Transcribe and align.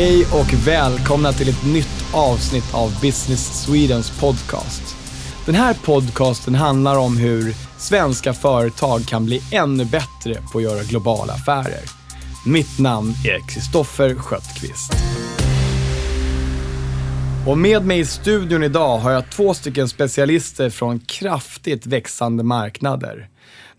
Hej 0.00 0.26
och 0.32 0.66
välkomna 0.66 1.32
till 1.32 1.48
ett 1.48 1.64
nytt 1.64 2.04
avsnitt 2.12 2.74
av 2.74 3.00
Business 3.00 3.64
Swedens 3.64 4.20
podcast. 4.20 4.82
Den 5.46 5.54
här 5.54 5.76
podcasten 5.84 6.54
handlar 6.54 6.98
om 6.98 7.16
hur 7.16 7.54
svenska 7.78 8.32
företag 8.32 9.06
kan 9.06 9.24
bli 9.24 9.42
ännu 9.52 9.84
bättre 9.84 10.42
på 10.52 10.58
att 10.58 10.64
göra 10.64 10.82
globala 10.82 11.32
affärer. 11.32 11.80
Mitt 12.46 12.78
namn 12.78 13.08
är 13.10 13.48
Kristoffer 13.48 14.14
Schöttqvist. 14.14 14.92
Och 17.46 17.58
med 17.58 17.86
mig 17.86 17.98
i 17.98 18.04
studion 18.04 18.62
idag 18.62 18.98
har 18.98 19.10
jag 19.10 19.30
två 19.30 19.54
stycken 19.54 19.88
specialister 19.88 20.70
från 20.70 21.00
kraftigt 21.00 21.86
växande 21.86 22.42
marknader. 22.42 23.28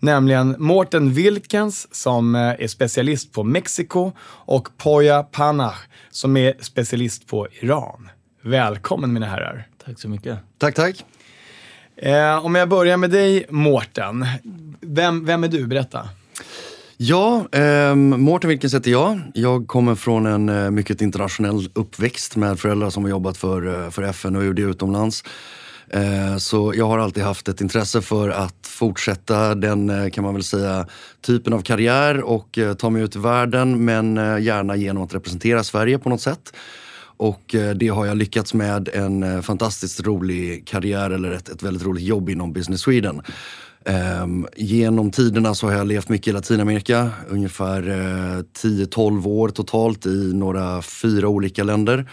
Nämligen 0.03 0.55
Mårten 0.59 1.13
Wilkens 1.13 1.95
som 1.95 2.35
eh, 2.35 2.41
är 2.41 2.67
specialist 2.67 3.33
på 3.33 3.43
Mexiko 3.43 4.11
och 4.45 4.77
Poya 4.77 5.23
Panah 5.23 5.75
som 6.09 6.37
är 6.37 6.53
specialist 6.59 7.27
på 7.27 7.47
Iran. 7.61 8.09
Välkommen 8.41 9.13
mina 9.13 9.25
herrar. 9.25 9.67
Tack 9.85 9.99
så 9.99 10.09
mycket. 10.09 10.39
Tack, 10.57 10.75
tack. 10.75 11.05
Eh, 11.95 12.45
om 12.45 12.55
jag 12.55 12.69
börjar 12.69 12.97
med 12.97 13.09
dig 13.09 13.45
Mårten. 13.49 14.25
Vem, 14.81 15.25
vem 15.25 15.43
är 15.43 15.47
du? 15.47 15.67
Berätta. 15.67 16.09
Ja, 16.97 17.47
eh, 17.51 17.95
Mårten 17.95 18.49
Wilkens 18.49 18.73
heter 18.73 18.91
jag. 18.91 19.21
Jag 19.33 19.67
kommer 19.67 19.95
från 19.95 20.25
en 20.25 20.49
eh, 20.49 20.71
mycket 20.71 21.01
internationell 21.01 21.69
uppväxt 21.73 22.35
med 22.35 22.59
föräldrar 22.59 22.89
som 22.89 23.03
har 23.03 23.09
jobbat 23.09 23.37
för, 23.37 23.83
eh, 23.83 23.89
för 23.89 24.03
FN 24.03 24.35
och 24.35 24.41
UD 24.41 24.59
utomlands. 24.59 25.23
Eh, 25.93 26.37
så 26.37 26.73
jag 26.75 26.87
har 26.87 26.99
alltid 26.99 27.23
haft 27.23 27.47
ett 27.47 27.61
intresse 27.61 28.01
för 28.01 28.29
att 28.29 28.67
fortsätta 28.67 29.55
den, 29.55 29.89
eh, 29.89 30.09
kan 30.09 30.23
man 30.23 30.33
väl 30.33 30.43
säga, 30.43 30.87
typen 31.21 31.53
av 31.53 31.61
karriär 31.61 32.21
och 32.21 32.57
eh, 32.57 32.73
ta 32.73 32.89
mig 32.89 33.03
ut 33.03 33.15
i 33.15 33.19
världen 33.19 33.85
men 33.85 34.15
gärna 34.43 34.75
genom 34.75 35.03
att 35.03 35.13
representera 35.13 35.63
Sverige 35.63 35.99
på 35.99 36.09
något 36.09 36.21
sätt. 36.21 36.53
Och 37.17 37.55
det 37.75 37.87
har 37.87 38.05
jag 38.05 38.17
lyckats 38.17 38.53
med 38.53 38.89
en 38.93 39.43
fantastiskt 39.43 39.99
rolig 40.01 40.67
karriär 40.67 41.09
eller 41.09 41.31
ett, 41.31 41.49
ett 41.49 41.63
väldigt 41.63 41.83
roligt 41.83 42.03
jobb 42.03 42.29
inom 42.29 42.53
Business 42.53 42.81
Sweden. 42.81 43.21
Um, 44.23 44.47
genom 44.55 45.11
tiderna 45.11 45.55
så 45.55 45.67
har 45.67 45.73
jag 45.73 45.87
levt 45.87 46.09
mycket 46.09 46.27
i 46.27 46.31
Latinamerika, 46.31 47.09
ungefär 47.29 47.89
uh, 47.89 48.43
10-12 48.63 49.27
år 49.27 49.49
totalt 49.49 50.05
i 50.05 50.33
några 50.33 50.81
fyra 50.81 51.27
olika 51.27 51.63
länder 51.63 52.05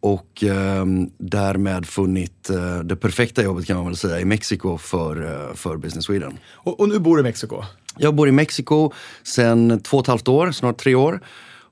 och 0.00 0.44
eh, 0.44 0.84
därmed 1.18 1.86
funnit 1.86 2.50
eh, 2.50 2.78
det 2.78 2.96
perfekta 2.96 3.42
jobbet 3.42 3.66
kan 3.66 3.76
man 3.76 3.86
väl 3.86 3.96
säga 3.96 4.20
i 4.20 4.24
Mexiko 4.24 4.78
för, 4.78 5.24
eh, 5.24 5.54
för 5.54 5.76
Business 5.76 6.04
Sweden. 6.04 6.38
Och, 6.52 6.80
och, 6.80 6.88
nu 6.88 6.98
bor 6.98 7.16
du 7.16 7.20
i 7.20 7.22
Mexiko? 7.22 7.62
Jag 7.96 8.14
bor 8.14 8.28
i 8.28 8.32
Mexiko 8.32 8.92
sedan 9.22 9.80
två 9.80 9.96
och 9.96 10.04
ett 10.04 10.08
halvt 10.08 10.28
år, 10.28 10.52
snart 10.52 10.78
tre 10.78 10.94
år. 10.94 11.20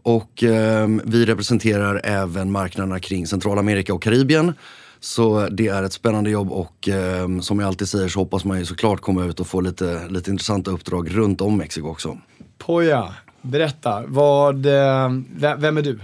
Och 0.03 0.43
ehm, 0.43 1.01
vi 1.05 1.27
representerar 1.27 2.01
även 2.05 2.53
marknaderna 2.53 3.01
kring 3.01 3.27
Centralamerika 3.27 3.95
och 3.95 4.03
Karibien. 4.03 4.55
Så 5.01 5.49
det 5.49 5.69
är 5.69 5.83
ett 5.83 5.93
spännande 5.93 6.31
jobb 6.31 6.53
och 6.53 6.89
eh, 6.89 7.41
som 7.41 7.61
jag 7.61 7.67
alltid 7.67 7.89
säger 7.89 8.09
så 8.09 8.21
hoppas 8.21 8.45
man 8.45 8.59
ju 8.59 8.65
såklart 8.65 9.01
komma 9.01 9.25
ut 9.25 9.41
och 9.41 9.47
få 9.47 9.61
lite, 9.61 10.09
lite 10.09 10.31
intressanta 10.31 10.71
uppdrag 10.71 11.17
runt 11.17 11.41
om 11.41 11.57
Mexiko 11.57 11.89
också. 11.89 12.19
Poja, 12.59 13.15
berätta, 13.43 14.05
vad, 14.07 14.67
eh, 14.67 15.11
vem 15.59 15.77
är 15.77 15.83
du? 15.83 15.99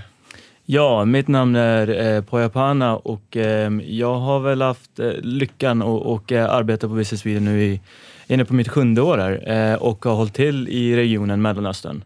Ja, 0.67 1.05
mitt 1.05 1.29
namn 1.29 1.57
är 1.57 2.15
eh, 2.17 2.23
Poya 2.23 2.97
och 2.97 3.37
eh, 3.37 3.73
jag 3.87 4.15
har 4.15 4.41
väl 4.41 4.63
haft 4.63 4.99
eh, 4.99 5.11
lyckan 5.23 5.83
och, 5.83 6.13
och 6.13 6.33
eh, 6.33 6.51
arbeta 6.51 6.89
på 6.89 6.95
Business 6.95 7.21
Sweden 7.21 7.45
nu 7.45 7.63
i, 7.63 7.81
inne 8.27 8.45
på 8.45 8.55
mitt 8.55 8.69
sjunde 8.69 9.03
år 9.03 9.19
här 9.19 9.51
eh, 9.51 9.75
och 9.75 10.05
har 10.05 10.15
hållit 10.15 10.35
till 10.35 10.69
i 10.69 10.97
regionen 10.97 11.43
Mellanöstern. 11.43 12.05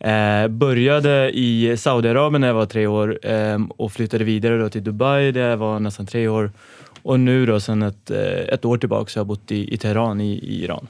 Eh, 0.00 0.48
började 0.48 1.30
i 1.34 1.76
Saudiarabien 1.76 2.40
när 2.40 2.48
jag 2.48 2.54
var 2.54 2.66
tre 2.66 2.86
år 2.86 3.18
eh, 3.22 3.58
och 3.76 3.92
flyttade 3.92 4.24
vidare 4.24 4.58
då 4.58 4.68
till 4.68 4.84
Dubai 4.84 5.32
där 5.32 5.48
jag 5.48 5.56
var 5.56 5.80
nästan 5.80 6.06
tre 6.06 6.28
år. 6.28 6.52
Och 7.02 7.20
nu 7.20 7.46
då 7.46 7.60
sedan 7.60 7.82
ett, 7.82 8.10
eh, 8.10 8.54
ett 8.54 8.64
år 8.64 8.78
tillbaka 8.78 9.10
så 9.10 9.18
har 9.18 9.20
jag 9.20 9.26
bott 9.26 9.52
i, 9.52 9.74
i 9.74 9.76
Teheran 9.76 10.20
i, 10.20 10.32
i 10.32 10.64
Iran. 10.64 10.86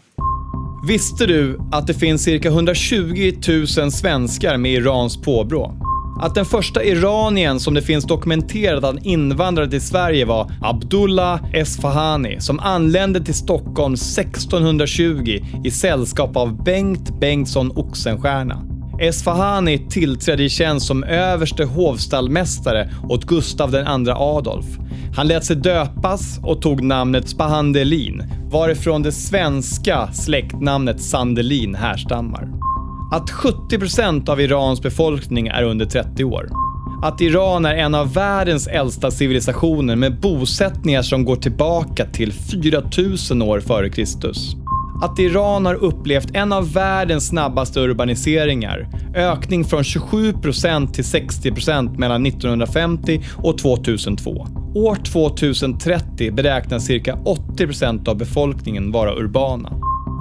Visste 0.88 1.26
du 1.26 1.58
att 1.72 1.87
det 1.87 1.94
finns 1.94 2.25
cirka 2.25 2.48
120 2.48 3.32
000 3.78 3.91
svenskar 3.92 4.56
med 4.56 4.72
Irans 4.72 5.22
påbrå? 5.22 5.91
Att 6.21 6.34
den 6.34 6.45
första 6.45 6.84
iranien 6.84 7.61
som 7.61 7.75
det 7.75 7.83
finns 7.83 8.05
dokumenterat 8.05 8.78
att 8.78 8.84
han 8.84 9.05
invandrade 9.05 9.71
till 9.71 9.81
Sverige 9.81 10.25
var 10.25 10.53
Abdullah 10.62 11.41
Esfahani 11.55 12.41
som 12.41 12.61
anlände 12.61 13.25
till 13.25 13.34
Stockholm 13.34 13.95
1620 13.95 15.41
i 15.65 15.71
sällskap 15.71 16.37
av 16.37 16.65
Bengt 16.65 17.21
Bengtsson 17.21 17.73
Oxenstierna. 17.77 18.62
Esfahani 19.00 19.78
tillträdde 19.91 20.45
i 20.45 20.49
tjänst 20.49 20.87
som 20.87 21.05
överste 21.05 21.65
hovstallmästare 21.65 22.91
åt 23.09 23.25
Gustav 23.25 23.75
II 23.75 24.11
Adolf. 24.11 24.67
Han 25.17 25.29
lät 25.29 25.44
sig 25.44 25.56
döpas 25.56 26.39
och 26.43 26.62
tog 26.62 26.83
namnet 26.83 27.29
Spahandelin, 27.29 28.23
varifrån 28.50 29.03
det 29.03 29.12
svenska 29.12 30.12
släktnamnet 30.12 31.03
Sandelin 31.03 31.75
härstammar 31.75 32.72
att 33.12 33.31
70% 33.31 34.31
av 34.31 34.41
Irans 34.41 34.83
befolkning 34.83 35.47
är 35.47 35.62
under 35.62 35.87
30 35.87 36.25
år. 36.25 36.49
Att 37.03 37.21
Iran 37.21 37.65
är 37.65 37.75
en 37.75 37.95
av 37.95 38.12
världens 38.12 38.67
äldsta 38.67 39.11
civilisationer 39.11 39.97
med 39.97 40.21
bosättningar 40.21 41.03
som 41.03 41.25
går 41.25 41.37
tillbaka 41.37 42.06
till 42.06 42.33
4000 42.33 43.43
år 43.43 43.61
före 43.61 43.91
Kristus. 43.91 44.56
Att 45.03 45.19
Iran 45.19 45.67
har 45.67 45.75
upplevt 45.75 46.37
en 46.37 46.53
av 46.53 46.73
världens 46.73 47.28
snabbaste 47.28 47.81
urbaniseringar. 47.81 48.89
Ökning 49.15 49.65
från 49.65 49.83
27% 49.83 50.93
till 50.93 51.05
60% 51.05 51.99
mellan 51.99 52.27
1950 52.27 53.23
och 53.37 53.59
2002. 53.59 54.47
År 54.75 54.94
2030 54.94 56.33
beräknas 56.33 56.87
cirka 56.87 57.15
80% 57.15 58.09
av 58.09 58.17
befolkningen 58.17 58.93
vara 58.93 59.15
urbana. 59.15 59.73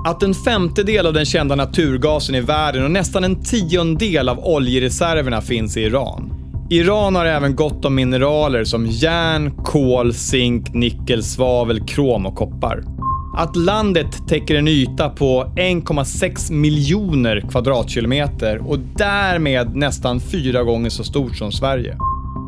Att 0.04 0.24
en 0.24 0.34
femtedel 0.34 1.06
av 1.06 1.14
den 1.14 1.26
kända 1.26 1.56
naturgasen 1.56 2.36
i 2.36 2.42
världen 2.42 2.84
och 2.84 2.92
nästan 2.92 3.24
en 3.24 3.44
tiondel 3.44 4.30
av 4.30 4.40
oljereserverna 4.40 5.42
finns 5.42 5.78
i 5.78 5.82
Iran. 5.82 6.34
Iran 6.70 7.16
har 7.16 7.26
även 7.26 7.56
gott 7.56 7.86
om 7.86 7.96
mineraler 7.96 8.64
som 8.64 8.88
järn, 8.88 9.52
kol, 9.64 10.14
zink, 10.14 10.74
nickel, 10.74 11.24
svavel, 11.24 11.88
krom 11.88 12.26
och 12.26 12.36
koppar. 12.36 12.84
Att 13.38 13.56
landet 13.56 14.28
täcker 14.28 14.56
en 14.56 14.68
yta 14.68 15.10
på 15.10 15.54
1,6 15.56 16.52
miljoner 16.52 17.42
kvadratkilometer 17.52 18.70
och 18.70 18.80
därmed 18.80 19.76
nästan 19.76 20.20
fyra 20.20 20.64
gånger 20.64 20.90
så 20.90 21.04
stort 21.04 21.38
som 21.38 21.52
Sverige. 21.52 21.98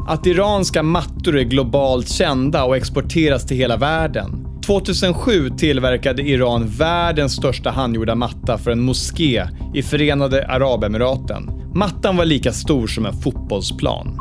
Att 0.07 0.25
iranska 0.25 0.83
mattor 0.83 1.37
är 1.37 1.43
globalt 1.43 2.09
kända 2.09 2.63
och 2.63 2.77
exporteras 2.77 3.45
till 3.45 3.57
hela 3.57 3.77
världen. 3.77 4.42
2007 4.63 5.49
tillverkade 5.49 6.21
Iran 6.21 6.67
världens 6.67 7.35
största 7.35 7.71
handgjorda 7.71 8.15
matta 8.15 8.57
för 8.57 8.71
en 8.71 8.81
moské 8.81 9.47
i 9.73 9.83
Förenade 9.83 10.47
Arabemiraten. 10.47 11.49
Mattan 11.75 12.17
var 12.17 12.25
lika 12.25 12.51
stor 12.51 12.87
som 12.87 13.05
en 13.05 13.13
fotbollsplan. 13.13 14.17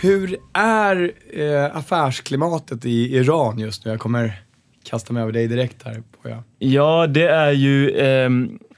Hur 0.00 0.36
är 0.52 1.12
eh, 1.32 1.76
affärsklimatet 1.76 2.84
i 2.84 3.16
Iran 3.16 3.58
just 3.58 3.84
nu? 3.84 3.90
Jag 3.90 4.00
kommer 4.00 4.42
kasta 4.84 5.12
mig 5.12 5.22
över 5.22 5.32
dig 5.32 5.48
direkt 5.48 5.82
här. 5.84 6.02
På, 6.22 6.42
Ja, 6.58 7.06
det 7.06 7.28
är 7.28 7.52
ju... 7.52 7.90
Eh, 7.90 8.30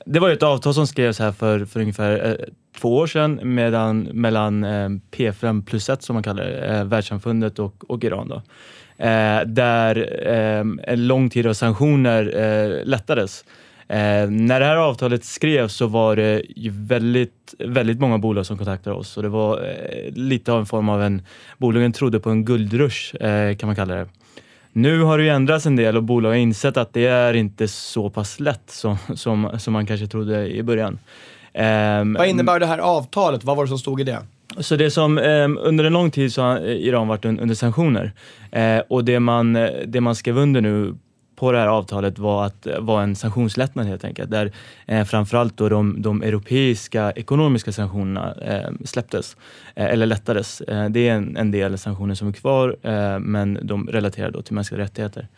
det 0.07 0.21
var 0.21 0.29
ju 0.29 0.35
ett 0.35 0.43
avtal 0.43 0.75
som 0.75 0.87
skrevs 0.87 1.19
här 1.19 1.33
för, 1.33 1.65
för 1.65 1.81
ungefär 1.81 2.29
eh, 2.29 2.47
två 2.81 2.97
år 2.97 3.07
sedan 3.07 3.41
medan, 3.43 4.03
mellan 4.03 4.65
eh, 4.65 4.89
P5 5.11 5.65
plus 5.65 5.89
1 5.89 6.03
som 6.03 6.15
man 6.15 6.23
kallar 6.23 6.45
det, 6.45 6.67
eh, 6.67 6.85
världssamfundet 6.85 7.59
och, 7.59 7.91
och 7.91 8.05
Iran. 8.05 8.29
Då 8.29 8.43
där 9.47 10.27
eh, 10.27 10.93
en 10.93 11.07
lång 11.07 11.31
tid 11.31 11.47
av 11.47 11.55
sanktioner 11.55 12.37
eh, 12.37 12.85
lättades. 12.85 13.45
Eh, 13.89 14.31
när 14.31 14.61
det 14.61 14.67
här 14.67 14.77
avtalet 14.77 15.25
skrevs 15.25 15.75
så 15.75 15.87
var 15.87 16.17
det 16.17 16.43
väldigt, 16.71 17.55
väldigt 17.59 18.01
många 18.01 18.19
bolag 18.19 18.47
som 18.47 18.57
kontaktade 18.57 18.97
oss 18.97 19.17
och 19.17 19.23
det 19.23 19.29
var 19.29 19.65
eh, 19.65 20.13
lite 20.13 20.53
av 20.53 20.59
en 20.59 20.67
form 20.67 20.89
av 20.89 21.03
en... 21.03 21.23
Bolagen 21.59 21.93
trodde 21.93 22.21
på 22.21 22.31
en 22.31 22.45
guldrush 22.45 23.17
eh, 23.17 23.57
kan 23.57 23.67
man 23.67 23.77
kalla 23.77 23.95
det. 23.95 24.09
Nu 24.73 25.03
har 25.03 25.19
det 25.19 25.25
ju 25.25 25.31
ändrats 25.31 25.67
en 25.67 25.77
del 25.77 25.97
och 25.97 26.03
bolag 26.03 26.31
har 26.31 26.37
insett 26.37 26.77
att 26.77 26.93
det 26.93 27.07
är 27.07 27.35
inte 27.35 27.69
så 27.69 28.11
pass 28.11 28.41
lätt 28.41 28.71
som, 28.71 28.97
som, 29.15 29.59
som 29.59 29.73
man 29.73 29.87
kanske 29.87 30.07
trodde 30.07 30.49
i 30.49 30.63
början. 30.63 30.99
Vad 32.19 32.27
innebär 32.27 32.61
det 32.61 32.67
här 32.67 32.79
avtalet? 32.79 33.45
Vad 33.45 33.57
var 33.57 33.65
det 33.65 33.69
som 33.69 33.79
stod 33.79 34.01
i 34.01 34.05
det? 34.05 34.19
Så 34.59 34.77
det 34.77 34.91
som, 34.91 35.19
eh, 35.19 35.49
under 35.59 35.85
en 35.85 35.93
lång 35.93 36.11
tid 36.11 36.33
så 36.33 36.43
har 36.43 36.61
Iran 36.61 37.09
varit 37.09 37.25
un, 37.25 37.41
under 37.41 37.55
sanktioner 37.55 38.13
eh, 38.53 38.79
och 38.89 39.05
det 39.05 39.21
man, 39.21 39.57
eh, 39.57 39.71
det 39.87 40.01
man 40.01 40.15
skrev 40.15 40.39
under 40.39 40.61
nu 40.61 40.95
på 41.37 41.53
det 41.53 41.59
här 41.59 41.67
avtalet 41.67 42.19
var 42.19 42.47
att 42.47 42.67
eh, 42.67 42.81
var 42.81 43.03
en 43.03 43.17
sanktionslättnad 43.17 43.87
helt 43.87 44.05
enkelt. 44.05 44.31
Där 44.31 44.53
eh, 44.87 45.05
framförallt 45.05 45.57
då 45.57 45.69
de, 45.69 46.03
de 46.03 46.23
europeiska 46.23 47.13
ekonomiska 47.13 47.73
sanktionerna 47.73 48.35
eh, 48.35 48.71
släpptes 48.85 49.37
eh, 49.75 49.87
eller 49.87 50.07
lättades. 50.07 50.61
Eh, 50.61 50.89
det 50.89 51.09
är 51.09 51.15
en, 51.15 51.37
en 51.37 51.51
del 51.51 51.79
sanktioner 51.79 52.15
som 52.15 52.29
är 52.29 52.33
kvar 52.33 52.77
eh, 52.83 53.19
men 53.19 53.59
de 53.63 53.89
relaterar 53.89 54.31
då 54.31 54.43
till 54.43 54.55
mänskliga 54.55 54.81
rättigheter. 54.81 55.29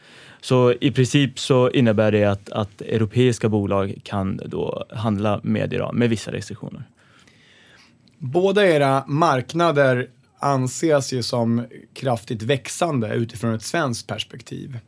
Så 0.41 0.73
i 0.81 0.91
princip 0.91 1.39
så 1.39 1.71
innebär 1.71 2.13
det 2.13 2.25
att, 2.25 2.51
att 2.51 2.81
europeiska 2.81 3.49
bolag 3.49 3.95
kan 4.03 4.41
då 4.45 4.85
handla 4.91 5.41
med 5.43 5.73
Iran 5.73 5.97
med 5.97 6.11
vissa 6.11 6.33
restriktioner. 6.33 6.83
Båda 8.19 8.67
era 8.67 9.05
marknader 9.07 10.09
anses 10.39 11.13
ju 11.13 11.23
som 11.23 11.67
kraftigt 11.95 12.43
växande 12.43 13.15
utifrån 13.15 13.55
ett 13.55 13.63
svenskt 13.63 14.07
perspektiv. 14.07 14.79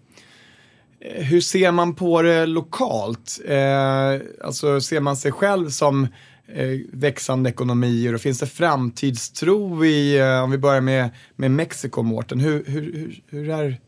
Eh, 1.00 1.25
hur 1.25 1.41
ser 1.41 1.73
man 1.73 1.94
på 1.94 2.23
det 2.23 2.47
lokalt? 2.47 3.41
Eh, 3.44 4.21
alltså 4.44 4.81
ser 4.81 5.00
man 5.00 5.17
sig 5.17 5.32
själv 5.32 5.69
som 5.69 6.05
eh, 6.47 6.79
växande 6.93 7.50
ekonomier 7.50 8.15
och 8.15 8.21
finns 8.21 8.41
det 8.41 8.47
framtidstro 8.47 9.85
i, 9.85 10.19
eh, 10.19 10.43
om 10.43 10.50
vi 10.50 10.59
börjar 10.59 10.81
med, 10.81 11.11
med 11.37 11.50
Mexiko, 11.50 12.03
Mårten, 12.03 12.41
hur, 12.41 12.65
hur, 12.67 12.82
hur, 12.82 13.23
hur 13.29 13.50
är 13.50 13.81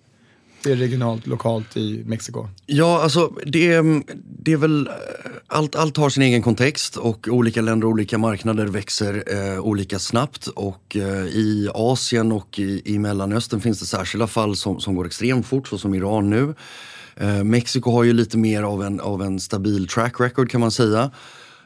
det 0.62 0.74
regionalt, 0.74 1.26
lokalt 1.26 1.76
i 1.76 2.02
Mexiko? 2.06 2.48
Ja, 2.66 3.02
alltså 3.02 3.32
det, 3.46 3.74
mm, 3.74 4.02
det 4.38 4.52
är 4.52 4.56
väl, 4.56 4.86
eh, 4.86 4.92
allt, 5.46 5.76
allt 5.76 5.96
har 5.96 6.10
sin 6.10 6.22
egen 6.22 6.42
kontext 6.42 6.96
och 6.96 7.28
olika 7.30 7.60
länder 7.60 7.86
och 7.86 7.90
olika 7.90 8.18
marknader 8.18 8.66
växer 8.66 9.24
eh, 9.26 9.60
olika 9.60 9.98
snabbt. 9.98 10.46
Och 10.46 10.96
eh, 10.96 11.26
i 11.26 11.68
Asien 11.74 12.32
och 12.32 12.58
i, 12.58 12.82
i 12.84 12.98
Mellanöstern 12.98 13.60
finns 13.60 13.80
det 13.80 13.86
särskilda 13.86 14.26
fall 14.26 14.56
som, 14.56 14.80
som 14.80 14.94
går 14.94 15.06
extremt 15.06 15.46
fort, 15.46 15.68
så 15.68 15.78
som 15.78 15.94
Iran 15.94 16.30
nu. 16.30 16.54
Eh, 17.16 17.44
Mexiko 17.44 17.90
har 17.90 18.04
ju 18.04 18.12
lite 18.12 18.38
mer 18.38 18.62
av 18.62 18.82
en, 18.82 19.00
av 19.00 19.22
en 19.22 19.40
stabil 19.40 19.88
track 19.88 20.20
record 20.20 20.50
kan 20.50 20.60
man 20.60 20.70
säga. 20.70 21.10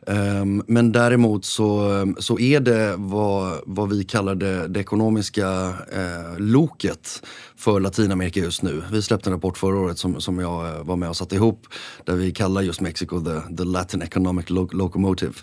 Um, 0.08 0.62
men 0.66 0.92
däremot 0.92 1.44
så, 1.44 1.90
så 2.18 2.38
är 2.38 2.60
det 2.60 2.94
vad, 2.96 3.60
vad 3.66 3.88
vi 3.88 4.04
kallar 4.04 4.34
det, 4.34 4.68
det 4.68 4.80
ekonomiska 4.80 5.74
eh, 5.92 6.38
loket 6.38 7.22
för 7.56 7.80
Latinamerika 7.80 8.40
just 8.40 8.62
nu. 8.62 8.82
Vi 8.92 9.02
släppte 9.02 9.30
en 9.30 9.34
rapport 9.34 9.58
förra 9.58 9.78
året 9.78 9.98
som, 9.98 10.20
som 10.20 10.38
jag 10.38 10.68
eh, 10.68 10.84
var 10.84 10.96
med 10.96 11.08
och 11.08 11.16
satte 11.16 11.34
ihop 11.34 11.66
där 12.04 12.14
vi 12.14 12.32
kallar 12.32 12.62
just 12.62 12.80
Mexiko 12.80 13.20
the, 13.20 13.56
the 13.56 13.64
Latin 13.64 14.02
Economic 14.02 14.50
lo 14.50 14.68
Locomotive. 14.72 15.34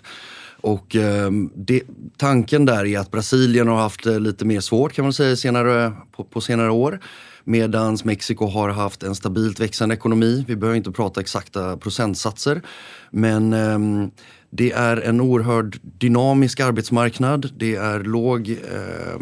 Och 0.60 0.96
eh, 0.96 1.30
det, 1.54 1.82
tanken 2.16 2.64
där 2.64 2.84
är 2.84 2.98
att 2.98 3.10
Brasilien 3.10 3.68
har 3.68 3.76
haft 3.76 4.06
eh, 4.06 4.20
lite 4.20 4.44
mer 4.44 4.60
svårt 4.60 4.92
kan 4.92 5.04
man 5.04 5.12
säga 5.12 5.36
senare, 5.36 5.92
på, 6.12 6.24
på 6.24 6.40
senare 6.40 6.70
år. 6.70 7.00
Medan 7.44 7.98
Mexiko 8.04 8.46
har 8.46 8.68
haft 8.68 9.02
en 9.02 9.14
stabilt 9.14 9.60
växande 9.60 9.94
ekonomi. 9.94 10.44
Vi 10.48 10.56
behöver 10.56 10.76
inte 10.76 10.92
prata 10.92 11.20
exakta 11.20 11.76
procentsatser. 11.76 12.62
Men 13.10 13.52
eh, 13.52 14.08
det 14.50 14.72
är 14.72 14.96
en 14.96 15.20
oerhört 15.20 15.80
dynamisk 15.82 16.60
arbetsmarknad. 16.60 17.50
Det 17.56 17.74
är 17.74 18.00
låg, 18.00 18.50
eh, 18.50 19.20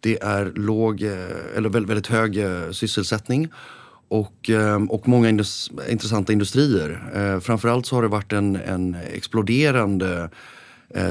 det 0.00 0.22
är 0.22 0.52
låg 0.56 1.02
eh, 1.02 1.56
eller 1.56 1.68
väldigt, 1.68 1.90
väldigt 1.90 2.06
hög 2.06 2.38
eh, 2.38 2.70
sysselsättning. 2.70 3.48
Och, 4.08 4.50
ehm, 4.50 4.90
och 4.90 5.08
många 5.08 5.28
indus 5.28 5.70
intressanta 5.88 6.32
industrier. 6.32 7.12
Eh, 7.14 7.40
framförallt 7.40 7.86
så 7.86 7.96
har 7.96 8.02
det 8.02 8.08
varit 8.08 8.32
en, 8.32 8.56
en 8.56 8.94
exploderande 8.94 10.30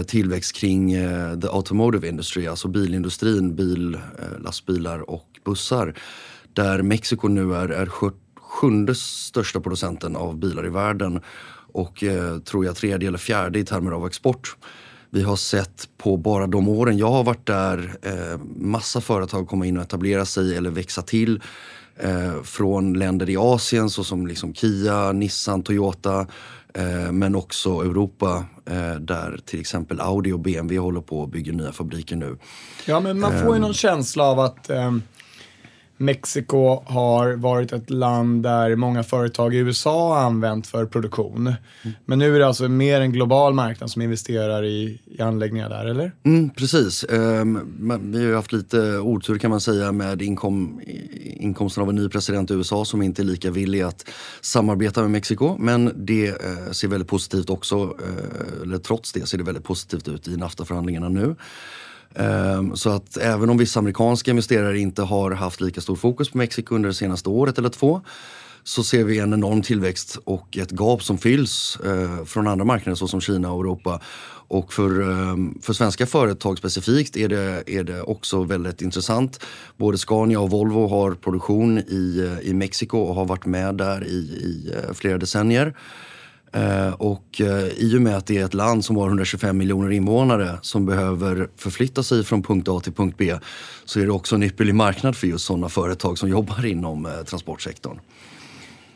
tillväxt 0.08 0.56
kring 0.56 0.94
the 1.42 1.48
automotive 1.48 2.08
industry, 2.08 2.48
alltså 2.48 2.68
bilindustrin, 2.68 3.56
bil, 3.56 3.98
lastbilar 4.40 5.10
och 5.10 5.33
bussar. 5.44 5.94
Där 6.54 6.82
Mexiko 6.82 7.28
nu 7.28 7.56
är, 7.56 7.70
är 7.70 7.90
sjunde 8.40 8.96
största 8.96 9.60
producenten 9.60 10.16
av 10.16 10.38
bilar 10.38 10.66
i 10.66 10.70
världen 10.70 11.22
och 11.74 12.04
eh, 12.04 12.38
tror 12.38 12.66
jag 12.66 12.76
tredje 12.76 13.08
eller 13.08 13.18
fjärde 13.18 13.60
i 13.60 13.66
termer 13.66 13.92
av 13.92 14.08
export. 14.08 14.56
Vi 15.10 15.24
har 15.24 15.36
sett 15.36 15.90
på 15.98 16.18
bara 16.18 16.48
de 16.48 16.68
åren 16.68 16.98
jag 16.98 17.12
har 17.12 17.24
varit 17.24 17.46
där 17.46 17.98
eh, 18.02 18.40
massa 18.56 19.02
företag 19.02 19.48
komma 19.48 19.66
in 19.66 19.78
och 19.78 19.84
etablera 19.84 20.26
sig 20.26 20.58
eller 20.58 20.70
växa 20.70 21.02
till 21.02 21.42
eh, 21.98 22.44
från 22.44 22.94
länder 22.94 23.30
i 23.30 23.38
Asien 23.38 23.90
såsom 23.90 24.28
liksom 24.28 24.54
Kia, 24.54 25.12
Nissan, 25.12 25.64
Toyota 25.64 26.28
eh, 26.74 27.12
men 27.12 27.36
också 27.36 27.70
Europa 27.70 28.46
eh, 28.66 28.96
där 28.96 29.40
till 29.46 29.60
exempel 29.60 30.00
Audi 30.00 30.32
och 30.32 30.40
BMW 30.40 30.78
håller 30.78 31.02
på 31.02 31.20
och 31.20 31.30
bygger 31.30 31.54
nya 31.54 31.72
fabriker 31.72 32.16
nu. 32.16 32.38
Ja, 32.86 33.00
men 33.00 33.20
man 33.20 33.40
får 33.40 33.56
ju 33.56 33.62
någon 33.62 33.74
känsla 33.74 34.24
av 34.24 34.40
att 34.40 34.70
ehm, 34.70 35.02
Mexiko 36.04 36.84
har 36.86 37.34
varit 37.34 37.74
ett 37.74 37.90
land 37.90 38.44
där 38.44 38.76
många 38.76 39.04
företag 39.04 39.56
i 39.56 39.58
USA 39.58 40.16
har 40.16 40.26
använt 40.26 40.68
för 40.68 40.86
produktion. 40.86 41.48
Mm. 41.48 41.96
Men 42.06 42.20
nu 42.20 42.36
är 42.36 42.40
det 42.40 42.48
alltså 42.48 42.68
mer 42.68 43.02
en 43.02 43.12
global 43.12 43.54
marknad 43.54 43.92
som 43.92 44.02
investerar 44.02 44.64
i, 44.64 45.00
i 45.06 45.22
anläggningar 45.22 45.70
där, 45.70 45.86
eller? 45.86 46.12
Mm, 46.24 46.50
precis. 46.50 47.06
Um, 47.10 48.02
vi 48.12 48.18
har 48.18 48.26
ju 48.26 48.36
haft 48.36 48.52
lite 48.52 48.98
otur 48.98 49.38
kan 49.38 49.50
man 49.50 49.62
säga 49.62 49.92
med 49.92 50.22
inkom, 50.22 50.82
inkomsten 51.24 51.84
av 51.84 51.90
en 51.90 51.96
ny 51.96 52.10
president 52.10 52.52
i 52.52 52.54
USA 52.54 52.86
som 52.86 53.02
inte 53.02 53.22
är 53.22 53.24
lika 53.24 53.52
villig 53.52 53.82
att 53.82 54.10
samarbeta 54.42 55.02
med 55.02 55.12
Mexiko. 55.12 55.58
Men 55.60 56.06
det 56.06 56.32
uh, 56.32 56.72
ser 56.72 56.88
väldigt 56.88 57.10
positivt 57.10 57.50
också, 57.50 57.84
uh, 57.84 58.62
eller 58.64 58.78
trots 58.78 59.14
det 59.14 59.28
ser 59.28 59.38
det 59.38 59.44
väldigt 59.44 59.64
positivt 59.64 60.08
ut 60.08 60.28
i 60.28 60.38
NAFTA-förhandlingarna 60.38 61.10
nu. 61.10 61.36
Ehm, 62.16 62.76
så 62.76 62.90
att 62.90 63.18
även 63.18 63.50
om 63.50 63.58
vissa 63.58 63.80
amerikanska 63.80 64.32
investerare 64.32 64.80
inte 64.80 65.02
har 65.02 65.32
haft 65.32 65.62
lika 65.62 65.82
stor 65.82 65.96
fokus 65.96 66.30
på 66.30 66.38
Mexiko 66.38 66.76
under 66.76 66.90
det 66.90 66.96
senaste 66.96 67.30
året 67.30 67.58
eller 67.58 67.70
två 67.70 68.02
så 68.64 68.84
ser 68.84 69.04
vi 69.04 69.20
en 69.20 69.34
enorm 69.34 69.62
tillväxt 69.62 70.18
och 70.24 70.58
ett 70.58 70.72
gap 70.72 71.04
som 71.04 71.18
fylls 71.18 71.78
eh, 71.86 72.26
från 72.26 72.48
andra 72.48 72.66
marknader 72.66 72.96
såsom 72.96 73.22
Kina 73.22 73.52
och 73.52 73.60
Europa. 73.60 74.02
Och 74.48 74.74
för, 74.74 75.02
ehm, 75.02 75.62
för 75.62 75.74
svenska 75.74 76.06
företag 76.06 76.58
specifikt 76.58 77.18
är 77.18 77.30
det, 77.30 77.64
är 77.68 77.84
det 77.84 78.02
också 78.02 78.44
väldigt 78.44 78.82
intressant. 78.82 79.46
Både 79.78 79.98
Scania 79.98 80.40
och 80.40 80.50
Volvo 80.50 80.88
har 80.88 81.12
produktion 81.12 81.78
i, 81.78 82.20
eh, 82.20 82.50
i 82.50 82.54
Mexiko 82.54 82.98
och 82.98 83.16
har 83.16 83.26
varit 83.26 83.46
med 83.46 83.76
där 83.76 84.04
i, 84.04 84.18
i 84.18 84.74
eh, 84.76 84.94
flera 84.94 85.18
decennier. 85.18 85.74
Eh, 86.54 86.94
och 86.94 87.42
eh, 87.42 87.68
i 87.68 87.98
och 87.98 88.02
med 88.02 88.18
att 88.18 88.26
det 88.26 88.38
är 88.38 88.46
ett 88.46 88.54
land 88.54 88.86
som 88.86 88.96
har 88.98 89.08
125 89.08 89.58
miljoner 89.58 89.92
invånare 89.92 90.58
som 90.62 90.86
behöver 90.86 91.48
förflytta 91.58 92.04
sig 92.04 92.24
från 92.24 92.44
punkt 92.44 92.68
A 92.68 92.80
till 92.80 92.94
punkt 92.94 93.16
B 93.18 93.36
så 93.86 94.00
är 94.00 94.06
det 94.06 94.12
också 94.12 94.36
en 94.36 94.44
ypperlig 94.44 94.76
marknad 94.76 95.16
för 95.16 95.28
just 95.28 95.46
sådana 95.46 95.70
företag 95.70 96.18
som 96.18 96.30
jobbar 96.30 96.66
inom 96.66 97.06
eh, 97.06 97.12
transportsektorn. 97.12 98.00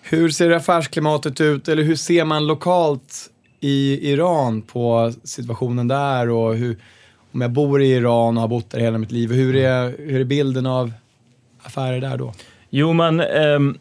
Hur 0.01 0.29
ser 0.29 0.51
affärsklimatet 0.51 1.41
ut 1.41 1.67
eller 1.67 1.83
hur 1.83 1.95
ser 1.95 2.25
man 2.25 2.47
lokalt 2.47 3.29
i 3.59 4.11
Iran 4.11 4.61
på 4.61 5.13
situationen 5.23 5.87
där 5.87 6.29
och 6.29 6.55
hur, 6.55 6.77
om 7.31 7.41
jag 7.41 7.51
bor 7.51 7.81
i 7.81 7.87
Iran 7.87 8.37
och 8.37 8.41
har 8.41 8.47
bott 8.47 8.69
där 8.69 8.79
hela 8.79 8.97
mitt 8.97 9.11
liv, 9.11 9.31
hur 9.31 9.55
är, 9.55 9.95
hur 9.97 10.19
är 10.19 10.25
bilden 10.25 10.65
av 10.65 10.91
affärer 11.63 12.01
där 12.01 12.17
då? 12.17 12.33
Jo, 12.69 12.93
men 12.93 13.21
um 13.21 13.77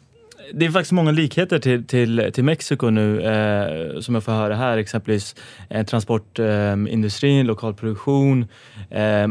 det 0.53 0.65
är 0.65 0.69
faktiskt 0.69 0.91
många 0.91 1.11
likheter 1.11 1.59
till, 1.59 1.87
till, 1.87 2.29
till 2.33 2.43
Mexiko 2.43 2.89
nu 2.89 3.21
eh, 3.21 3.99
som 3.99 4.15
jag 4.15 4.23
får 4.23 4.31
höra 4.31 4.55
här. 4.55 4.77
Exempelvis 4.77 5.35
eh, 5.69 5.85
transportindustrin, 5.85 7.39
eh, 7.39 7.45
lokal 7.45 7.73
produktion, 7.73 8.47
eh, 8.89 9.27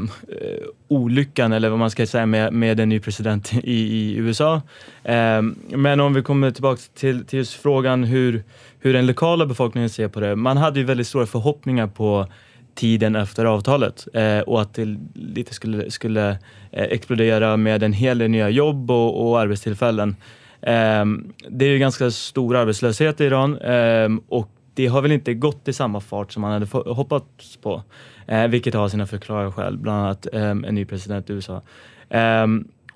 olyckan 0.88 1.52
eller 1.52 1.68
vad 1.68 1.78
man 1.78 1.90
ska 1.90 2.06
säga 2.06 2.26
med, 2.26 2.52
med 2.52 2.80
en 2.80 2.88
ny 2.88 3.00
president 3.00 3.52
i, 3.52 3.72
i 3.72 4.16
USA. 4.16 4.62
Eh, 5.04 5.42
men 5.68 6.00
om 6.00 6.14
vi 6.14 6.22
kommer 6.22 6.50
tillbaka 6.50 6.80
till, 6.94 7.24
till 7.24 7.38
just 7.38 7.52
frågan 7.52 8.04
hur, 8.04 8.44
hur 8.80 8.92
den 8.92 9.06
lokala 9.06 9.46
befolkningen 9.46 9.90
ser 9.90 10.08
på 10.08 10.20
det. 10.20 10.36
Man 10.36 10.56
hade 10.56 10.78
ju 10.78 10.84
väldigt 10.84 11.06
stora 11.06 11.26
förhoppningar 11.26 11.86
på 11.86 12.26
tiden 12.74 13.16
efter 13.16 13.44
avtalet 13.44 14.08
eh, 14.14 14.40
och 14.40 14.62
att 14.62 14.74
det 14.74 14.98
lite 15.14 15.54
skulle, 15.54 15.90
skulle 15.90 16.30
eh, 16.72 16.84
explodera 16.84 17.56
med 17.56 17.82
en 17.82 17.92
hel 17.92 18.18
del 18.18 18.30
nya 18.30 18.50
jobb 18.50 18.90
och, 18.90 19.28
och 19.28 19.40
arbetstillfällen. 19.40 20.16
Ehm, 20.62 21.32
det 21.48 21.64
är 21.64 21.68
ju 21.68 21.78
ganska 21.78 22.10
stor 22.10 22.56
arbetslöshet 22.56 23.20
i 23.20 23.24
Iran 23.24 23.58
ehm, 23.58 24.20
och 24.28 24.50
det 24.74 24.86
har 24.86 25.02
väl 25.02 25.12
inte 25.12 25.34
gått 25.34 25.68
i 25.68 25.72
samma 25.72 26.00
fart 26.00 26.32
som 26.32 26.42
man 26.42 26.52
hade 26.52 26.66
hoppats 26.92 27.56
på. 27.56 27.82
Eh, 28.26 28.46
vilket 28.46 28.74
har 28.74 28.88
sina 28.88 29.06
förklarade 29.06 29.52
skäl, 29.52 29.78
bland 29.78 29.98
annat 29.98 30.26
ehm, 30.32 30.64
en 30.64 30.74
ny 30.74 30.84
president 30.84 31.30
i 31.30 31.32
USA. 31.32 31.62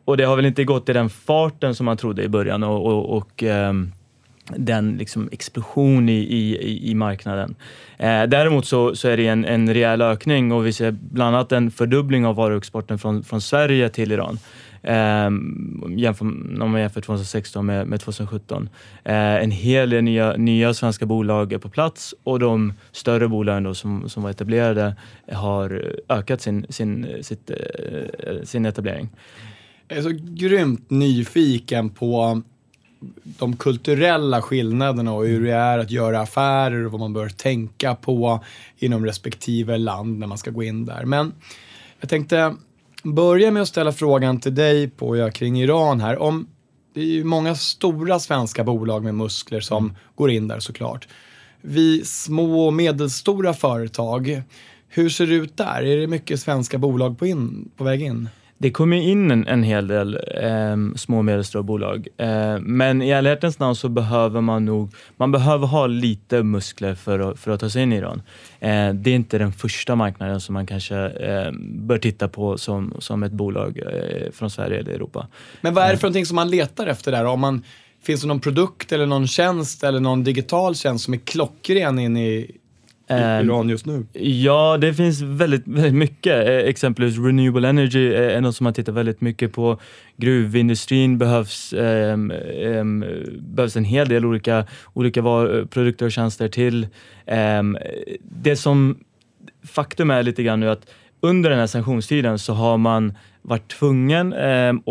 och 0.04 0.16
det 0.16 0.24
har 0.24 0.36
väl 0.36 0.46
inte 0.46 0.64
gått 0.64 0.88
i 0.88 0.92
den 0.92 1.10
farten 1.10 1.74
som 1.74 1.86
man 1.86 1.96
trodde 1.96 2.22
i 2.22 2.28
början 2.28 2.62
och, 2.62 2.86
och, 2.86 3.16
och 3.16 3.44
den 4.56 4.96
liksom 4.96 5.28
explosion 5.32 6.08
i, 6.08 6.18
i, 6.18 6.90
i 6.90 6.94
marknaden. 6.94 7.54
Eh, 7.98 8.22
däremot 8.22 8.66
så, 8.66 8.96
så 8.96 9.08
är 9.08 9.16
det 9.16 9.26
en, 9.26 9.44
en 9.44 9.74
rejäl 9.74 10.02
ökning 10.02 10.52
och 10.52 10.66
vi 10.66 10.72
ser 10.72 10.90
bland 10.90 11.36
annat 11.36 11.52
en 11.52 11.70
fördubbling 11.70 12.26
av 12.26 12.34
varuexporten 12.34 12.98
från, 12.98 13.24
från 13.24 13.40
Sverige 13.40 13.88
till 13.88 14.12
Iran. 14.12 14.38
Eh, 14.82 15.30
jämför, 15.96 16.24
om 16.62 16.70
man 16.70 16.80
jämför 16.80 17.00
2016 17.00 17.66
med, 17.66 17.86
med 17.86 18.00
2017. 18.00 18.68
Eh, 19.04 19.14
en 19.14 19.50
hel 19.50 19.90
del 19.90 20.04
nya, 20.04 20.32
nya 20.36 20.74
svenska 20.74 21.06
bolag 21.06 21.52
är 21.52 21.58
på 21.58 21.68
plats 21.68 22.14
och 22.22 22.38
de 22.38 22.72
större 22.92 23.28
bolagen 23.28 23.62
då 23.62 23.74
som, 23.74 24.08
som 24.08 24.22
var 24.22 24.30
etablerade 24.30 24.96
har 25.32 25.94
ökat 26.08 26.40
sin, 26.40 26.66
sin, 26.68 27.06
sitt, 27.22 27.50
eh, 27.50 28.42
sin 28.44 28.66
etablering. 28.66 29.08
Jag 29.88 29.98
är 29.98 30.02
så 30.02 30.12
grymt 30.22 30.90
nyfiken 30.90 31.90
på 31.90 32.42
de 33.24 33.56
kulturella 33.56 34.42
skillnaderna 34.42 35.12
och 35.12 35.26
hur 35.26 35.44
det 35.44 35.52
är 35.52 35.78
att 35.78 35.90
göra 35.90 36.20
affärer 36.20 36.86
och 36.86 36.92
vad 36.92 37.00
man 37.00 37.12
bör 37.12 37.28
tänka 37.28 37.94
på 37.94 38.44
inom 38.78 39.06
respektive 39.06 39.78
land 39.78 40.18
när 40.18 40.26
man 40.26 40.38
ska 40.38 40.50
gå 40.50 40.62
in 40.62 40.84
där. 40.84 41.04
Men 41.04 41.32
jag 42.00 42.08
tänkte 42.10 42.54
börja 43.02 43.50
med 43.50 43.62
att 43.62 43.68
ställa 43.68 43.92
frågan 43.92 44.40
till 44.40 44.54
dig 44.54 44.90
på 44.90 45.30
kring 45.30 45.60
Iran 45.60 46.00
här. 46.00 46.18
Om, 46.18 46.46
det 46.94 47.00
är 47.00 47.04
ju 47.04 47.24
många 47.24 47.54
stora 47.54 48.18
svenska 48.18 48.64
bolag 48.64 49.04
med 49.04 49.14
muskler 49.14 49.60
som 49.60 49.96
går 50.14 50.30
in 50.30 50.48
där 50.48 50.60
såklart. 50.60 51.08
Vi 51.60 52.04
små 52.04 52.66
och 52.66 52.72
medelstora 52.72 53.54
företag, 53.54 54.42
Hur 54.88 55.08
ser 55.08 55.26
det 55.26 55.34
ut 55.34 55.56
där? 55.56 55.82
Är 55.82 55.96
det 55.96 56.06
mycket 56.06 56.40
svenska 56.40 56.78
bolag 56.78 57.18
på, 57.18 57.26
in, 57.26 57.70
på 57.76 57.84
väg 57.84 58.02
in? 58.02 58.28
Det 58.62 58.70
kommer 58.70 58.96
in 58.96 59.30
en, 59.30 59.46
en 59.46 59.62
hel 59.62 59.86
del 59.86 60.14
eh, 60.42 60.76
små 60.96 61.18
och 61.18 61.24
medelstora 61.24 61.62
bolag. 61.62 62.08
Eh, 62.16 62.58
men 62.60 63.02
i 63.02 63.10
ärlighetens 63.10 63.58
namn 63.58 63.76
så 63.76 63.88
behöver 63.88 64.40
man 64.40 64.64
nog 64.64 64.94
man 65.16 65.32
behöver 65.32 65.66
ha 65.66 65.86
lite 65.86 66.42
muskler 66.42 66.94
för 66.94 67.18
att, 67.18 67.38
för 67.38 67.50
att 67.50 67.60
ta 67.60 67.70
sig 67.70 67.82
in 67.82 67.92
i 67.92 67.96
Iran. 67.96 68.22
Eh, 68.60 68.94
det 68.94 69.10
är 69.10 69.14
inte 69.14 69.38
den 69.38 69.52
första 69.52 69.96
marknaden 69.96 70.40
som 70.40 70.52
man 70.52 70.66
kanske 70.66 70.96
eh, 70.96 71.52
bör 71.60 71.98
titta 71.98 72.28
på 72.28 72.58
som, 72.58 72.94
som 72.98 73.22
ett 73.22 73.32
bolag 73.32 73.78
eh, 73.78 74.30
från 74.32 74.50
Sverige 74.50 74.78
eller 74.78 74.92
Europa. 74.92 75.26
Men 75.60 75.74
vad 75.74 75.84
är 75.84 75.90
det 75.90 75.96
för 75.96 76.06
någonting 76.06 76.26
som 76.26 76.36
man 76.36 76.50
letar 76.50 76.86
efter 76.86 77.12
där? 77.12 77.24
Om 77.24 77.40
man, 77.40 77.62
finns 78.02 78.20
det 78.20 78.28
någon 78.28 78.40
produkt 78.40 78.92
eller 78.92 79.06
någon 79.06 79.26
tjänst 79.26 79.84
eller 79.84 80.00
någon 80.00 80.24
digital 80.24 80.74
tjänst 80.74 81.04
som 81.04 81.14
är 81.14 81.18
klockren 81.18 81.98
in 81.98 82.16
i, 82.16 82.59
i 83.10 83.44
Iran 83.44 83.68
just 83.68 83.86
nu? 83.86 84.06
Ja, 84.12 84.78
det 84.80 84.94
finns 84.94 85.20
väldigt, 85.22 85.66
väldigt 85.66 85.94
mycket. 85.94 86.48
Eh, 86.48 86.54
Exempelvis 86.54 87.18
renewable 87.18 87.68
energy 87.68 88.14
är 88.14 88.40
något 88.40 88.56
som 88.56 88.64
man 88.64 88.74
tittar 88.74 88.92
väldigt 88.92 89.20
mycket 89.20 89.52
på. 89.52 89.78
Gruvindustrin 90.16 91.18
behövs, 91.18 91.72
ehm, 91.72 92.30
ehm, 92.62 93.04
behövs 93.40 93.76
en 93.76 93.84
hel 93.84 94.08
del 94.08 94.24
olika, 94.24 94.66
olika 94.92 95.22
var, 95.22 95.64
produkter 95.64 96.06
och 96.06 96.12
tjänster 96.12 96.48
till. 96.48 96.86
Ehm, 97.26 97.78
det 98.22 98.56
som 98.56 98.98
faktum 99.66 100.10
är 100.10 100.22
lite 100.22 100.42
grann 100.42 100.60
nu 100.60 100.70
att 100.70 100.86
under 101.20 101.50
den 101.50 101.58
här 101.58 101.66
sanktionstiden 101.66 102.38
så 102.38 102.52
har 102.52 102.78
man 102.78 103.12
varit 103.42 103.68
tvungen 103.68 104.32
ehm, 104.32 104.82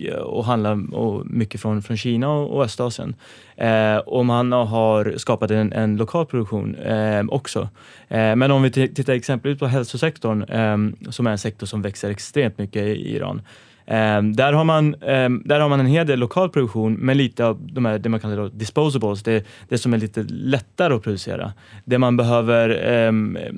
och 0.00 0.38
och 0.38 0.44
handlar 0.44 0.94
och 0.94 1.26
mycket 1.26 1.60
från, 1.60 1.82
från 1.82 1.96
Kina 1.96 2.30
och, 2.30 2.56
och 2.56 2.64
Östasien. 2.64 3.14
Eh, 3.56 3.96
och 3.96 4.26
man 4.26 4.52
har 4.52 5.14
skapat 5.16 5.50
en, 5.50 5.72
en 5.72 5.96
lokal 5.96 6.26
produktion 6.26 6.74
eh, 6.74 7.24
också. 7.28 7.68
Eh, 8.08 8.36
men 8.36 8.50
om 8.50 8.62
vi 8.62 8.70
tittar 8.70 9.12
exempelvis 9.12 9.58
på 9.58 9.66
hälsosektorn 9.66 10.42
eh, 10.42 11.10
som 11.10 11.26
är 11.26 11.30
en 11.30 11.38
sektor 11.38 11.66
som 11.66 11.82
växer 11.82 12.10
extremt 12.10 12.58
mycket 12.58 12.82
i 12.82 13.14
Iran 13.16 13.42
Ehm, 13.90 14.36
där, 14.36 14.52
har 14.52 14.64
man, 14.64 14.94
ehm, 14.94 15.42
där 15.44 15.60
har 15.60 15.68
man 15.68 15.80
en 15.80 15.86
hel 15.86 16.06
del 16.06 16.18
lokal 16.18 16.48
produktion 16.50 16.94
med 16.94 17.16
lite 17.16 17.46
av 17.46 17.66
de 17.72 17.84
här, 17.84 17.98
det 17.98 18.08
man 18.08 18.20
kallar 18.20 18.48
disposables, 18.48 19.22
det, 19.22 19.46
det 19.68 19.78
som 19.78 19.94
är 19.94 19.98
lite 19.98 20.22
lättare 20.28 20.94
att 20.94 21.02
producera. 21.02 21.52
Det 21.84 21.98
man 21.98 22.16
behöver, 22.16 22.68
ehm, 22.84 23.36
eh, 23.36 23.52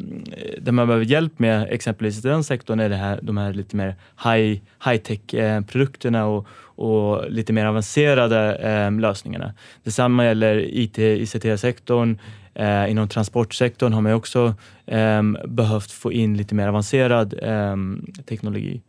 det 0.61 0.73
man 0.73 0.87
behöver 0.87 1.05
hjälp 1.05 1.39
med 1.39 1.67
exempelvis 1.71 2.19
i 2.25 2.29
den 2.29 2.45
sektorn 2.45 2.81
är 2.81 2.89
det 2.89 2.97
här, 2.97 3.19
de 3.23 3.37
här 3.37 3.53
lite 3.53 3.77
mer 3.77 3.95
high, 4.25 4.61
high-tech-produkterna 4.85 6.19
eh, 6.19 6.25
och, 6.25 6.47
och 6.63 7.31
lite 7.31 7.53
mer 7.53 7.67
avancerade 7.67 8.91
lösningarna. 8.91 9.55
Detsamma 9.85 10.25
gäller 10.25 10.57
IT, 10.79 10.99
ICT-sektorn. 10.99 12.19
Eh, 12.55 12.91
inom 12.91 13.09
transportsektorn 13.09 13.93
har 13.93 14.01
man 14.01 14.13
också 14.13 14.55
behövt 15.49 15.91
få 15.91 16.13
in 16.13 16.37
lite 16.37 16.55
mer 16.55 16.69
avancerad 16.69 17.35
teknologi. 18.27 18.81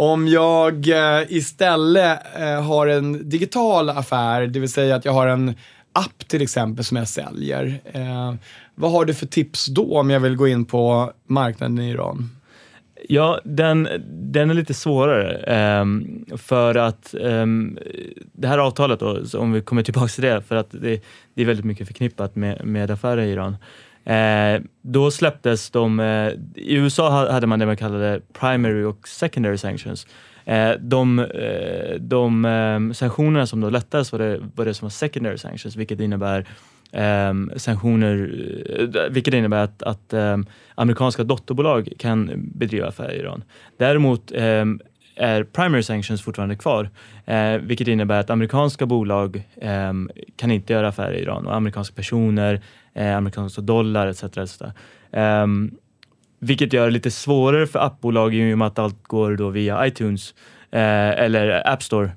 Om 0.00 0.28
jag 0.28 0.88
eh, 0.88 1.22
istället 1.28 2.20
eh, 2.38 2.62
har 2.62 2.86
en 2.86 3.28
digital 3.28 3.90
affär, 3.90 4.46
det 4.46 4.60
vill 4.60 4.68
säga 4.68 4.96
att 4.96 5.04
jag 5.04 5.12
har 5.12 5.26
en 5.26 5.54
app 5.92 6.28
till 6.28 6.42
exempel 6.42 6.84
som 6.84 6.96
jag 6.96 7.08
säljer. 7.08 7.80
Eh, 7.84 8.34
vad 8.74 8.92
har 8.92 9.04
du 9.04 9.14
för 9.14 9.26
tips 9.26 9.66
då 9.66 9.98
om 9.98 10.10
jag 10.10 10.20
vill 10.20 10.36
gå 10.36 10.48
in 10.48 10.64
på 10.64 11.12
marknaden 11.26 11.78
i 11.78 11.90
Iran? 11.90 12.30
Ja, 13.08 13.40
den, 13.44 13.88
den 14.08 14.50
är 14.50 14.54
lite 14.54 14.74
svårare. 14.74 15.80
Um, 15.80 16.24
för 16.36 16.74
att 16.74 17.14
um, 17.20 17.78
det 18.32 18.48
här 18.48 18.58
avtalet, 18.58 19.00
då, 19.00 19.22
om 19.34 19.52
vi 19.52 19.60
kommer 19.60 19.82
tillbaka 19.82 20.08
till 20.08 20.24
det, 20.24 20.42
för 20.42 20.56
att 20.56 20.70
det, 20.70 21.02
det 21.34 21.42
är 21.42 21.46
väldigt 21.46 21.66
mycket 21.66 21.86
förknippat 21.86 22.36
med, 22.36 22.64
med 22.64 22.90
affärer 22.90 23.22
i 23.22 23.32
Iran. 23.32 23.56
Eh, 24.10 24.60
då 24.82 25.10
släpptes 25.10 25.70
de, 25.70 26.00
eh, 26.00 26.32
i 26.54 26.74
USA 26.74 27.32
hade 27.32 27.46
man 27.46 27.58
det 27.58 27.66
man 27.66 27.76
kallade 27.76 28.20
primary 28.32 28.84
och 28.84 29.08
secondary 29.08 29.58
sanctions. 29.58 30.06
Eh, 30.44 30.72
de, 30.80 31.18
eh, 31.18 31.94
de 32.00 32.44
eh, 32.44 32.92
sanktionerna 32.92 33.46
som 33.46 33.60
då 33.60 33.70
lättades 33.70 34.12
var 34.12 34.18
det, 34.18 34.40
var 34.54 34.64
det 34.64 34.74
som 34.74 34.86
var 34.86 34.90
secondary 34.90 35.38
sanctions, 35.38 35.76
vilket 35.76 36.00
innebär 36.00 36.46
ehm, 36.92 37.52
sanktioner, 37.56 38.34
eh, 38.78 39.10
vilket 39.10 39.34
innebär 39.34 39.64
att, 39.64 39.82
att 39.82 40.12
ehm, 40.12 40.46
amerikanska 40.74 41.24
dotterbolag 41.24 41.88
kan 41.98 42.30
bedriva 42.54 42.88
affärer 42.88 43.12
i 43.12 43.18
Iran. 43.18 43.44
Däremot 43.76 44.32
ehm, 44.34 44.80
är 45.20 45.44
primary 45.44 45.82
sanctions 45.82 46.22
fortfarande 46.22 46.56
kvar, 46.56 46.90
eh, 47.24 47.56
vilket 47.56 47.88
innebär 47.88 48.20
att 48.20 48.30
amerikanska 48.30 48.86
bolag 48.86 49.42
ehm, 49.60 50.10
kan 50.36 50.50
inte 50.50 50.72
göra 50.72 50.88
affärer 50.88 51.14
i 51.14 51.22
Iran 51.22 51.46
och 51.46 51.56
amerikanska 51.56 51.94
personer 51.94 52.60
eh, 52.94 53.16
amerikanska 53.16 53.62
dollar 53.62 54.06
etc. 54.06 54.24
etc. 54.24 54.62
Eh, 55.12 55.46
vilket 56.38 56.72
gör 56.72 56.84
det 56.84 56.90
lite 56.90 57.10
svårare 57.10 57.66
för 57.66 57.78
appbolag 57.78 58.34
i 58.34 58.54
och 58.54 58.58
med 58.58 58.66
att 58.66 58.78
allt 58.78 59.02
går 59.02 59.36
då 59.36 59.48
via 59.48 59.86
iTunes 59.86 60.34
eh, 60.70 61.10
eller 61.10 61.68
App 61.72 61.82
Store. 61.82 62.10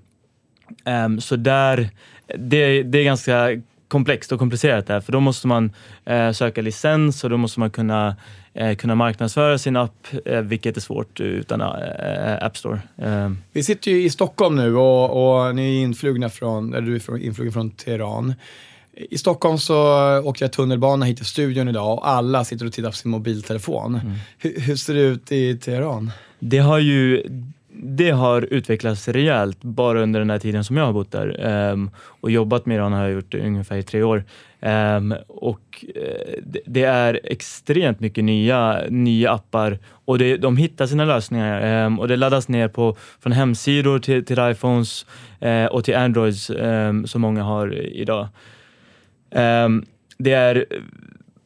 Ehm, 0.85 1.21
så 1.21 1.35
där, 1.35 1.89
det, 2.37 2.83
det 2.83 2.99
är 2.99 3.03
ganska 3.03 3.49
komplext 3.87 4.31
och 4.31 4.39
komplicerat 4.39 4.87
där, 4.87 5.01
för 5.01 5.11
då 5.11 5.19
måste 5.19 5.47
man 5.47 5.71
eh, 6.05 6.31
söka 6.31 6.61
licens 6.61 7.23
och 7.23 7.29
då 7.29 7.37
måste 7.37 7.59
man 7.59 7.71
kunna, 7.71 8.15
kunna 8.77 8.95
marknadsföra 8.95 9.57
sin 9.57 9.75
app, 9.75 10.07
eh, 10.25 10.41
vilket 10.41 10.77
är 10.77 10.81
svårt 10.81 11.19
utan 11.19 11.61
eh, 11.61 12.45
App 12.45 12.57
Store. 12.57 12.79
Ehm. 12.97 13.37
Vi 13.51 13.63
sitter 13.63 13.91
ju 13.91 14.03
i 14.03 14.09
Stockholm 14.09 14.55
nu 14.55 14.75
och, 14.75 15.45
och 15.45 15.55
ni 15.55 15.77
är 15.77 15.81
influgna 15.81 16.29
från, 16.29 16.73
eller 16.73 16.87
du 16.87 16.95
är 16.95 17.17
influgen 17.17 17.53
från 17.53 17.71
Teheran. 17.71 18.33
I 18.95 19.17
Stockholm 19.17 19.57
så 19.57 19.75
åkte 20.19 20.43
jag 20.43 20.51
tunnelbana 20.51 21.05
hit 21.05 21.17
till 21.17 21.25
studion 21.25 21.67
idag 21.67 21.93
och 21.93 22.09
alla 22.09 22.45
sitter 22.45 22.65
och 22.65 22.73
tittar 22.73 22.89
på 22.89 22.95
sin 22.95 23.11
mobiltelefon. 23.11 23.95
Mm. 23.95 24.13
Hur, 24.37 24.59
hur, 24.59 24.75
ser 24.75 24.93
det 24.93 25.01
ut 25.01 25.31
i 25.31 25.57
Teheran? 25.57 26.11
Det 26.39 26.57
har 26.57 26.79
ju 26.79 27.23
det 27.75 28.11
har 28.11 28.41
utvecklats 28.41 29.07
rejält 29.07 29.57
bara 29.61 30.01
under 30.01 30.19
den 30.19 30.29
här 30.29 30.39
tiden 30.39 30.63
som 30.63 30.77
jag 30.77 30.85
har 30.85 30.93
bott 30.93 31.11
där. 31.11 31.45
Um, 31.71 31.91
och 31.97 32.31
jobbat 32.31 32.65
med 32.65 32.75
Iran 32.75 32.93
har 32.93 33.03
jag 33.03 33.11
gjort 33.11 33.33
ungefär 33.33 33.77
i 33.77 33.83
tre 33.83 34.03
år. 34.03 34.23
Um, 34.65 35.15
och 35.27 35.85
eh, 35.95 36.39
det, 36.43 36.59
det, 36.65 36.83
är 36.83 37.19
extremt 37.23 37.99
mycket 37.99 38.23
nya, 38.23 38.81
nya 38.89 39.31
appar 39.31 39.79
och 40.05 40.17
det, 40.17 40.37
de 40.37 40.57
hittar 40.57 40.85
sina 40.85 41.05
lösningar 41.05 41.85
um, 41.85 41.99
och 41.99 42.07
det 42.07 42.15
laddas 42.15 42.47
ner 42.47 42.67
på, 42.67 42.95
från 43.19 43.31
hemsidor 43.31 43.99
till, 43.99 44.25
till 44.25 44.37
iPhones 44.39 45.05
uh, 45.45 45.65
och 45.65 45.83
till 45.83 45.95
Androids 45.95 46.49
ehm, 46.49 47.07
som 47.07 47.21
många 47.21 47.43
har 47.43 47.73
idag. 47.73 48.27
Um, 49.31 49.85
det 50.17 50.31
är 50.31 50.65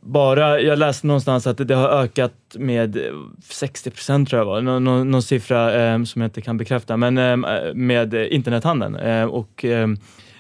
bara, 0.01 0.62
jag 0.62 0.79
läste 0.79 1.07
någonstans 1.07 1.47
att 1.47 1.67
det 1.67 1.75
har 1.75 1.89
ökat 1.89 2.33
med 2.53 2.97
60 3.43 3.91
procent 3.91 4.29
tror 4.29 4.39
jag 4.39 4.45
var, 4.45 4.62
Nå, 4.62 4.79
någon, 4.79 5.12
någon 5.12 5.24
siffra 5.24 5.93
um, 5.93 6.05
som 6.05 6.21
jag 6.21 6.27
inte 6.27 6.41
kan 6.41 6.57
bekräfta, 6.57 6.97
men 6.97 7.17
um, 7.17 7.45
med 7.74 8.13
internethandeln. 8.13 8.95
Och, 9.29 9.63
um, 9.63 9.97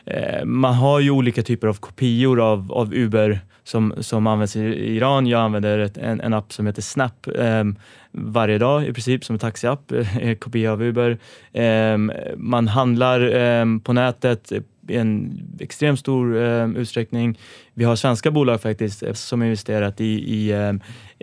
Eh, 0.07 0.45
man 0.45 0.73
har 0.73 0.99
ju 0.99 1.11
olika 1.11 1.43
typer 1.43 1.67
av 1.67 1.73
kopior 1.73 2.39
av, 2.39 2.71
av 2.71 2.93
Uber 2.93 3.39
som, 3.63 3.93
som 3.99 4.27
används 4.27 4.55
i 4.55 4.95
Iran. 4.95 5.27
Jag 5.27 5.41
använder 5.41 5.79
ett, 5.79 5.97
en, 5.97 6.21
en 6.21 6.33
app 6.33 6.53
som 6.53 6.65
heter 6.67 6.81
Snap 6.81 7.27
ehm, 7.39 7.75
varje 8.11 8.57
dag 8.57 8.87
i 8.87 8.93
princip 8.93 9.25
som 9.25 9.33
en 9.33 9.39
taxiapp, 9.39 9.91
eh, 10.21 10.35
kopia 10.35 10.71
av 10.71 10.83
Uber. 10.83 11.17
Ehm, 11.53 12.11
man 12.35 12.67
handlar 12.67 13.21
ehm, 13.21 13.79
på 13.79 13.93
nätet 13.93 14.51
i 14.51 14.95
en 14.95 15.39
extremt 15.59 15.99
stor 15.99 16.37
eh, 16.37 16.69
utsträckning. 16.69 17.39
Vi 17.73 17.83
har 17.83 17.95
svenska 17.95 18.31
bolag 18.31 18.61
faktiskt 18.61 19.03
eh, 19.03 19.13
som 19.13 19.43
investerat 19.43 20.01
i, 20.01 20.33
i 20.33 20.51
eh, 20.51 20.73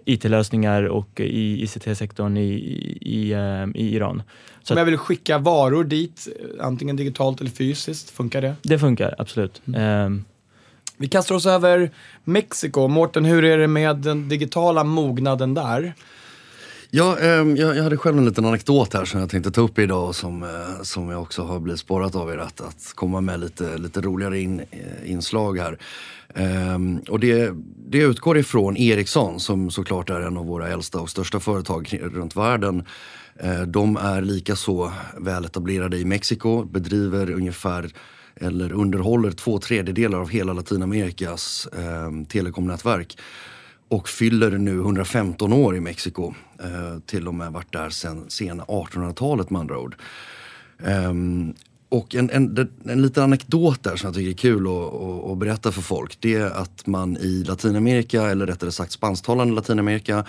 IT-lösningar 0.05 0.83
och 0.83 1.21
i 1.21 1.63
ICT-sektorn 1.63 2.37
i, 2.37 2.51
i, 3.01 3.33
eh, 3.33 3.67
i 3.75 3.95
Iran. 3.97 4.23
Så 4.65 4.75
Om 4.75 4.79
jag 4.79 4.85
vill 4.85 4.97
skicka 4.97 5.39
varor 5.39 5.85
dit, 5.85 6.29
antingen 6.61 6.97
digitalt 6.97 7.41
eller 7.41 7.51
fysiskt, 7.51 8.11
funkar 8.11 8.43
det? 8.43 8.55
Det 8.63 8.79
funkar, 8.79 9.15
absolut. 9.19 9.63
Mm. 9.67 9.81
Ehm. 9.81 10.25
Vi 10.97 11.09
kastar 11.09 11.35
oss 11.35 11.47
över 11.47 11.91
Mexiko. 12.25 12.89
Mårten, 12.89 13.25
hur 13.25 13.45
är 13.45 13.59
det 13.59 13.67
med 13.67 13.97
den 13.97 14.29
digitala 14.29 14.85
mognaden 14.85 15.55
där? 15.55 15.95
Ja, 16.91 17.19
eh, 17.19 17.29
jag, 17.29 17.77
jag, 17.77 17.83
hade 17.83 17.97
själv 17.97 18.19
en 18.19 18.25
liten 18.25 18.45
anekdot 18.45 18.95
här 18.95 19.05
som 19.05 19.21
jag 19.21 19.31
tänkte 19.31 19.51
ta 19.51 19.61
upp 19.61 19.79
idag 19.79 20.15
som, 20.15 20.43
eh, 20.43 20.83
som 20.83 21.11
jag 21.11 21.23
också 21.23 21.43
har 21.43 21.61
blivit 21.61 21.81
spårat 21.81 22.15
av 22.15 22.31
er 22.31 22.39
att, 22.39 22.61
att 22.61 22.93
komma 22.95 23.21
med 23.21 23.41
lite, 23.41 23.79
lite 23.79 24.01
roligare 24.01 24.41
in, 24.41 24.61
eh, 24.61 25.11
inslag 25.11 25.59
här. 25.59 25.79
Eh, 26.35 26.79
och 27.09 27.21
det, 27.21 27.53
det 27.89 27.99
utgår 27.99 28.39
ifrån 28.39 28.77
Ericsson 28.77 29.41
som 29.41 29.71
såklart 29.71 30.11
är 30.11 30.21
en 30.21 30.37
av 30.37 30.47
våra 30.47 30.69
äldsta 30.69 31.01
och 31.01 31.11
största 31.11 31.41
företag 31.41 31.99
runt 32.03 32.37
världen. 32.37 32.85
Eh, 33.37 33.63
de 33.63 33.97
är 33.97 34.23
likaså 34.23 34.93
väletablerade 35.19 35.99
i 35.99 36.05
Mexiko, 36.05 36.65
bedriver 36.65 37.31
ungefär 37.31 37.93
eller 38.37 38.73
underhåller 38.73 39.31
två 39.31 39.59
tredjedelar 39.59 40.19
av 40.19 40.29
hela 40.29 40.53
Latinamerikas 40.53 41.69
eh, 41.79 42.27
telekomnätverk 42.29 43.19
och 43.89 44.09
fyller 44.09 44.51
nu 44.51 44.79
115 44.79 45.53
år 45.53 45.77
i 45.77 45.81
Mexiko. 45.81 46.35
Eh, 46.61 46.99
till 47.07 47.29
och 47.29 47.35
med 47.35 47.53
varit 47.53 47.73
där 47.73 47.91
sen 47.91 48.31
sena 48.31 48.65
1800-talet 48.65 49.51
med 49.51 49.61
andra 49.61 49.79
ord. 49.79 49.97
Eh, 50.79 51.13
och 51.89 52.15
en, 52.15 52.31
en, 52.31 52.69
en 52.85 53.03
liten 53.03 53.23
anekdot 53.23 53.83
där 53.83 53.97
som 53.97 54.07
jag 54.07 54.15
tycker 54.15 54.31
är 54.31 54.35
kul 54.35 54.67
att, 54.67 54.95
att, 54.95 55.31
att, 55.31 55.39
berätta 55.39 55.73
för 55.73 55.83
folk. 55.83 56.17
Det 56.21 56.35
är 56.35 56.51
att 56.51 56.87
man 56.87 57.17
i 57.17 57.45
Latinamerika, 57.45 58.23
eller 58.23 58.47
rättare 58.47 58.73
sagt 58.73 58.93
spansktalande 58.93 59.55
Latinamerika, 59.55 60.25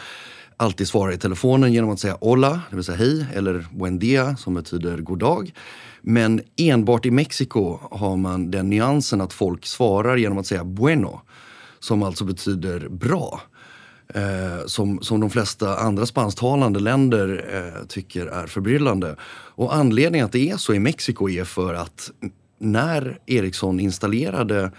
alltid 0.58 0.88
svarar 0.88 1.12
i 1.12 1.18
telefonen 1.18 1.74
genom 1.74 1.90
att 1.90 2.00
säga 2.00 2.18
hola, 2.22 2.62
det 2.70 2.76
vill 2.76 2.86
säga 2.86 2.98
hej, 2.98 3.26
eller 3.34 3.66
buen 3.72 4.00
dia 4.00 4.36
som 4.36 4.54
betyder 4.54 4.98
god 4.98 5.20
dag. 5.20 5.54
Men 6.02 6.42
enbart 6.58 7.06
i 7.06 7.12
Mexiko 7.12 7.80
har 7.92 8.18
man 8.18 8.52
den 8.52 8.70
nyansen 8.70 9.22
att 9.22 9.34
folk 9.34 9.66
svarar 9.66 10.18
genom 10.18 10.38
att 10.38 10.48
säga 10.48 10.64
bueno, 10.64 11.22
som 11.80 12.04
alltså 12.04 12.26
betyder 12.26 12.88
bra. 12.90 13.42
Eh, 14.14 14.66
som, 14.66 15.02
som 15.02 15.20
de 15.20 15.30
flesta 15.30 15.78
andra 15.78 16.06
spansktalande 16.06 16.80
länder 16.80 17.46
eh, 17.54 17.86
tycker 17.88 18.26
är 18.26 18.48
förbryllande. 18.48 19.16
Och 19.56 19.76
anledningen 19.76 20.26
att 20.26 20.32
det 20.32 20.50
är 20.50 20.58
så 20.58 20.74
i 20.74 20.80
Mexiko 20.80 21.30
är 21.30 21.44
för 21.44 21.74
att 21.74 22.12
när 22.60 23.20
Ericsson 23.26 23.80
installerade 23.80 24.72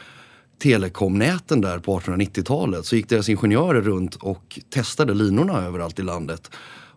telekomnäten 0.59 1.61
där 1.61 1.79
på 1.79 2.01
1890-talet 2.01 2.87
så 2.87 2.97
gick 2.97 3.09
deras 3.09 3.29
ingenjörer 3.29 3.81
runt 3.81 4.15
och 4.15 4.61
testade 4.71 5.15
linorna 5.15 5.63
överallt 5.63 5.99
i 5.99 6.03
landet 6.03 6.51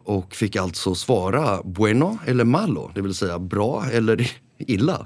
och 0.04 0.36
fick 0.36 0.56
alltså 0.56 0.96
svara 0.96 1.62
bueno 1.64 2.18
eller 2.26 2.44
malo, 2.44 2.92
det 2.96 3.02
vill 3.02 3.14
säga 3.14 3.40
bra 3.40 3.86
eller 3.92 4.32
illa. 4.58 5.06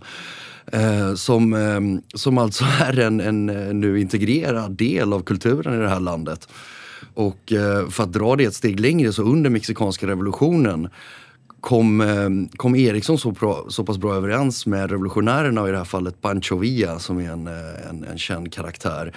Eh, 0.71 1.15
som, 1.15 1.53
eh, 1.53 1.79
som 2.13 2.37
alltså 2.37 2.65
är 2.79 2.99
en, 2.99 3.19
en 3.19 3.49
eh, 3.49 3.73
nu 3.73 4.01
integrerad 4.01 4.71
del 4.71 5.13
av 5.13 5.23
kulturen 5.23 5.73
i 5.73 5.77
det 5.77 5.89
här 5.89 5.99
landet. 5.99 6.47
Och 7.13 7.51
eh, 7.51 7.89
för 7.89 8.03
att 8.03 8.13
dra 8.13 8.35
det 8.35 8.45
ett 8.45 8.55
steg 8.55 8.79
längre 8.79 9.13
så 9.13 9.23
under 9.23 9.49
mexikanska 9.49 10.07
revolutionen 10.07 10.89
kom, 11.63 12.01
eh, 12.01 12.55
kom 12.55 12.75
Eriksson 12.75 13.17
så, 13.17 13.31
bra, 13.31 13.65
så 13.69 13.83
pass 13.83 13.97
bra 13.97 14.15
överens 14.15 14.65
med 14.65 14.91
revolutionärerna 14.91 15.61
och 15.61 15.67
i 15.67 15.71
det 15.71 15.77
här 15.77 15.85
fallet 15.85 16.21
Pancho 16.21 16.57
Villa 16.57 16.99
som 16.99 17.17
är 17.17 17.31
en, 17.31 17.47
eh, 17.47 17.89
en, 17.89 18.03
en 18.03 18.17
känd 18.17 18.53
karaktär. 18.53 19.13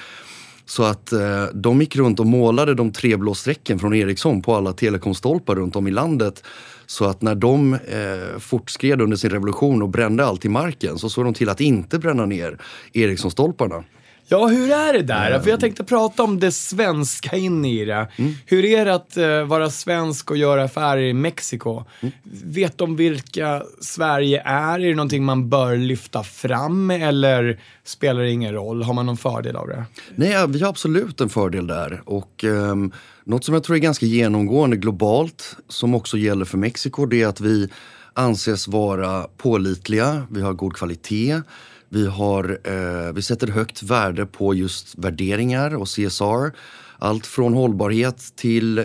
Så 0.65 0.83
att 0.83 1.12
eh, 1.12 1.45
de 1.55 1.81
gick 1.81 1.97
runt 1.97 2.21
och 2.21 2.26
målade 2.26 2.75
de 2.75 2.93
tre 2.93 3.17
blå 3.17 3.35
strecken 3.35 3.79
från 3.79 3.95
Ericsson 3.95 4.43
på 4.43 4.55
alla 4.55 4.73
telekomstolpar 4.73 5.55
runt 5.55 5.76
om 5.76 5.87
i 5.87 5.91
landet. 5.91 6.45
Så 6.87 7.05
att 7.05 7.23
när 7.23 7.35
de 7.35 7.75
eh, 7.75 8.38
fortskred 8.38 9.00
under 9.00 9.17
sin 9.17 9.31
revolution 9.31 9.83
och 9.83 9.88
brände 9.88 10.26
allt 10.26 10.45
i 10.45 10.49
marken 10.49 10.99
så 10.99 11.09
såg 11.09 11.25
de 11.25 11.35
till 11.35 11.49
att 11.49 11.61
inte 11.61 11.99
bränna 11.99 12.26
ner 12.26 12.59
Ericsson-stolparna. 12.93 13.85
Ja, 14.28 14.47
hur 14.47 14.71
är 14.71 14.92
det 14.92 15.02
där? 15.02 15.40
För 15.40 15.50
jag 15.50 15.61
tänkte 15.61 15.85
prata 15.85 16.23
om 16.23 16.40
det 16.40 16.52
svenska 16.52 17.37
in 17.37 17.64
i 17.64 17.85
det. 17.85 18.09
Mm. 18.16 18.35
Hur 18.47 18.64
är 18.64 18.85
det 18.85 18.95
att 18.95 19.16
uh, 19.16 19.42
vara 19.42 19.71
svensk 19.71 20.30
och 20.30 20.37
göra 20.37 20.64
affärer 20.64 21.02
i 21.02 21.12
Mexiko? 21.12 21.85
Mm. 22.00 22.14
Vet 22.45 22.78
de 22.78 22.97
vilka 22.97 23.62
Sverige 23.80 24.42
är? 24.45 24.80
Är 24.80 24.88
det 24.88 24.95
någonting 24.95 25.25
man 25.25 25.49
bör 25.49 25.76
lyfta 25.76 26.23
fram 26.23 26.90
eller 26.90 27.61
spelar 27.85 28.23
det 28.23 28.30
ingen 28.30 28.52
roll? 28.52 28.83
Har 28.83 28.95
man 28.95 29.06
någon 29.06 29.16
fördel 29.16 29.56
av 29.56 29.68
det? 29.68 29.85
Nej, 30.14 30.47
vi 30.49 30.61
har 30.61 30.68
absolut 30.68 31.21
en 31.21 31.28
fördel 31.28 31.66
där. 31.66 32.02
Och 32.04 32.45
um, 32.45 32.92
något 33.25 33.45
som 33.45 33.54
jag 33.54 33.64
tror 33.64 33.76
är 33.76 33.80
ganska 33.80 34.06
genomgående 34.06 34.76
globalt, 34.76 35.56
som 35.68 35.95
också 35.95 36.16
gäller 36.16 36.45
för 36.45 36.59
Mexiko, 36.59 37.06
det 37.06 37.23
är 37.23 37.26
att 37.26 37.40
vi 37.40 37.68
anses 38.12 38.68
vara 38.68 39.23
pålitliga, 39.37 40.26
vi 40.30 40.40
har 40.40 40.52
god 40.52 40.76
kvalitet. 40.76 41.42
Vi, 41.88 42.07
har, 42.07 42.59
eh, 42.64 43.12
vi 43.12 43.23
sätter 43.23 43.47
högt 43.47 43.83
värde 43.83 44.26
på 44.26 44.55
just 44.55 44.99
värderingar 44.99 45.75
och 45.75 45.88
CSR. 45.88 46.52
Allt 46.99 47.26
från 47.26 47.55
hållbarhet 47.55 48.33
till 48.37 48.78
eh, 48.78 48.85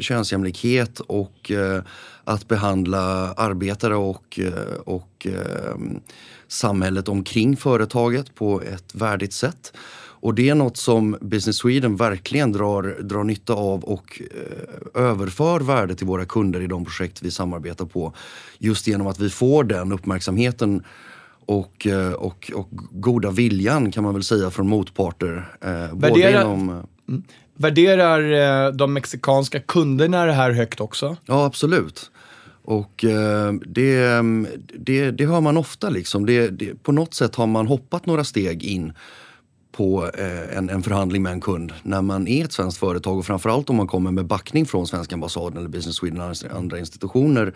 könsjämlikhet 0.00 1.00
och 1.00 1.50
eh, 1.50 1.82
att 2.24 2.48
behandla 2.48 3.32
arbetare 3.32 3.96
och, 3.96 4.40
eh, 4.40 4.74
och 4.84 5.26
eh, 5.26 5.76
samhället 6.48 7.08
omkring 7.08 7.56
företaget 7.56 8.34
på 8.34 8.62
ett 8.62 8.94
värdigt 8.94 9.32
sätt. 9.32 9.72
Och 10.24 10.34
det 10.34 10.48
är 10.48 10.54
något 10.54 10.76
som 10.76 11.16
Business 11.20 11.56
Sweden 11.56 11.96
verkligen 11.96 12.52
drar, 12.52 12.96
drar 13.02 13.24
nytta 13.24 13.52
av 13.52 13.84
och 13.84 14.22
eh, 14.34 15.02
överför 15.02 15.60
värde 15.60 15.94
till 15.94 16.06
våra 16.06 16.24
kunder 16.24 16.60
i 16.60 16.66
de 16.66 16.84
projekt 16.84 17.22
vi 17.22 17.30
samarbetar 17.30 17.86
på. 17.86 18.14
Just 18.58 18.86
genom 18.86 19.06
att 19.06 19.20
vi 19.20 19.30
får 19.30 19.64
den 19.64 19.92
uppmärksamheten 19.92 20.82
och, 21.46 21.86
eh, 21.86 22.12
och, 22.12 22.52
och 22.54 22.68
goda 22.90 23.30
viljan 23.30 23.92
kan 23.92 24.04
man 24.04 24.14
väl 24.14 24.22
säga 24.22 24.50
från 24.50 24.68
motparter. 24.68 25.56
Eh, 25.60 25.96
Värderar, 25.98 26.40
inom, 26.40 26.68
eh, 26.68 26.84
mm. 27.08 27.22
Värderar 27.56 28.72
de 28.72 28.92
mexikanska 28.92 29.60
kunderna 29.60 30.24
det 30.24 30.32
här 30.32 30.50
högt 30.50 30.80
också? 30.80 31.16
Ja, 31.26 31.44
absolut. 31.44 32.10
Och 32.66 33.04
det, 33.66 34.22
det, 34.78 35.10
det 35.10 35.26
hör 35.26 35.40
man 35.40 35.56
ofta. 35.56 35.90
Liksom. 35.90 36.26
Det, 36.26 36.48
det, 36.48 36.82
på 36.82 36.92
något 36.92 37.14
sätt 37.14 37.34
har 37.34 37.46
man 37.46 37.66
hoppat 37.66 38.06
några 38.06 38.24
steg 38.24 38.64
in 38.64 38.92
på 39.72 40.10
en, 40.52 40.70
en 40.70 40.82
förhandling 40.82 41.22
med 41.22 41.32
en 41.32 41.40
kund 41.40 41.72
när 41.82 42.02
man 42.02 42.28
är 42.28 42.44
ett 42.44 42.52
svenskt 42.52 42.78
företag 42.78 43.18
och 43.18 43.26
framförallt 43.26 43.70
om 43.70 43.76
man 43.76 43.86
kommer 43.86 44.10
med 44.10 44.26
backning 44.26 44.66
från 44.66 44.86
svenska 44.86 45.14
ambassaden 45.14 45.58
eller 45.58 45.68
Business 45.68 45.96
Sweden 45.96 46.20
och 46.20 46.36
andra 46.56 46.78
institutioner 46.78 47.46
Eh, 47.46 47.52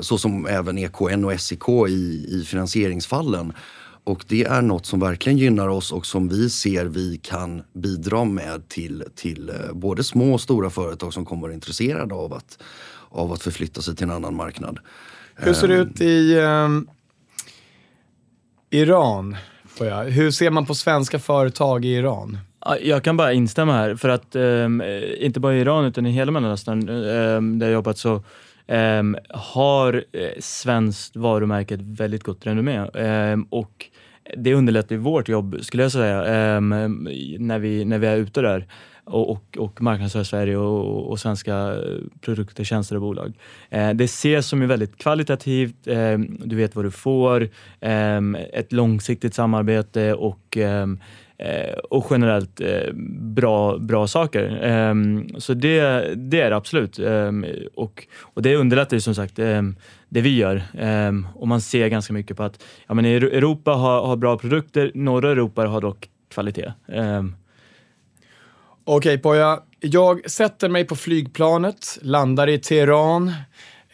så 0.00 0.18
som 0.18 0.46
även 0.46 0.78
EKN 0.78 1.24
och 1.24 1.40
SEK 1.40 1.68
i, 1.88 2.26
i 2.28 2.44
finansieringsfallen. 2.46 3.52
Och 4.04 4.24
det 4.28 4.44
är 4.44 4.62
något 4.62 4.86
som 4.86 5.00
verkligen 5.00 5.38
gynnar 5.38 5.68
oss 5.68 5.92
och 5.92 6.06
som 6.06 6.28
vi 6.28 6.50
ser 6.50 6.84
vi 6.84 7.20
kan 7.22 7.62
bidra 7.72 8.24
med 8.24 8.68
till, 8.68 9.04
till 9.14 9.48
eh, 9.48 9.72
både 9.72 10.04
små 10.04 10.34
och 10.34 10.40
stora 10.40 10.70
företag 10.70 11.12
som 11.12 11.24
kommer 11.24 11.42
vara 11.42 11.52
intresserade 11.52 12.14
av 12.14 12.32
att, 12.32 12.58
av 13.10 13.32
att 13.32 13.42
förflytta 13.42 13.82
sig 13.82 13.96
till 13.96 14.04
en 14.04 14.10
annan 14.10 14.36
marknad. 14.36 14.78
Hur 15.34 15.52
ser 15.52 15.68
det 15.68 15.74
ut 15.74 16.00
i 16.00 16.36
um, 16.36 16.88
Iran? 18.70 19.36
Hur 20.08 20.30
ser 20.30 20.50
man 20.50 20.66
på 20.66 20.74
svenska 20.74 21.18
företag 21.18 21.84
i 21.84 21.88
Iran? 21.88 22.38
Jag 22.80 23.04
kan 23.04 23.16
bara 23.16 23.32
instämma 23.32 23.72
här, 23.72 23.96
för 23.96 24.08
att 24.08 24.36
um, 24.36 24.82
inte 25.18 25.40
bara 25.40 25.54
i 25.54 25.60
Iran 25.60 25.84
utan 25.84 26.06
i 26.06 26.10
hela 26.10 26.32
Mellanöstern 26.32 26.88
um, 26.88 27.58
där 27.58 27.66
jag 27.66 27.74
jobbat 27.74 27.98
så 27.98 28.22
Um, 28.66 29.16
har 29.30 30.04
eh, 30.12 30.28
svenskt 30.40 31.16
varumärke 31.16 31.74
ett 31.74 31.80
väldigt 31.80 32.22
gott 32.22 32.46
renommé. 32.46 32.78
Um, 32.78 33.46
och 33.50 33.86
det 34.36 34.54
underlättar 34.54 34.96
vårt 34.96 35.28
jobb, 35.28 35.56
skulle 35.60 35.82
jag 35.82 35.92
säga, 35.92 36.56
um, 36.56 36.68
när, 37.38 37.58
vi, 37.58 37.84
när 37.84 37.98
vi 37.98 38.06
är 38.06 38.16
ute 38.16 38.40
där 38.40 38.66
och, 39.04 39.30
och, 39.30 39.56
och 39.58 39.82
marknadsför 39.82 40.24
Sverige 40.24 40.56
och, 40.56 41.10
och, 41.10 41.20
svenska 41.20 41.54
eh, 41.54 41.98
produkter, 42.20 42.64
tjänster 42.64 42.96
och 42.96 43.02
bolag. 43.02 43.32
Uh, 43.74 43.90
det 43.90 44.04
ses 44.04 44.46
som 44.46 44.68
väldigt 44.68 44.98
kvalitativt, 44.98 45.76
du 46.44 46.56
vet 46.56 46.76
vad 46.76 46.84
du 46.84 46.90
får, 46.90 47.48
ett 48.52 48.72
långsiktigt 48.72 49.34
samarbete 49.34 50.14
och 50.14 50.58
Eh, 51.44 51.78
och 51.90 52.06
generellt 52.10 52.60
eh, 52.60 52.92
bra, 53.20 53.78
bra 53.78 54.06
saker. 54.06 54.60
Ehm, 54.62 55.28
så 55.38 55.54
det, 55.54 55.80
det 56.16 56.40
är 56.40 56.50
det 56.50 56.56
absolut. 56.56 56.98
Ehm, 56.98 57.46
och, 57.74 58.06
och 58.20 58.42
det 58.42 58.56
underlättar 58.56 58.96
ju 58.96 59.00
som 59.00 59.14
sagt 59.14 59.38
ehm, 59.38 59.76
det 60.08 60.20
vi 60.20 60.36
gör. 60.36 60.62
och 61.34 61.48
man 61.48 61.60
ser 61.60 61.88
ganska 61.88 62.12
mycket 62.12 62.36
på 62.36 62.42
att 62.42 62.64
ja, 62.86 62.94
men 62.94 63.04
Europa 63.04 63.70
har, 63.70 64.06
har 64.06 64.16
bra 64.16 64.38
produkter, 64.38 64.92
norra 64.94 65.30
Europa 65.30 65.66
har 65.66 65.80
dock 65.80 66.08
kvalitet. 66.34 66.72
Okej 66.86 67.24
okay, 68.84 69.18
Poja, 69.18 69.60
jag 69.80 70.30
sätter 70.30 70.68
mig 70.68 70.84
på 70.84 70.96
flygplanet, 70.96 71.98
landar 72.02 72.48
i 72.48 72.58
Teheran. 72.58 73.32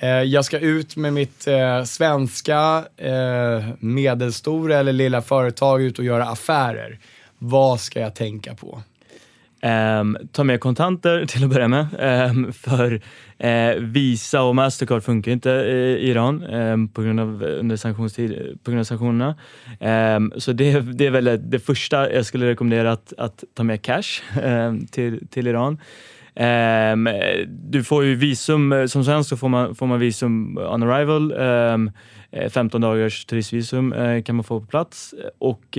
Eh, 0.02 0.08
jag 0.08 0.44
ska 0.44 0.58
ut 0.58 0.96
med 0.96 1.12
mitt 1.12 1.46
eh, 1.46 1.84
svenska 1.84 2.84
eh, 2.96 3.64
medelstora 3.78 4.78
eller 4.78 4.92
lilla 4.92 5.22
företag 5.22 5.82
ut 5.82 5.98
och 5.98 6.04
göra 6.04 6.24
affärer. 6.24 6.98
Vad 7.42 7.81
ska 7.81 8.00
jag 8.00 8.14
tänka 8.14 8.55
på? 8.55 8.83
Um, 9.62 10.16
ta 10.33 10.44
med 10.44 10.61
kontanter 10.61 11.26
till 11.26 11.44
att 11.44 11.50
börja 11.50 11.68
med. 11.68 11.87
Um, 12.31 12.53
för 12.53 12.92
uh, 13.44 13.81
Visa 13.81 14.42
och 14.42 14.57
Mastercard 14.57 15.03
funkar 15.03 15.33
inte 15.33 15.50
i 15.50 16.11
Iran 16.11 16.44
um, 16.44 16.88
på, 16.88 17.03
grund 17.03 17.20
av, 17.20 17.44
eh, 17.44 17.61
under 17.61 17.76
sanktionstid, 17.76 18.33
eh, 18.33 18.38
på 18.64 18.70
grund 18.70 18.81
av 18.81 18.85
sanktionerna. 18.85 19.35
så 20.37 20.53
det, 20.53 20.81
det 20.81 21.07
är 21.07 21.11
väl 21.11 21.50
det 21.50 21.59
första 21.59 22.12
jag 22.12 22.26
skulle 22.26 22.46
rekommendera 22.46 22.92
att, 22.92 23.12
att 23.18 23.44
ta 23.55 23.62
med 23.62 23.83
cash 23.83 24.22
till, 24.90 25.26
till 25.29 25.46
Iran. 25.46 25.79
du 27.46 27.85
får 27.85 28.05
ju 28.05 28.14
visum, 28.14 28.88
som 28.88 29.05
svensk 29.05 29.29
så 29.29 29.37
får 29.37 29.48
man, 29.48 29.74
får 29.74 29.87
man 29.87 29.98
visum 29.98 30.59
on 30.59 30.83
arrival. 30.83 31.35
15 32.50 32.81
dagars 32.81 33.24
turistvisum 33.24 33.92
uh, 33.92 34.22
kan 34.22 34.37
man 34.37 34.44
få 34.44 34.61
på 34.61 34.66
plats. 34.66 35.14
Och 35.38 35.79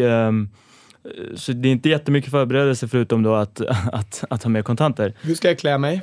så 1.35 1.51
det 1.51 1.67
är 1.69 1.71
inte 1.71 1.89
jättemycket 1.89 2.31
förberedelse 2.31 2.87
förutom 2.87 3.23
då 3.23 3.35
att, 3.35 3.61
att, 3.91 4.23
att 4.29 4.43
ha 4.43 4.49
med 4.49 4.65
kontanter. 4.65 5.13
Hur 5.21 5.35
ska 5.35 5.47
jag 5.47 5.59
klä 5.59 5.77
mig? 5.77 6.01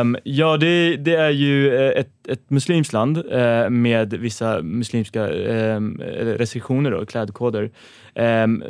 Um, 0.00 0.16
ja, 0.24 0.56
det, 0.56 0.96
det, 0.96 1.14
är 1.14 1.30
ju 1.30 1.74
eh, 1.74 2.00
ett, 2.00 2.28
ett 2.28 2.50
muslimskt 2.50 2.92
land 2.92 3.18
uh, 3.18 3.70
med 3.70 4.14
vissa 4.14 4.62
muslimska 4.62 5.28
um, 5.28 6.00
restriktioner, 6.20 6.90
då, 6.90 7.06
klädkoder. 7.06 7.70
Um, 8.14 8.64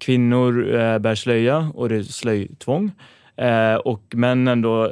kvinnor 0.00 0.58
uh, 0.58 0.98
bär 0.98 1.14
slöja 1.14 1.72
och 1.74 1.88
det 1.88 1.96
är 1.96 2.02
slöjtvång. 2.02 2.92
Uh, 3.42 3.74
och 3.74 4.02
männen 4.14 4.62
då 4.62 4.90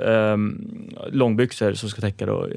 långbyxor 1.11 1.73
som 1.73 1.89
ska 1.89 2.01
täcka, 2.01 2.27
då, 2.27 2.49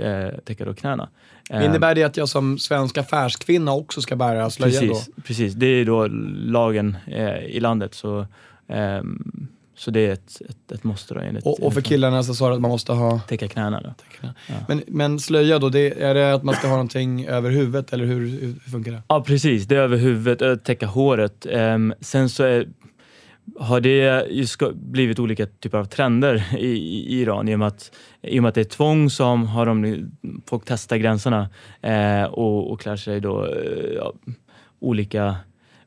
täcka 0.46 0.66
då 0.66 0.74
knäna. 0.74 1.10
Eh, 1.50 1.66
Innebär 1.66 1.96
det 1.96 2.04
att 2.04 2.18
jag 2.18 2.30
som 2.30 2.58
svensk 2.58 2.98
affärskvinna 2.98 3.74
också 3.74 4.02
ska 4.02 4.16
bära 4.16 4.50
slöja 4.50 4.80
precis, 4.80 5.06
då? 5.06 5.22
Precis, 5.22 5.54
det 5.54 5.66
är 5.66 5.86
då 5.86 6.08
lagen 6.36 6.98
eh, 7.08 7.46
i 7.46 7.60
landet. 7.60 7.94
Så, 7.94 8.20
eh, 8.68 9.02
Så 9.78 9.92
det 9.92 10.08
är 10.08 10.14
ett, 10.14 10.42
ett, 10.50 10.72
ett 10.72 10.84
måste 10.84 11.14
då 11.14 11.20
enligt... 11.20 11.46
Och, 11.46 11.64
och 11.64 11.74
för 11.74 11.82
killarna 11.82 12.24
så 12.24 12.36
sa 12.36 12.50
du 12.50 12.56
att 12.56 12.62
man 12.62 12.72
måste 12.72 12.94
ha... 12.94 13.20
Täcka 13.20 13.48
knäna 13.48 13.82
då. 13.82 13.94
Men, 14.68 14.82
men 14.88 15.20
slöja 15.20 15.60
då, 15.60 15.70
det, 15.70 16.02
är 16.02 16.14
det 16.14 16.34
att 16.34 16.44
man 16.44 16.56
ska 16.56 16.68
ha 16.68 16.76
någonting 16.76 17.26
över 17.26 17.52
huvudet 17.52 17.94
eller 17.94 18.06
hur, 18.06 18.28
hur 18.28 18.72
funkar 18.72 18.92
det? 18.92 19.02
Ja 19.08 19.22
precis, 19.22 19.66
det 19.66 19.76
är 19.76 19.80
över 19.80 19.98
huvudet, 19.98 20.64
täcka 20.64 20.88
håret. 20.88 21.46
Um, 21.50 21.94
sen 22.00 22.30
så 22.30 22.44
är, 22.44 22.68
har 23.60 23.82
det 23.82 24.28
blivit 24.74 25.20
olika 25.20 25.46
typer 25.46 25.78
av 25.78 25.86
trender 25.86 26.56
i, 26.58 26.68
i, 26.68 27.22
Iran. 27.22 27.48
I 27.48 27.56
och, 27.56 27.60
med 27.60 27.68
att, 27.68 27.92
I 28.22 28.40
och 28.40 28.48
att 28.48 28.56
det 28.56 28.62
är 28.62 28.66
tvång 28.66 29.10
så 29.10 29.24
har 29.36 29.66
de, 29.66 30.12
folk 30.46 30.64
testar 30.66 30.98
gränserna 30.98 31.50
eh, 31.82 32.24
och, 32.24 32.72
och 32.72 32.80
klär 32.80 32.96
sig 32.96 33.20
då 33.22 33.46
eh, 33.46 34.08
olika, 34.80 35.36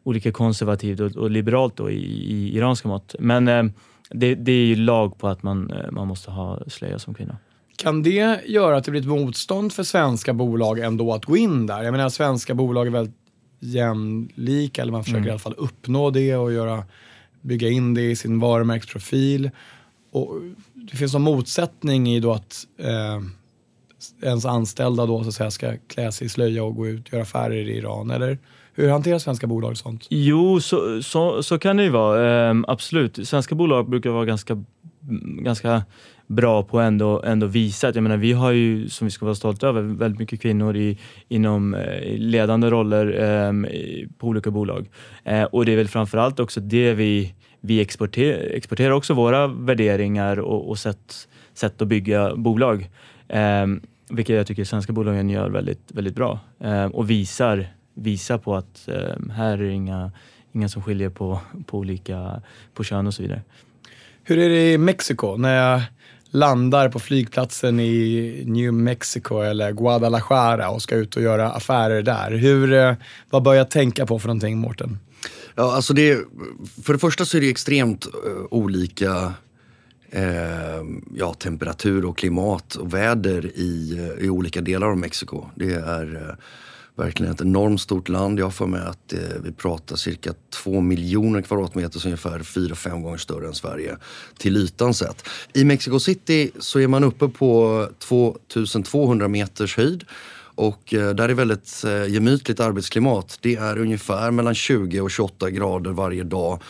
olika 0.04 0.32
konservativt 0.32 1.00
och, 1.00 1.16
och 1.16 1.30
liberalt 1.30 1.76
då 1.76 1.90
i, 1.90 2.04
i 2.04 2.56
iranska 2.56 2.88
mått. 2.88 3.14
Men 3.18 3.48
eh, 3.48 3.64
det, 4.10 4.34
det, 4.34 4.52
är 4.52 4.66
ju 4.66 4.76
lag 4.76 5.18
på 5.18 5.28
att 5.28 5.42
man, 5.42 5.70
eh, 5.70 5.90
man 5.90 6.08
måste 6.08 6.30
ha 6.30 6.60
slöja 6.66 6.98
som 6.98 7.14
kvinna. 7.14 7.36
Kan 7.76 8.02
det 8.02 8.40
göra 8.46 8.76
att 8.76 8.84
det 8.84 8.90
blir 8.90 9.00
ett 9.00 9.06
motstånd 9.06 9.72
för 9.72 9.82
svenska 9.82 10.32
bolag 10.32 10.78
ändå 10.78 11.14
att 11.14 11.24
gå 11.24 11.36
in 11.36 11.66
där? 11.66 11.82
Jag 11.82 11.92
menar 11.92 12.08
svenska 12.08 12.54
bolag 12.54 12.86
är 12.86 12.90
väldigt 12.90 13.16
jämlika, 13.60 14.82
eller 14.82 14.92
man 14.92 15.04
försöker 15.04 15.18
mm. 15.18 15.28
i 15.28 15.30
alla 15.30 15.38
fall 15.38 15.54
uppnå 15.56 16.10
det 16.10 16.36
och 16.36 16.52
göra 16.52 16.84
bygga 17.40 17.68
in 17.68 17.94
det 17.94 18.10
i 18.10 18.16
sin 18.16 18.38
varumärkesprofil. 18.38 19.50
Och 20.12 20.34
det 20.74 20.96
finns 20.96 21.14
en 21.14 21.22
motsättning 21.22 22.08
i 22.08 22.20
då 22.20 22.32
att 22.32 22.66
eh, 22.78 23.20
ens 24.22 24.44
anställda 24.44 25.06
då 25.06 25.22
så 25.22 25.28
att 25.28 25.34
säga 25.34 25.50
ska 25.50 25.72
klä 25.88 26.12
sig 26.12 26.26
i 26.26 26.28
slöja 26.30 26.64
och 26.64 26.76
gå 26.76 26.88
ut 26.88 27.06
och 27.06 27.12
göra 27.12 27.22
affärer 27.22 27.68
i 27.68 27.76
Iran? 27.76 28.10
Eller 28.10 28.38
hur 28.74 28.90
hanterar 28.90 29.18
svenska 29.18 29.46
bolag 29.46 29.76
sånt? 29.76 30.06
Jo, 30.10 30.60
så, 30.60 31.02
så, 31.02 31.42
så 31.42 31.58
kan 31.58 31.76
det 31.76 31.82
ju 31.82 31.90
vara. 31.90 32.48
Eh, 32.50 32.56
absolut. 32.68 33.28
Svenska 33.28 33.54
bolag 33.54 33.90
brukar 33.90 34.10
vara 34.10 34.24
ganska, 34.24 34.64
Mm, 35.08 35.44
ganska 35.44 35.82
bra 36.26 36.62
på 36.62 36.80
att 36.80 36.86
ändå, 36.86 37.22
ändå 37.22 37.46
visa 37.46 37.88
att, 37.88 37.94
jag 37.94 38.02
menar, 38.02 38.16
vi 38.16 38.32
har 38.32 38.52
ju, 38.52 38.88
som 38.88 39.06
vi 39.06 39.10
ska 39.10 39.24
vara 39.24 39.34
stolta 39.34 39.68
över, 39.68 39.82
väldigt 39.82 40.18
mycket 40.18 40.42
kvinnor 40.42 40.76
i, 40.76 40.98
inom 41.28 41.74
eh, 41.74 42.18
ledande 42.18 42.70
roller 42.70 43.06
eh, 43.06 43.52
på 44.18 44.26
olika 44.26 44.50
bolag. 44.50 44.88
Eh, 45.24 45.42
och 45.42 45.64
det 45.64 45.72
är 45.72 45.76
väl 45.76 45.88
framförallt 45.88 46.40
också 46.40 46.60
det 46.60 46.94
vi, 46.94 47.34
vi 47.60 47.80
exporter, 47.80 48.50
exporterar 48.54 48.90
också 48.90 49.14
våra 49.14 49.46
värderingar 49.46 50.38
och, 50.40 50.68
och 50.68 50.78
sätt, 50.78 51.28
sätt 51.54 51.82
att 51.82 51.88
bygga 51.88 52.34
bolag. 52.36 52.90
Eh, 53.28 53.66
vilket 54.10 54.36
jag 54.36 54.46
tycker 54.46 54.64
svenska 54.64 54.92
bolagen 54.92 55.30
gör 55.30 55.50
väldigt, 55.50 55.92
väldigt 55.92 56.14
bra 56.14 56.38
eh, 56.60 56.84
och 56.84 57.10
visar, 57.10 57.66
visar 57.94 58.38
på 58.38 58.56
att 58.56 58.88
eh, 58.88 59.30
här 59.32 59.58
är 59.58 59.70
inga, 59.70 60.12
inga 60.52 60.68
som 60.68 60.82
skiljer 60.82 61.10
på, 61.10 61.40
på 61.66 61.78
olika 61.78 62.42
på 62.74 62.84
kön 62.84 63.06
och 63.06 63.14
så 63.14 63.22
vidare. 63.22 63.42
Hur 64.28 64.38
är 64.38 64.48
det 64.48 64.72
i 64.72 64.78
Mexiko? 64.78 65.36
När 65.36 65.56
jag 65.56 65.82
landar 66.30 66.88
på 66.88 66.98
flygplatsen 66.98 67.80
i 67.80 68.42
New 68.46 68.72
Mexico 68.72 69.40
eller 69.40 69.72
Guadalajara 69.72 70.70
och 70.70 70.82
ska 70.82 70.94
ut 70.94 71.16
och 71.16 71.22
göra 71.22 71.50
affärer 71.50 72.02
där. 72.02 72.30
Hur, 72.30 72.72
eh, 72.72 72.94
vad 73.30 73.42
bör 73.42 73.54
jag 73.54 73.70
tänka 73.70 74.06
på 74.06 74.18
för 74.18 74.28
någonting, 74.28 74.58
Mårten? 74.58 74.98
Ja, 75.54 75.74
alltså 75.74 75.94
det, 75.94 76.18
för 76.82 76.92
det 76.92 76.98
första 76.98 77.24
så 77.24 77.36
är 77.36 77.40
det 77.40 77.50
extremt 77.50 78.06
uh, 78.06 78.12
olika 78.50 79.32
eh, 80.10 80.82
ja, 81.14 81.34
temperatur 81.34 82.04
och 82.04 82.18
klimat 82.18 82.74
och 82.74 82.94
väder 82.94 83.46
i, 83.54 83.98
uh, 84.00 84.24
i 84.24 84.30
olika 84.30 84.60
delar 84.60 84.86
av 84.86 84.98
Mexiko. 84.98 85.46
Det 85.54 85.72
är 85.72 86.14
uh, 86.14 86.34
verkligen 86.98 87.32
ett 87.32 87.40
enormt 87.40 87.80
stort 87.80 88.08
land. 88.08 88.38
Jag 88.38 88.46
har 88.46 88.50
för 88.50 88.66
mig 88.66 88.80
att 88.80 89.12
eh, 89.12 89.18
vi 89.44 89.52
pratar 89.52 89.96
cirka 89.96 90.34
två 90.50 90.80
miljoner 90.80 91.42
kvadratmeter, 91.42 91.98
så 91.98 92.08
ungefär 92.08 92.42
fyra, 92.42 92.74
fem 92.74 93.02
gånger 93.02 93.18
större 93.18 93.46
än 93.46 93.54
Sverige 93.54 93.96
till 94.38 94.56
ytan 94.56 94.94
sett. 94.94 95.28
I 95.52 95.64
Mexico 95.64 96.00
City 96.00 96.50
så 96.58 96.80
är 96.80 96.86
man 96.86 97.04
uppe 97.04 97.28
på 97.28 97.88
2200 97.98 99.28
meters 99.28 99.76
höjd. 99.76 100.04
Och 100.54 100.94
eh, 100.94 101.14
där 101.14 101.28
är 101.28 101.34
väldigt 101.34 101.84
eh, 101.84 102.06
gemytligt 102.06 102.60
arbetsklimat. 102.60 103.38
Det 103.40 103.56
är 103.56 103.78
ungefär 103.78 104.30
mellan 104.30 104.54
20 104.54 105.00
och 105.00 105.10
28 105.10 105.50
grader 105.50 105.90
varje 105.90 106.24
dag 106.24 106.62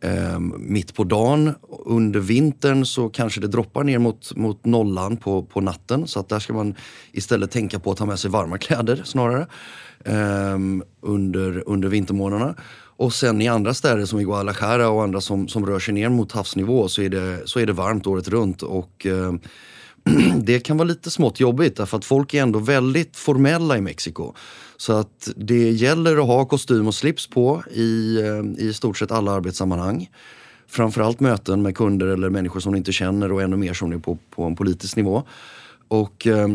eh, 0.00 0.40
mitt 0.58 0.94
på 0.94 1.04
dagen. 1.04 1.54
Under 1.84 2.20
vintern 2.20 2.86
så 2.86 3.08
kanske 3.08 3.40
det 3.40 3.46
droppar 3.46 3.84
ner 3.84 3.98
mot, 3.98 4.36
mot 4.36 4.64
nollan 4.64 5.16
på, 5.16 5.42
på 5.42 5.60
natten. 5.60 6.06
Så 6.06 6.20
att 6.20 6.28
där 6.28 6.38
ska 6.38 6.52
man 6.52 6.74
istället 7.12 7.50
tänka 7.50 7.78
på 7.78 7.90
att 7.90 7.96
ta 7.96 8.06
med 8.06 8.18
sig 8.18 8.30
varma 8.30 8.58
kläder 8.58 9.02
snarare. 9.04 9.46
Eh, 10.04 10.58
under, 11.02 11.68
under 11.68 11.88
vintermånaderna. 11.88 12.54
Och 13.00 13.12
sen 13.12 13.42
i 13.42 13.48
andra 13.48 13.74
städer 13.74 14.04
som 14.04 14.20
i 14.20 14.24
Guadalajara 14.24 14.88
och 14.88 15.02
andra 15.02 15.20
som, 15.20 15.48
som 15.48 15.66
rör 15.66 15.78
sig 15.78 15.94
ner 15.94 16.08
mot 16.08 16.32
havsnivå 16.32 16.88
så 16.88 17.02
är 17.02 17.08
det, 17.08 17.42
så 17.44 17.60
är 17.60 17.66
det 17.66 17.72
varmt 17.72 18.06
året 18.06 18.28
runt. 18.28 18.62
Och 18.62 19.06
eh, 19.06 19.32
det 20.36 20.60
kan 20.60 20.76
vara 20.76 20.88
lite 20.88 21.10
smått 21.10 21.40
jobbigt 21.40 21.76
därför 21.76 21.96
att 21.98 22.04
folk 22.04 22.34
är 22.34 22.42
ändå 22.42 22.58
väldigt 22.58 23.16
formella 23.16 23.78
i 23.78 23.80
Mexiko. 23.80 24.34
Så 24.80 24.92
att 24.92 25.28
det 25.36 25.70
gäller 25.70 26.16
att 26.16 26.26
ha 26.26 26.44
kostym 26.44 26.86
och 26.86 26.94
slips 26.94 27.26
på 27.26 27.62
i, 27.70 28.20
eh, 28.20 28.64
i 28.66 28.72
stort 28.72 28.98
sett 28.98 29.10
alla 29.10 29.32
arbetssammanhang. 29.32 30.10
Framförallt 30.66 31.20
möten 31.20 31.62
med 31.62 31.76
kunder 31.76 32.06
eller 32.06 32.30
människor 32.30 32.60
som 32.60 32.72
du 32.72 32.78
inte 32.78 32.92
känner 32.92 33.32
och 33.32 33.42
ännu 33.42 33.56
mer 33.56 33.72
som 33.72 33.90
du 33.90 33.96
är 33.96 34.00
på, 34.00 34.18
på 34.30 34.44
en 34.44 34.56
politisk 34.56 34.96
nivå. 34.96 35.22
Och 35.88 36.26
eh, 36.26 36.48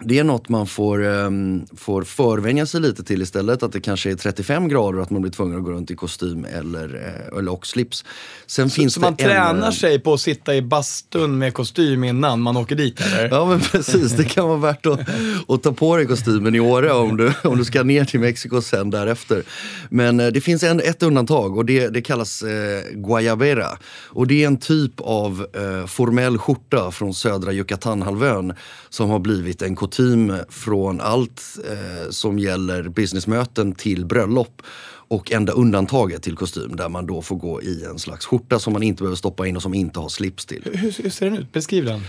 det 0.00 0.18
är 0.18 0.24
något 0.24 0.48
man 0.48 0.66
får, 0.66 1.02
um, 1.02 1.66
får 1.76 2.02
förvänja 2.02 2.66
sig 2.66 2.80
lite 2.80 3.04
till 3.04 3.22
istället. 3.22 3.62
Att 3.62 3.72
det 3.72 3.80
kanske 3.80 4.10
är 4.10 4.14
35 4.14 4.68
grader 4.68 4.98
och 4.98 5.02
att 5.02 5.10
man 5.10 5.22
blir 5.22 5.32
tvungen 5.32 5.58
att 5.58 5.64
gå 5.64 5.70
runt 5.70 5.90
i 5.90 5.96
kostym 5.96 6.44
eller, 6.44 6.94
eh, 7.32 7.38
eller 7.38 7.52
och 7.52 7.66
slips. 7.66 8.04
Sen 8.46 8.70
så, 8.70 8.74
finns 8.74 8.94
så 8.94 9.00
det 9.00 9.06
man 9.06 9.12
en, 9.12 9.16
tränar 9.16 9.70
sig 9.70 10.00
på 10.00 10.14
att 10.14 10.20
sitta 10.20 10.54
i 10.54 10.62
bastun 10.62 11.38
med 11.38 11.54
kostym 11.54 12.04
innan 12.04 12.40
man 12.40 12.56
åker 12.56 12.76
dit 12.76 13.00
eller? 13.00 13.28
Ja 13.28 13.46
men 13.46 13.60
precis, 13.60 14.12
det 14.12 14.24
kan 14.24 14.48
vara 14.48 14.58
värt 14.58 14.86
att, 14.86 15.00
att 15.48 15.62
ta 15.62 15.72
på 15.72 15.96
dig 15.96 16.06
kostymen 16.06 16.54
i 16.54 16.60
Åre 16.60 16.92
om 16.92 17.16
du, 17.16 17.32
om 17.44 17.58
du 17.58 17.64
ska 17.64 17.82
ner 17.82 18.04
till 18.04 18.20
Mexiko 18.20 18.62
sen 18.62 18.90
därefter. 18.90 19.42
Men 19.88 20.20
eh, 20.20 20.26
det 20.26 20.40
finns 20.40 20.62
en, 20.62 20.80
ett 20.80 21.02
undantag 21.02 21.56
och 21.56 21.64
det, 21.64 21.88
det 21.88 22.02
kallas 22.02 22.42
eh, 22.42 22.82
guayabera. 22.92 23.68
Och 24.06 24.26
det 24.26 24.42
är 24.42 24.46
en 24.46 24.56
typ 24.56 25.00
av 25.00 25.46
eh, 25.52 25.86
formell 25.86 26.38
skjorta 26.38 26.90
från 26.90 27.14
södra 27.14 27.52
Yucatanhalvön 27.52 28.54
som 28.88 29.10
har 29.10 29.18
blivit 29.18 29.62
en 29.62 29.76
kutym 29.86 30.32
från 30.48 31.00
allt 31.00 31.42
eh, 31.70 32.10
som 32.10 32.38
gäller 32.38 32.88
businessmöten 32.88 33.72
till 33.72 34.06
bröllop. 34.06 34.62
Och 35.08 35.32
enda 35.32 35.52
undantaget 35.52 36.22
till 36.22 36.36
kostym 36.36 36.76
där 36.76 36.88
man 36.88 37.06
då 37.06 37.22
får 37.22 37.36
gå 37.36 37.62
i 37.62 37.84
en 37.84 37.98
slags 37.98 38.26
skjorta 38.26 38.58
som 38.58 38.72
man 38.72 38.82
inte 38.82 39.02
behöver 39.02 39.16
stoppa 39.16 39.46
in 39.46 39.56
och 39.56 39.62
som 39.62 39.74
inte 39.74 40.00
har 40.00 40.08
slips 40.08 40.46
till. 40.46 40.62
Hur, 40.72 41.02
hur 41.02 41.10
ser 41.10 41.30
den 41.30 41.38
ut? 41.38 41.52
Beskriv 41.52 41.84
den. 41.84 42.00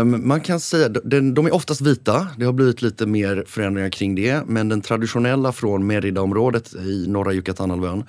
Um, 0.00 0.28
man 0.28 0.40
kan 0.40 0.60
säga, 0.60 0.88
den, 0.88 1.34
de 1.34 1.46
är 1.46 1.54
oftast 1.54 1.80
vita. 1.80 2.26
Det 2.38 2.44
har 2.44 2.52
blivit 2.52 2.82
lite 2.82 3.06
mer 3.06 3.44
förändringar 3.46 3.90
kring 3.90 4.14
det. 4.14 4.42
Men 4.46 4.68
den 4.68 4.80
traditionella 4.80 5.52
från 5.52 5.86
Merida-området 5.86 6.74
i 6.74 7.06
norra 7.08 7.32
Yucatanhalvön 7.32 8.04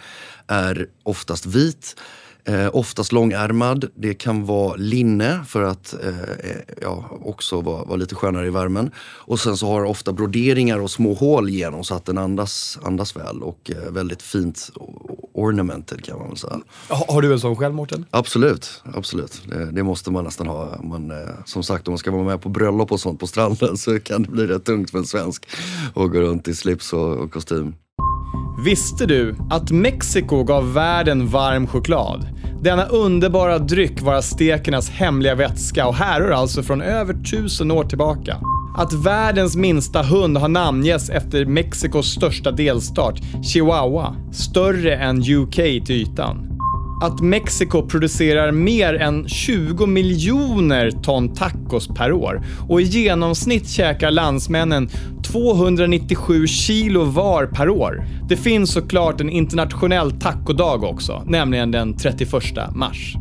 är 0.48 0.88
oftast 1.04 1.46
vit. 1.46 1.96
Eh, 2.50 2.70
oftast 2.74 3.12
långärmad. 3.12 3.90
Det 3.96 4.14
kan 4.14 4.46
vara 4.46 4.76
linne 4.76 5.46
för 5.48 5.64
att 5.64 5.96
eh, 6.04 6.10
eh, 6.10 6.56
ja, 6.82 7.06
också 7.26 7.62
vara, 7.62 7.84
vara, 7.84 7.96
lite 7.96 8.16
skönare 8.16 8.48
i 8.48 8.50
värmen. 8.50 8.92
Och 9.00 9.40
sen 9.40 9.58
så 9.58 9.68
har 9.68 9.82
det 9.82 9.88
ofta 9.88 10.14
broderingar 10.14 10.80
och 10.80 10.92
små 10.92 11.14
hål 11.14 11.50
genom 11.50 11.84
så 11.84 11.96
att 11.96 12.06
den 12.06 12.18
andas, 12.18 12.80
andas 12.84 13.16
väl 13.16 13.44
och 13.44 13.72
eh, 13.72 13.92
väldigt 13.92 14.22
fint 14.22 14.70
ornamented 15.34 16.04
kan 16.04 16.18
man 16.18 16.28
väl 16.28 16.38
säga. 16.38 16.60
Har, 16.88 17.14
har 17.14 17.22
du 17.22 17.34
en 17.34 17.40
sån 17.40 17.56
själv 17.56 17.74
Mårten? 17.74 18.06
Absolut, 18.12 18.84
absolut. 18.94 19.42
Det, 19.46 19.72
det, 19.72 19.84
måste 19.84 20.12
man 20.12 20.24
nästan 20.24 20.48
ha. 20.48 20.82
Man, 20.84 21.12
eh, 21.12 21.18
som 21.46 21.64
sagt 21.64 21.88
om 21.88 21.92
man 21.92 21.98
ska 21.98 22.12
vara 22.12 22.24
med 22.24 22.42
på 22.42 22.50
bröllop 22.50 22.92
och 22.92 23.00
sånt 23.00 23.20
på 23.20 23.28
stranden 23.28 23.78
så 23.78 24.00
kan 24.00 24.24
det 24.24 24.30
bli 24.30 24.48
rätt 24.48 24.66
tungt 24.66 24.92
för 24.92 24.98
en 24.98 25.06
svensk 25.06 25.48
att 25.88 26.12
gå 26.12 26.20
runt 26.20 26.48
i 26.48 26.56
slips 26.56 26.94
och, 26.94 27.18
och 27.18 27.32
kostym. 27.32 27.74
Visste 28.64 29.06
du 29.06 29.36
att 29.50 29.72
Mexiko 29.72 30.44
gav 30.44 30.74
världen 30.74 31.28
varm 31.28 31.68
choklad? 31.68 32.28
Denna 32.62 32.86
underbara 32.86 33.60
dryck 33.60 34.02
var 34.02 34.14
aztekernas 34.14 34.90
hemliga 34.90 35.36
vätska 35.36 35.88
och 35.88 35.96
härrör 35.96 36.32
alltså 36.32 36.64
från 36.64 36.82
över 36.82 37.14
tusen 37.14 37.72
år 37.72 37.84
tillbaka. 37.84 38.38
Att 38.78 38.94
världens 38.94 39.56
minsta 39.56 40.02
hund 40.02 40.38
har 40.38 40.50
namngetts 40.50 41.10
efter 41.10 41.46
Mexikos 41.46 42.08
största 42.08 42.52
delstat, 42.52 43.16
Chihuahua, 43.44 44.16
större 44.32 44.96
än 44.96 45.20
UK 45.20 45.56
till 45.56 45.92
ytan 45.92 46.49
att 47.02 47.20
Mexiko 47.22 47.88
producerar 47.88 48.52
mer 48.52 48.94
än 48.94 49.28
20 49.28 49.86
miljoner 49.86 50.92
ton 50.92 51.36
tacos 51.36 51.88
per 51.88 52.12
år 52.12 52.42
och 52.70 52.82
i 52.82 52.84
genomsnitt 52.84 53.70
käkar 53.70 54.12
landsmännen 54.12 54.90
297 55.24 56.48
kilo 56.48 57.04
var 57.04 57.46
per 57.46 57.70
år. 57.70 58.06
Det 58.30 58.38
finns 58.38 58.72
såklart 58.72 59.22
en 59.22 59.30
internationell 59.30 60.12
tacodag 60.12 60.84
också, 60.84 61.24
nämligen 61.26 61.72
den 61.72 61.98
31 61.98 62.34
mars. 62.76 63.16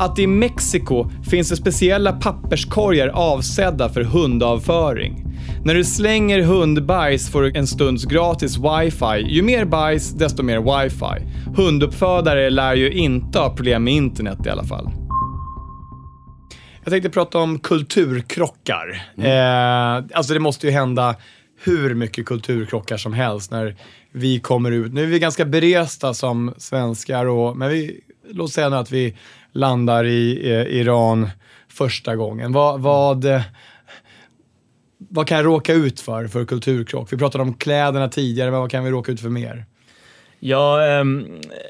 Att 0.00 0.18
i 0.18 0.26
Mexiko 0.26 1.10
finns 1.30 1.48
det 1.48 1.56
speciella 1.56 2.12
papperskorgar 2.12 3.08
avsedda 3.08 3.88
för 3.88 4.02
hundavföring. 4.02 5.23
När 5.64 5.74
du 5.74 5.84
slänger 5.84 6.42
hundbajs 6.42 7.30
får 7.30 7.42
du 7.42 7.52
en 7.54 7.66
stunds 7.66 8.04
gratis 8.04 8.56
wifi. 8.56 9.26
Ju 9.26 9.42
mer 9.42 9.64
bajs, 9.64 10.10
desto 10.12 10.42
mer 10.42 10.82
wifi. 10.82 11.26
Hunduppfödare 11.56 12.50
lär 12.50 12.74
ju 12.74 12.90
inte 12.90 13.38
ha 13.38 13.56
problem 13.56 13.84
med 13.84 13.94
internet 13.94 14.46
i 14.46 14.50
alla 14.50 14.64
fall. 14.64 14.90
Jag 16.84 16.90
tänkte 16.90 17.10
prata 17.10 17.38
om 17.38 17.58
kulturkrockar. 17.58 19.02
Eh, 19.18 20.04
alltså 20.14 20.34
det 20.34 20.40
måste 20.40 20.66
ju 20.66 20.72
hända 20.72 21.16
hur 21.64 21.94
mycket 21.94 22.26
kulturkrockar 22.26 22.96
som 22.96 23.12
helst 23.12 23.50
när 23.50 23.76
vi 24.12 24.40
kommer 24.40 24.70
ut. 24.70 24.92
Nu 24.92 25.02
är 25.02 25.06
vi 25.06 25.18
ganska 25.18 25.44
beresta 25.44 26.14
som 26.14 26.54
svenskar, 26.56 27.26
och, 27.26 27.56
men 27.56 27.68
vi, 27.68 28.00
låt 28.30 28.52
säga 28.52 28.68
nu 28.68 28.76
att 28.76 28.92
vi 28.92 29.16
landar 29.52 30.04
i 30.04 30.50
eh, 30.52 30.80
Iran 30.80 31.30
första 31.68 32.16
gången. 32.16 32.52
Vad, 32.52 32.80
vad, 32.80 33.26
vad 34.98 35.26
kan 35.26 35.36
jag 35.36 35.46
råka 35.46 35.72
ut 35.72 36.00
för, 36.00 36.26
för 36.26 36.44
kulturkrock? 36.44 37.12
Vi 37.12 37.16
pratade 37.16 37.42
om 37.42 37.54
kläderna 37.54 38.08
tidigare, 38.08 38.50
men 38.50 38.60
vad 38.60 38.70
kan 38.70 38.84
vi 38.84 38.90
råka 38.90 39.12
ut 39.12 39.20
för 39.20 39.28
mer? 39.28 39.64
Ja, 40.40 40.86
ehm, 40.86 41.26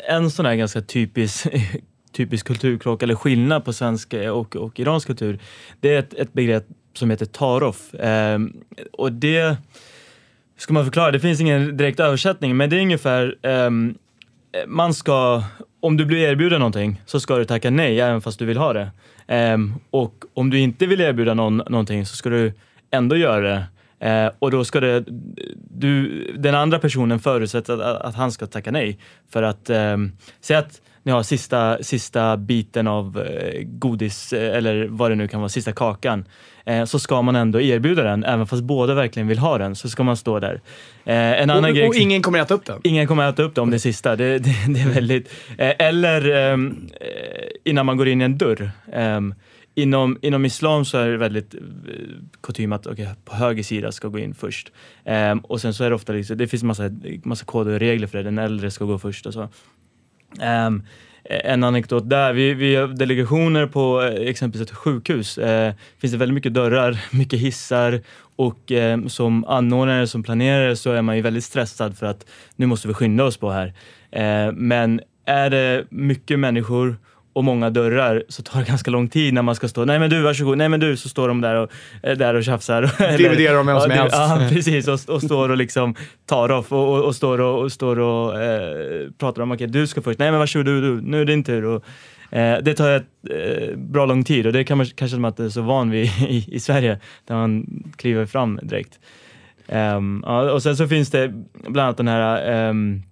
en 0.09 0.31
sån 0.31 0.47
här 0.47 0.55
ganska 0.55 0.81
typisk, 0.81 1.47
typisk 2.13 2.47
kulturkrock 2.47 3.03
eller 3.03 3.15
skillnad 3.15 3.65
på 3.65 3.73
svensk 3.73 4.15
och, 4.15 4.57
och 4.57 4.81
iransk 4.81 5.07
kultur, 5.07 5.39
det 5.81 5.95
är 5.95 5.99
ett, 5.99 6.15
ett 6.15 6.33
begrepp 6.33 6.67
som 6.93 7.11
heter 7.11 7.27
tarof. 7.27 7.95
Ehm, 8.01 8.53
och 8.93 9.13
det 9.13 9.57
ska 10.57 10.73
man 10.73 10.85
förklara, 10.85 11.11
det 11.11 11.21
finns 11.21 11.41
ingen 11.41 11.77
direkt 11.77 12.01
översättning, 12.01 12.57
men 12.57 12.71
det 12.71 12.77
är 12.77 12.81
ungefär 12.81 13.37
ehm, 13.43 13.95
man 14.67 14.95
ska, 14.95 15.43
om 15.81 15.97
du 15.97 16.05
blir 16.05 16.19
erbjuden 16.19 16.59
någonting 16.59 17.03
så 17.07 17.21
ska 17.21 17.37
du 17.37 17.45
tacka 17.45 17.71
nej 17.71 18.01
även 18.01 18.21
fast 18.21 18.39
du 18.39 18.45
vill 18.45 18.57
ha 18.57 18.73
det. 18.73 18.91
och 19.91 20.25
om 20.35 20.51
du 20.51 20.59
inte 20.59 20.87
vill 20.87 21.01
erbjuda 21.01 21.35
någon 21.35 21.57
någonting 21.57 22.07
så 22.07 22.17
ska 22.17 22.29
du 22.29 22.53
ändå 22.95 23.17
göra 23.17 23.41
det. 23.41 23.65
Eh, 24.09 24.31
och 24.39 24.51
då 24.51 24.65
ska 24.65 24.81
det, 24.81 25.05
du, 25.71 26.25
den 26.39 26.55
andra 26.55 26.79
personen 26.79 27.21
förutsätter 27.21 27.73
att, 27.73 28.03
att 28.03 28.15
han 28.15 28.33
ska 28.33 28.47
tacka 28.47 28.71
nej. 28.71 28.99
För 29.33 29.43
att, 29.43 29.71
eh, 29.71 29.97
säg 30.41 30.57
att 30.57 30.81
ni 31.05 31.13
har 31.13 31.23
sista, 31.23 31.79
sista 31.83 32.37
biten 32.37 32.87
av 32.87 33.21
eh, 33.21 33.63
godis 33.63 34.33
eh, 34.33 34.57
eller 34.57 34.87
vad 34.91 35.11
det 35.11 35.15
nu 35.15 35.29
kan 35.29 35.41
vara, 35.41 35.49
sista 35.49 35.73
kakan. 35.73 36.25
Eh, 36.65 36.85
så 36.85 36.99
ska 36.99 37.23
man 37.23 37.37
ändå 37.37 37.61
erbjuda 37.61 38.03
den, 38.03 38.25
även 38.25 38.47
fast 38.47 38.63
båda 38.63 38.95
verkligen 38.95 39.29
vill 39.29 39.39
ha 39.39 39.59
den. 39.59 39.75
Så 39.75 39.89
ska 39.89 40.03
man 40.03 40.17
stå 40.17 40.41
där. 40.41 40.61
Eh, 41.05 41.15
en 41.15 41.51
annan 41.51 41.65
och, 41.65 41.77
grej, 41.77 41.89
och 41.89 41.95
ingen 41.95 42.23
kommer 42.23 42.39
äta 42.39 42.55
upp 42.55 42.67
den? 42.67 42.81
Ingen 42.85 43.07
kommer 43.07 43.29
äta 43.29 43.43
upp 43.43 43.55
den 43.55 43.63
om 43.63 43.71
det 43.71 43.77
är 43.77 43.79
sista. 43.79 44.17
Det, 44.17 44.39
det, 44.39 44.55
det 44.69 44.81
är 44.81 44.89
väldigt... 44.89 45.33
eller 45.59 46.31
ehm, 46.31 46.89
innan 47.65 47.87
man 47.87 47.97
går 47.97 48.09
in 48.09 48.21
i 48.21 48.25
en 48.25 48.39
dörr. 48.39 48.71
Inom, 49.77 50.19
inom 50.23 50.45
islam 50.45 50.85
så 50.85 50.99
är 50.99 51.11
det 51.11 51.17
väldigt 51.17 51.55
eh, 51.55 51.61
kutym 52.41 52.73
att 52.73 52.87
okay, 52.87 53.07
på 53.25 53.35
höger 53.35 53.63
sida 53.63 53.93
ska 53.93 54.09
gå 54.09 54.19
in 54.19 54.35
först. 54.35 54.73
Um, 55.05 55.39
och 55.39 55.61
sen 55.61 55.75
så 55.75 55.85
är 55.85 55.91
det 55.91 55.97
ofta 55.97 56.13
liksom, 56.13 56.37
det 56.37 56.49
finns 56.49 56.63
massa, 56.63 56.91
massa 57.25 57.45
koder 57.45 57.73
och 57.73 57.81
regler 57.81 58.07
för 58.07 58.19
det. 58.19 58.25
Den 58.25 58.39
äldre 58.39 58.71
ska 58.71 58.85
gå 58.85 58.99
först 58.99 59.27
och 59.27 59.33
så. 59.33 59.49
Um, 60.67 60.83
en 61.25 61.65
anekdot 61.65 62.11
där, 62.11 62.33
vi, 62.33 62.55
vi 62.55 62.77
har 62.77 62.89
delegationer 62.89 63.67
på 63.67 64.03
eh, 64.03 64.29
exempelvis 64.29 64.71
ett 64.71 64.77
sjukhus. 64.77 65.39
Eh, 65.39 65.75
finns 65.99 66.13
det 66.13 66.19
väldigt 66.19 66.35
mycket 66.35 66.55
dörrar, 66.55 67.01
mycket 67.17 67.39
hissar 67.39 68.01
och 68.37 68.73
eh, 68.73 69.07
som 69.07 69.45
anordnare, 69.45 70.07
som 70.07 70.23
planerare 70.23 70.77
så 70.77 70.93
är 70.93 71.03
man 71.03 71.17
ju 71.17 71.23
väldigt 71.23 71.45
stressad 71.45 71.99
för 71.99 72.07
att 72.07 72.27
nu 72.57 72.67
måste 72.67 72.89
vi 72.89 72.95
skynda 72.95 73.25
oss 73.25 73.37
på 73.37 73.51
här. 73.51 73.75
Eh, 74.11 74.53
men 74.53 75.01
är 75.25 75.51
det 75.51 75.87
mycket 75.91 76.39
människor 76.39 76.97
och 77.35 77.44
många 77.44 77.70
dörrar 77.70 78.25
så 78.29 78.42
tar 78.42 78.61
det 78.61 78.66
ganska 78.66 78.90
lång 78.90 79.09
tid 79.09 79.35
när 79.35 79.42
man 79.42 79.55
ska 79.55 79.68
stå, 79.68 79.85
nej 79.85 79.99
men 79.99 80.11
du 80.11 80.23
varsågod, 80.23 80.59
nej 80.59 80.68
men 80.68 80.81
du, 80.81 80.97
så 80.97 81.09
står 81.09 81.29
de 81.29 81.40
där 81.40 81.55
och, 81.55 81.70
eh, 82.03 82.16
där 82.16 82.35
och 82.35 82.44
tjafsar. 82.44 83.16
Dividerar 83.18 83.57
de 83.57 83.66
vem 83.66 83.81
som 83.81 83.90
helst. 83.90 84.16
Ja, 84.16 84.47
precis, 84.51 84.88
och, 84.88 85.14
och 85.14 85.23
står 85.23 85.49
och 85.49 85.57
liksom 85.57 85.94
tar 86.27 86.51
off 86.53 86.73
och, 86.73 86.92
och, 86.92 87.05
och 87.05 87.16
står 87.16 87.40
och, 87.40 87.62
och, 87.62 87.73
står 87.73 87.99
och 87.99 88.42
eh, 88.42 89.11
pratar 89.18 89.42
om, 89.42 89.53
okej 89.53 89.68
okay, 89.68 89.81
du 89.81 89.87
ska 89.87 90.03
först, 90.03 90.18
nej 90.18 90.31
men 90.31 90.40
varsågod 90.40 90.66
du, 90.66 90.81
du, 90.81 91.01
nu 91.01 91.20
är 91.20 91.25
det 91.25 91.33
din 91.33 91.44
tur. 91.44 91.64
Och, 91.64 91.85
eh, 92.31 92.59
det 92.62 92.75
tar 92.75 92.90
ett 92.90 93.07
eh, 93.31 93.77
bra 93.77 94.07
lång 94.07 94.25
tid 94.25 94.47
och 94.47 94.53
det 94.53 94.64
kan 94.64 94.79
man 94.79 94.87
kanske 94.87 95.27
att 95.27 95.37
det 95.37 95.44
är 95.44 95.49
så 95.49 95.62
van 95.62 95.90
vid 95.90 96.05
i, 96.29 96.44
i 96.49 96.61
Sverige, 96.61 97.01
där 97.27 97.35
man 97.35 97.66
kliver 97.97 98.27
fram 98.27 98.61
direkt. 98.62 98.99
Um, 99.68 100.25
ja, 100.27 100.53
och 100.53 100.62
sen 100.62 100.77
så 100.77 100.88
finns 100.88 101.11
det 101.11 101.29
bland 101.53 101.81
annat 101.81 101.97
den 101.97 102.09
här 102.09 102.68
um, 102.68 103.03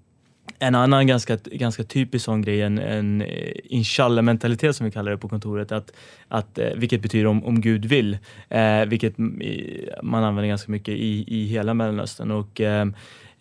en 0.63 0.75
annan 0.75 1.07
ganska, 1.07 1.39
ganska 1.45 1.85
typisk 1.85 2.25
sån 2.25 2.43
grej, 2.43 2.63
en, 2.63 2.79
en 2.79 3.23
eh, 3.23 3.53
inshallah-mentalitet 3.65 4.77
som 4.77 4.87
vi 4.87 4.93
kallar 4.93 5.11
det 5.11 5.19
på 5.19 5.29
kontoret, 5.29 5.73
att, 5.73 5.93
att, 6.29 6.59
eh, 6.59 6.69
vilket 6.77 7.03
betyder 7.03 7.27
om, 7.27 7.45
om 7.45 7.61
Gud 7.61 7.85
vill, 7.85 8.19
eh, 8.49 8.85
vilket 8.87 9.19
eh, 9.19 9.25
man 10.03 10.25
använder 10.25 10.49
ganska 10.49 10.73
mycket 10.73 10.95
i, 10.95 11.25
i 11.27 11.47
hela 11.47 11.75
Mellanöstern. 11.75 12.31
Och, 12.31 12.61
Eh, 12.61 12.87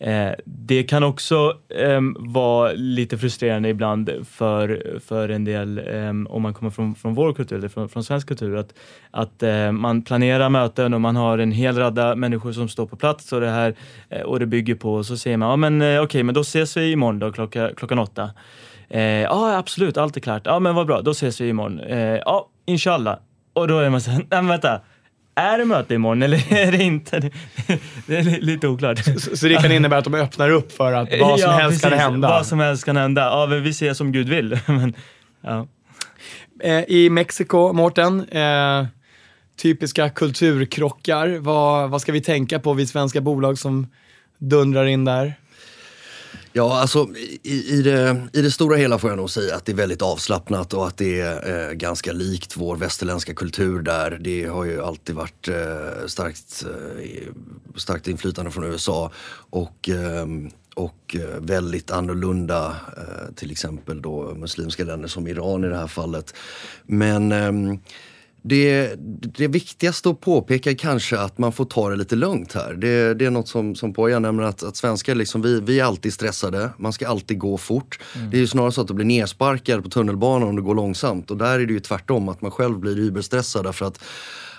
Eh, 0.02 0.32
det 0.44 0.82
kan 0.82 1.02
också 1.02 1.56
eh, 1.68 2.00
vara 2.16 2.72
lite 2.72 3.18
frustrerande 3.18 3.68
ibland 3.68 4.10
för, 4.30 4.98
för 5.06 5.28
en 5.28 5.44
del, 5.44 5.78
eh, 5.78 6.08
om 6.08 6.42
man 6.42 6.54
kommer 6.54 6.70
från, 6.70 6.94
från 6.94 7.14
vår 7.14 7.32
kultur, 7.32 7.56
eller 7.56 7.68
från, 7.68 7.88
från 7.88 8.04
svensk 8.04 8.28
kultur, 8.28 8.56
att, 8.56 8.74
att 9.10 9.42
eh, 9.42 9.72
man 9.72 10.02
planerar 10.02 10.48
möten 10.48 10.94
och 10.94 11.00
man 11.00 11.16
har 11.16 11.38
en 11.38 11.52
hel 11.52 11.76
radda 11.76 12.14
människor 12.14 12.52
som 12.52 12.68
står 12.68 12.86
på 12.86 12.96
plats 12.96 13.32
och 13.32 13.40
det, 13.40 13.50
här, 13.50 13.74
eh, 14.10 14.20
och 14.20 14.40
det 14.40 14.46
bygger 14.46 14.74
på, 14.74 14.94
och 14.94 15.06
så 15.06 15.16
säger 15.16 15.36
man, 15.36 15.50
ja 15.50 15.56
men 15.56 15.82
eh, 15.82 15.86
okej, 15.86 16.00
okay, 16.00 16.22
men 16.22 16.34
då 16.34 16.40
ses 16.40 16.76
vi 16.76 16.92
imorgon 16.92 17.18
då, 17.18 17.32
klocka, 17.32 17.70
klockan 17.76 17.98
åtta. 17.98 18.30
Eh, 18.88 19.02
ja, 19.02 19.56
absolut, 19.56 19.96
allt 19.96 20.16
är 20.16 20.20
klart. 20.20 20.42
Ja, 20.44 20.58
men 20.58 20.74
vad 20.74 20.86
bra, 20.86 21.02
då 21.02 21.10
ses 21.10 21.40
vi 21.40 21.48
imorgon. 21.48 21.80
Eh, 21.80 21.98
ja, 21.98 22.48
inshallah. 22.66 23.18
Och 23.52 23.68
då 23.68 23.78
är 23.78 23.90
man 23.90 24.00
såhär, 24.00 24.18
nej 24.18 24.26
men 24.30 24.48
vänta, 24.48 24.80
är 25.34 25.58
det 25.58 25.64
möte 25.64 25.94
imorgon 25.94 26.22
eller 26.22 26.52
är 26.52 26.72
det 26.72 26.82
inte? 26.82 27.20
Det 28.06 28.16
är 28.16 28.40
lite 28.40 28.68
oklart. 28.68 28.98
Så, 28.98 29.36
så 29.36 29.48
det 29.48 29.62
kan 29.62 29.72
innebära 29.72 29.98
att 29.98 30.04
de 30.04 30.14
öppnar 30.14 30.50
upp 30.50 30.72
för 30.72 30.92
att 30.92 31.08
vad 31.20 31.40
som 31.40 31.50
ja, 31.50 31.56
helst 31.56 31.82
precis. 31.82 31.98
kan 31.98 32.12
hända? 32.12 32.28
Vad 32.28 32.46
som 32.46 32.58
helst 32.58 32.84
kan 32.84 32.96
hända. 32.96 33.22
Ja, 33.22 33.46
vi 33.46 33.74
ser 33.74 33.94
som 33.94 34.12
Gud 34.12 34.28
vill. 34.28 34.58
Men, 34.66 34.94
ja. 35.40 35.66
Eh, 36.62 36.84
I 36.88 37.10
Mexiko, 37.10 37.72
Mårten, 37.72 38.28
eh, 38.28 38.86
typiska 39.62 40.10
kulturkrockar. 40.10 41.38
Vad, 41.38 41.90
vad 41.90 42.00
ska 42.00 42.12
vi 42.12 42.20
tänka 42.20 42.58
på, 42.58 42.74
vi 42.74 42.86
svenska 42.86 43.20
bolag 43.20 43.58
som 43.58 43.86
dundrar 44.38 44.86
in 44.86 45.04
där? 45.04 45.34
Ja, 46.54 46.80
alltså 46.80 47.08
i, 47.42 47.78
i, 47.78 47.82
det, 47.82 48.28
i 48.32 48.42
det 48.42 48.50
stora 48.50 48.76
hela 48.76 48.98
får 48.98 49.10
jag 49.10 49.16
nog 49.16 49.30
säga 49.30 49.56
att 49.56 49.64
det 49.64 49.72
är 49.72 49.76
väldigt 49.76 50.02
avslappnat 50.02 50.74
och 50.74 50.86
att 50.86 50.96
det 50.96 51.20
är 51.20 51.68
eh, 51.68 51.72
ganska 51.72 52.12
likt 52.12 52.56
vår 52.56 52.76
västerländska 52.76 53.34
kultur 53.34 53.82
där. 53.82 54.18
Det 54.20 54.44
har 54.44 54.64
ju 54.64 54.82
alltid 54.82 55.14
varit 55.14 55.48
eh, 55.48 56.06
starkt, 56.06 56.64
eh, 56.64 57.32
starkt 57.76 58.08
inflytande 58.08 58.50
från 58.50 58.64
USA 58.64 59.10
och, 59.50 59.88
eh, 59.88 60.26
och 60.74 61.16
eh, 61.18 61.40
väldigt 61.40 61.90
annorlunda 61.90 62.76
eh, 62.96 63.34
till 63.34 63.50
exempel 63.50 64.02
då 64.02 64.34
muslimska 64.34 64.84
länder 64.84 65.08
som 65.08 65.28
Iran 65.28 65.64
i 65.64 65.68
det 65.68 65.76
här 65.76 65.86
fallet. 65.86 66.34
Men 66.86 67.32
ehm, 67.32 67.78
det, 68.42 68.94
det 69.38 69.48
viktigaste 69.48 70.10
att 70.10 70.20
påpeka 70.20 70.70
är 70.70 70.74
kanske 70.74 71.18
att 71.18 71.38
man 71.38 71.52
får 71.52 71.64
ta 71.64 71.90
det 71.90 71.96
lite 71.96 72.16
lugnt 72.16 72.52
här. 72.52 72.74
Det, 72.74 73.14
det 73.14 73.26
är 73.26 73.30
något 73.30 73.48
som, 73.48 73.74
som 73.74 73.92
Poya 73.94 74.18
nämner 74.18 74.42
att, 74.42 74.62
att 74.62 74.76
svenskar 74.76 75.14
liksom, 75.14 75.42
vi, 75.42 75.60
vi 75.60 75.80
är 75.80 75.84
alltid 75.84 76.12
stressade. 76.12 76.70
Man 76.76 76.92
ska 76.92 77.08
alltid 77.08 77.38
gå 77.38 77.58
fort. 77.58 77.98
Mm. 78.16 78.30
Det 78.30 78.36
är 78.36 78.40
ju 78.40 78.46
snarare 78.46 78.72
så 78.72 78.80
att 78.80 78.88
du 78.88 78.94
blir 78.94 79.06
nersparkad 79.06 79.82
på 79.82 79.90
tunnelbanan 79.90 80.48
om 80.48 80.56
du 80.56 80.62
går 80.62 80.74
långsamt. 80.74 81.30
Och 81.30 81.36
där 81.36 81.60
är 81.60 81.66
det 81.66 81.72
ju 81.72 81.80
tvärtom, 81.80 82.28
att 82.28 82.42
man 82.42 82.50
själv 82.50 82.78
blir 82.78 82.98
überstressad 82.98 83.64
därför 83.64 83.86
att 83.86 83.98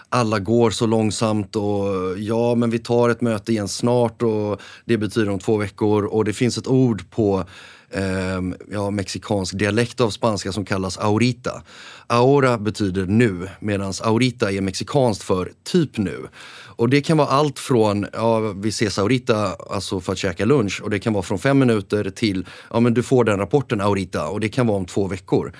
alla 0.09 0.39
går 0.39 0.69
så 0.71 0.85
långsamt 0.85 1.55
och 1.55 2.17
ja 2.17 2.55
men 2.55 2.69
vi 2.69 2.79
tar 2.79 3.09
ett 3.09 3.21
möte 3.21 3.51
igen 3.51 3.67
snart 3.67 4.21
och 4.21 4.61
det 4.85 4.97
betyder 4.97 5.31
om 5.31 5.39
två 5.39 5.57
veckor 5.57 6.05
och 6.05 6.25
det 6.25 6.33
finns 6.33 6.57
ett 6.57 6.67
ord 6.67 7.09
på 7.09 7.45
Ehm, 7.93 8.55
ja, 8.71 8.91
mexikansk 8.91 9.57
dialekt 9.57 10.01
av 10.01 10.09
spanska 10.09 10.51
som 10.51 10.65
kallas 10.65 10.97
aurita. 10.97 11.61
Aura 12.07 12.57
betyder 12.57 13.05
nu 13.05 13.49
medan 13.59 13.93
aurita 14.03 14.51
är 14.51 14.61
mexikanskt 14.61 15.23
för 15.23 15.51
typ 15.63 15.97
nu. 15.97 16.27
Och 16.75 16.89
det 16.89 17.01
kan 17.01 17.17
vara 17.17 17.27
allt 17.27 17.59
från, 17.59 18.05
ja 18.13 18.39
vi 18.39 18.69
ses 18.69 18.99
aurita, 18.99 19.55
alltså 19.69 19.99
för 19.99 20.11
att 20.11 20.17
käka 20.17 20.45
lunch 20.45 20.81
och 20.83 20.89
det 20.89 20.99
kan 20.99 21.13
vara 21.13 21.23
från 21.23 21.39
fem 21.39 21.59
minuter 21.59 22.09
till, 22.09 22.45
ja 22.71 22.79
men 22.79 22.93
du 22.93 23.03
får 23.03 23.23
den 23.23 23.37
rapporten 23.37 23.81
aurita 23.81 24.27
och 24.27 24.39
det 24.39 24.49
kan 24.49 24.67
vara 24.67 24.77
om 24.77 24.85
två 24.85 25.07
veckor. 25.07 25.53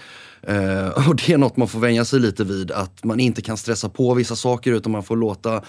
Uh, 0.50 1.10
och 1.10 1.16
det 1.16 1.34
är 1.34 1.38
något 1.38 1.58
man 1.58 1.68
får 1.68 1.80
vänja 1.80 2.06
sig 2.06 2.20
lite 2.20 2.44
vid, 2.44 2.72
att 2.72 3.04
man 3.04 3.20
inte 3.20 3.42
kan 3.42 3.58
stressa 3.58 3.90
på 3.90 4.14
vissa 4.14 4.36
saker 4.36 4.72
utan 4.72 4.92
man 4.92 5.04
får 5.04 5.16
låta 5.16 5.62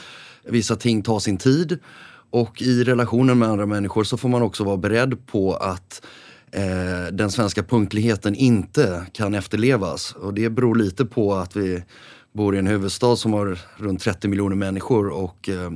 vissa 0.44 0.77
ting 0.77 1.03
ta 1.03 1.20
sin 1.20 1.37
tid. 1.37 1.79
Och 2.31 2.62
i 2.62 2.85
relationen 2.85 3.38
med 3.38 3.48
andra 3.48 3.66
människor 3.66 4.05
så 4.05 4.16
får 4.16 4.29
man 4.29 4.42
också 4.42 4.64
vara 4.64 4.77
beredd 4.77 5.27
på 5.27 5.55
att 5.55 6.03
eh, 6.55 7.12
den 7.12 7.31
svenska 7.31 7.62
punktligheten 7.62 8.35
inte 8.35 9.07
kan 9.12 9.35
efterlevas. 9.35 10.12
Och 10.12 10.35
det 10.35 10.51
beror 10.51 10.75
lite 10.75 11.05
på 11.05 11.35
att 11.35 11.57
vi 11.57 11.83
bor 12.33 12.57
i 12.57 12.59
en 12.59 12.67
huvudstad 12.67 13.17
som 13.17 13.33
har 13.33 13.59
runt 13.77 14.01
30 14.01 14.29
miljoner 14.29 14.57
människor 14.57 15.09
och 15.09 15.49
eh, 15.49 15.71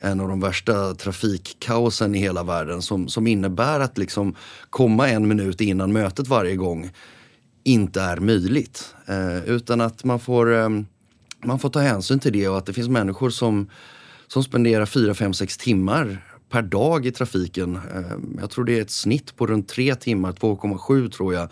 en 0.00 0.20
av 0.20 0.28
de 0.28 0.40
värsta 0.40 0.94
trafikkaosen 0.94 2.14
i 2.14 2.18
hela 2.18 2.42
världen 2.42 2.82
som, 2.82 3.08
som 3.08 3.26
innebär 3.26 3.80
att 3.80 3.98
liksom 3.98 4.34
komma 4.70 5.08
en 5.08 5.28
minut 5.28 5.60
innan 5.60 5.92
mötet 5.92 6.28
varje 6.28 6.56
gång 6.56 6.90
inte 7.64 8.00
är 8.00 8.16
möjligt. 8.16 8.94
Eh, 9.06 9.44
utan 9.44 9.80
att 9.80 10.04
man 10.04 10.20
får, 10.20 10.54
eh, 10.54 10.68
man 11.44 11.58
får 11.58 11.70
ta 11.70 11.80
hänsyn 11.80 12.20
till 12.20 12.32
det 12.32 12.48
och 12.48 12.58
att 12.58 12.66
det 12.66 12.72
finns 12.72 12.88
människor 12.88 13.30
som 13.30 13.68
som 14.26 14.44
spenderar 14.44 14.86
4, 14.86 15.14
5, 15.14 15.34
6 15.34 15.56
timmar 15.56 16.33
per 16.50 16.62
dag 16.62 17.06
i 17.06 17.12
trafiken. 17.12 17.76
Eh, 17.76 18.40
jag 18.40 18.50
tror 18.50 18.64
det 18.64 18.78
är 18.78 18.82
ett 18.82 18.90
snitt 18.90 19.36
på 19.36 19.46
runt 19.46 19.68
3 19.68 19.94
timmar, 19.94 20.32
2,7 20.32 21.10
tror 21.10 21.34
jag, 21.34 21.48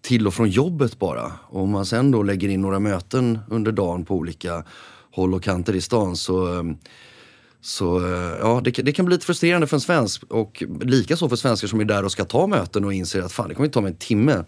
till 0.00 0.26
och 0.26 0.34
från 0.34 0.48
jobbet 0.48 0.98
bara. 0.98 1.32
Och 1.42 1.62
om 1.62 1.70
man 1.70 1.86
sen 1.86 2.10
då 2.10 2.22
lägger 2.22 2.48
in 2.48 2.62
några 2.62 2.78
möten 2.78 3.38
under 3.48 3.72
dagen 3.72 4.04
på 4.04 4.14
olika 4.14 4.64
håll 5.12 5.34
och 5.34 5.42
kanter 5.42 5.76
i 5.76 5.80
stan 5.80 6.16
så 6.16 6.64
så 7.60 8.00
ja, 8.40 8.60
det, 8.64 8.70
det, 8.70 8.92
kan 8.92 9.04
bli 9.04 9.14
lite 9.14 9.26
frustrerande 9.26 9.66
för 9.66 9.76
en 9.76 9.80
svensk 9.80 10.22
och 10.22 10.62
likaså 10.80 11.28
för 11.28 11.36
svenskar 11.36 11.68
som 11.68 11.80
är 11.80 11.84
där 11.84 12.04
och 12.04 12.12
ska 12.12 12.24
ta 12.24 12.46
möten 12.46 12.84
och 12.84 12.94
inser 12.94 13.22
att 13.22 13.32
fan 13.32 13.48
det 13.48 13.54
kommer 13.54 13.64
inte 13.64 13.74
ta 13.74 13.80
mig 13.80 13.90
en 13.90 13.96
timme 13.96 14.44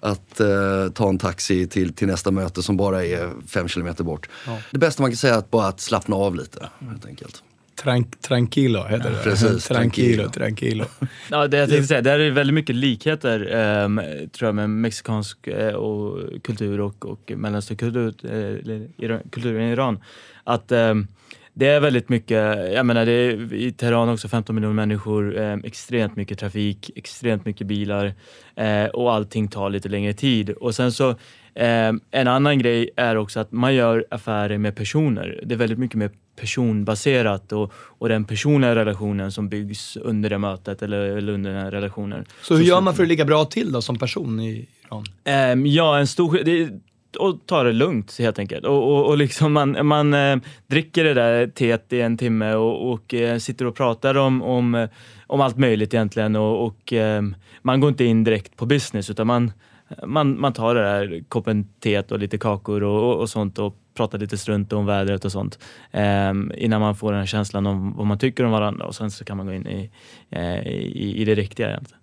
att 0.00 0.40
eh, 0.40 0.88
ta 0.94 1.08
en 1.08 1.18
taxi 1.18 1.66
till, 1.66 1.94
till 1.94 2.06
nästa 2.06 2.30
möte 2.30 2.62
som 2.62 2.76
bara 2.76 3.04
är 3.04 3.30
fem 3.46 3.68
kilometer 3.68 4.04
bort. 4.04 4.28
Ja. 4.46 4.58
Det 4.70 4.78
bästa 4.78 5.02
man 5.02 5.10
kan 5.10 5.16
säga 5.16 5.34
är 5.34 5.38
att 5.38 5.50
bara 5.50 5.66
att 5.66 5.80
slappna 5.80 6.16
av 6.16 6.34
lite 6.34 6.68
helt 6.80 7.06
enkelt. 7.06 7.42
Trank, 7.82 8.20
tranquilo 8.20 8.84
heter 8.84 9.10
det. 9.10 9.16
Precis, 9.24 9.68
tranquilo, 9.68 10.28
tranquilo. 10.28 10.84
ja, 11.30 11.46
det 11.46 11.56
jag 11.56 11.68
tänkte 11.68 11.86
säga, 11.86 12.02
det 12.02 12.10
är 12.10 12.30
väldigt 12.30 12.54
mycket 12.54 12.76
likheter 12.76 13.40
eh, 13.40 13.88
tror 14.28 14.48
jag 14.48 14.54
med 14.54 14.70
mexikansk 14.70 15.46
eh, 15.46 15.74
och 15.74 16.18
kultur 16.42 16.80
och, 16.80 17.06
och 17.06 17.32
mellanösternkultur 17.36 18.14
eh, 18.24 19.18
kulturen 19.30 19.68
i 19.68 19.72
Iran. 19.72 20.00
Att 20.44 20.72
ehm, 20.72 21.06
det 21.54 21.66
är 21.66 21.80
väldigt 21.80 22.08
mycket, 22.08 22.72
jag 22.72 22.86
menar 22.86 23.06
det 23.06 23.12
är 23.12 23.54
i 23.54 23.72
Teheran 23.72 24.08
också 24.08 24.28
15 24.28 24.54
miljoner 24.54 24.74
människor, 24.74 25.38
eh, 25.38 25.56
extremt 25.64 26.16
mycket 26.16 26.38
trafik, 26.38 26.90
extremt 26.96 27.44
mycket 27.44 27.66
bilar 27.66 28.14
eh, 28.56 28.84
och 28.84 29.12
allting 29.12 29.48
tar 29.48 29.70
lite 29.70 29.88
längre 29.88 30.12
tid. 30.12 30.50
Och 30.50 30.74
sen 30.74 30.92
så 30.92 31.10
eh, 31.54 31.92
en 32.10 32.28
annan 32.28 32.58
grej 32.58 32.90
är 32.96 33.16
också 33.16 33.40
att 33.40 33.52
man 33.52 33.74
gör 33.74 34.06
affärer 34.10 34.58
med 34.58 34.76
personer. 34.76 35.40
Det 35.46 35.54
är 35.54 35.58
väldigt 35.58 35.78
mycket 35.78 35.96
mer 35.98 36.10
personbaserat 36.36 37.52
och, 37.52 37.72
och 37.74 38.08
den 38.08 38.24
personliga 38.24 38.74
relationen 38.74 39.32
som 39.32 39.48
byggs 39.48 39.96
under 39.96 40.30
det 40.30 40.38
mötet 40.38 40.82
eller, 40.82 41.00
eller 41.00 41.32
under 41.32 41.50
den 41.50 41.60
här 41.60 41.70
relationen. 41.70 42.24
Så 42.42 42.56
hur 42.56 42.64
gör 42.64 42.80
man 42.80 42.94
för 42.94 43.02
att 43.02 43.08
ligga 43.08 43.24
bra 43.24 43.44
till 43.44 43.72
då 43.72 43.82
som 43.82 43.98
person 43.98 44.40
i 44.40 44.68
Iran? 44.86 45.04
Um, 45.52 45.66
ja, 45.66 45.98
en 45.98 46.06
stor... 46.06 46.40
Det, 46.44 46.70
och 47.18 47.46
ta 47.46 47.62
det 47.62 47.72
lugnt 47.72 48.18
helt 48.18 48.38
enkelt. 48.38 48.64
Och, 48.64 48.92
och, 48.92 49.06
och 49.06 49.18
liksom 49.18 49.52
man, 49.52 49.86
man 49.86 50.14
eh, 50.14 50.36
dricker 50.66 51.04
det 51.04 51.14
där 51.14 51.46
teet 51.46 51.92
i 51.92 52.00
en 52.00 52.16
timme 52.16 52.54
och, 52.54 52.92
och 52.92 53.14
eh, 53.14 53.38
sitter 53.38 53.66
och 53.66 53.76
pratar 53.76 54.16
om, 54.16 54.42
om, 54.42 54.88
om 55.26 55.40
allt 55.40 55.58
möjligt 55.58 55.94
egentligen 55.94 56.36
och, 56.36 56.66
och 56.66 56.92
eh, 56.92 57.22
man 57.62 57.80
går 57.80 57.90
inte 57.90 58.04
in 58.04 58.24
direkt 58.24 58.56
på 58.56 58.66
business 58.66 59.10
utan 59.10 59.26
man, 59.26 59.52
man, 60.06 60.40
man 60.40 60.52
tar 60.52 60.74
det 60.74 60.82
där 60.82 61.24
koppen 61.28 61.68
teet 61.80 62.12
och 62.12 62.18
lite 62.18 62.38
kakor 62.38 62.82
och, 62.82 63.20
och, 63.20 63.30
sånt 63.30 63.58
och 63.58 63.76
prata 63.94 64.16
lite 64.16 64.38
strunt 64.38 64.72
om 64.72 64.86
vädret 64.86 65.24
och 65.24 65.32
sånt 65.32 65.58
eh, 65.90 66.32
innan 66.56 66.80
man 66.80 66.96
får 66.96 67.12
den 67.12 67.20
här 67.20 67.26
känslan 67.26 67.66
om 67.66 67.96
vad 67.96 68.06
man 68.06 68.18
tycker 68.18 68.44
om 68.44 68.50
varandra 68.50 68.86
och 68.86 68.94
sen 68.94 69.10
så 69.10 69.24
kan 69.24 69.36
man 69.36 69.46
gå 69.46 69.52
in 69.52 69.66
i, 69.66 69.90
eh, 70.30 70.66
i, 70.66 71.14
i 71.16 71.24
det 71.24 71.34
riktiga 71.34 71.68
egentligen. 71.68 72.01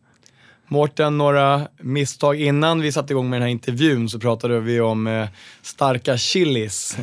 Mårten, 0.71 1.17
några 1.17 1.67
misstag 1.81 2.41
innan 2.41 2.81
vi 2.81 2.91
satte 2.91 3.13
igång 3.13 3.29
med 3.29 3.37
den 3.37 3.43
här 3.43 3.51
intervjun 3.51 4.09
så 4.09 4.19
pratade 4.19 4.59
vi 4.59 4.81
om 4.81 5.07
eh, 5.07 5.27
starka 5.61 6.17
chilis. 6.17 6.97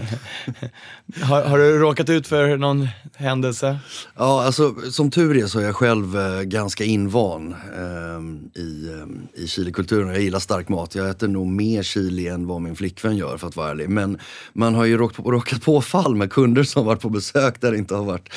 har, 1.22 1.42
har, 1.42 1.58
du 1.58 1.78
råkat 1.78 2.08
ut 2.08 2.26
för 2.26 2.56
någon 2.56 2.88
händelse? 3.16 3.78
Ja, 4.16 4.44
alltså 4.44 4.74
som 4.90 5.10
tur 5.10 5.36
är 5.36 5.46
så 5.46 5.58
är 5.58 5.64
jag 5.64 5.76
själv 5.76 6.18
eh, 6.18 6.42
ganska 6.42 6.84
invan 6.84 7.52
eh, 7.52 8.60
i, 8.62 8.88
eh, 8.88 9.42
i 9.42 9.46
chilikulturen. 9.46 10.08
Jag 10.08 10.22
gillar 10.22 10.38
stark 10.38 10.68
mat. 10.68 10.94
Jag 10.94 11.10
äter 11.10 11.28
nog 11.28 11.46
mer 11.46 11.82
chili 11.82 12.28
än 12.28 12.46
vad 12.46 12.62
min 12.62 12.76
flickvän 12.76 13.16
gör 13.16 13.36
för 13.36 13.46
att 13.46 13.56
vara 13.56 13.70
ärlig. 13.70 13.88
Men 13.88 14.18
man 14.52 14.74
har 14.74 14.84
ju 14.84 14.96
råkat, 14.98 15.26
råkat 15.26 15.62
på 15.62 15.80
fall 15.80 16.14
med 16.14 16.32
kunder 16.32 16.62
som 16.62 16.86
varit 16.86 17.00
på 17.00 17.10
besök 17.10 17.60
där 17.60 17.70
det 17.70 17.78
inte 17.78 17.94
har 17.94 18.04
varit 18.04 18.28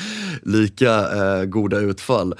lika 0.42 0.90
eh, 0.98 1.44
goda 1.44 1.78
utfall. 1.78 2.34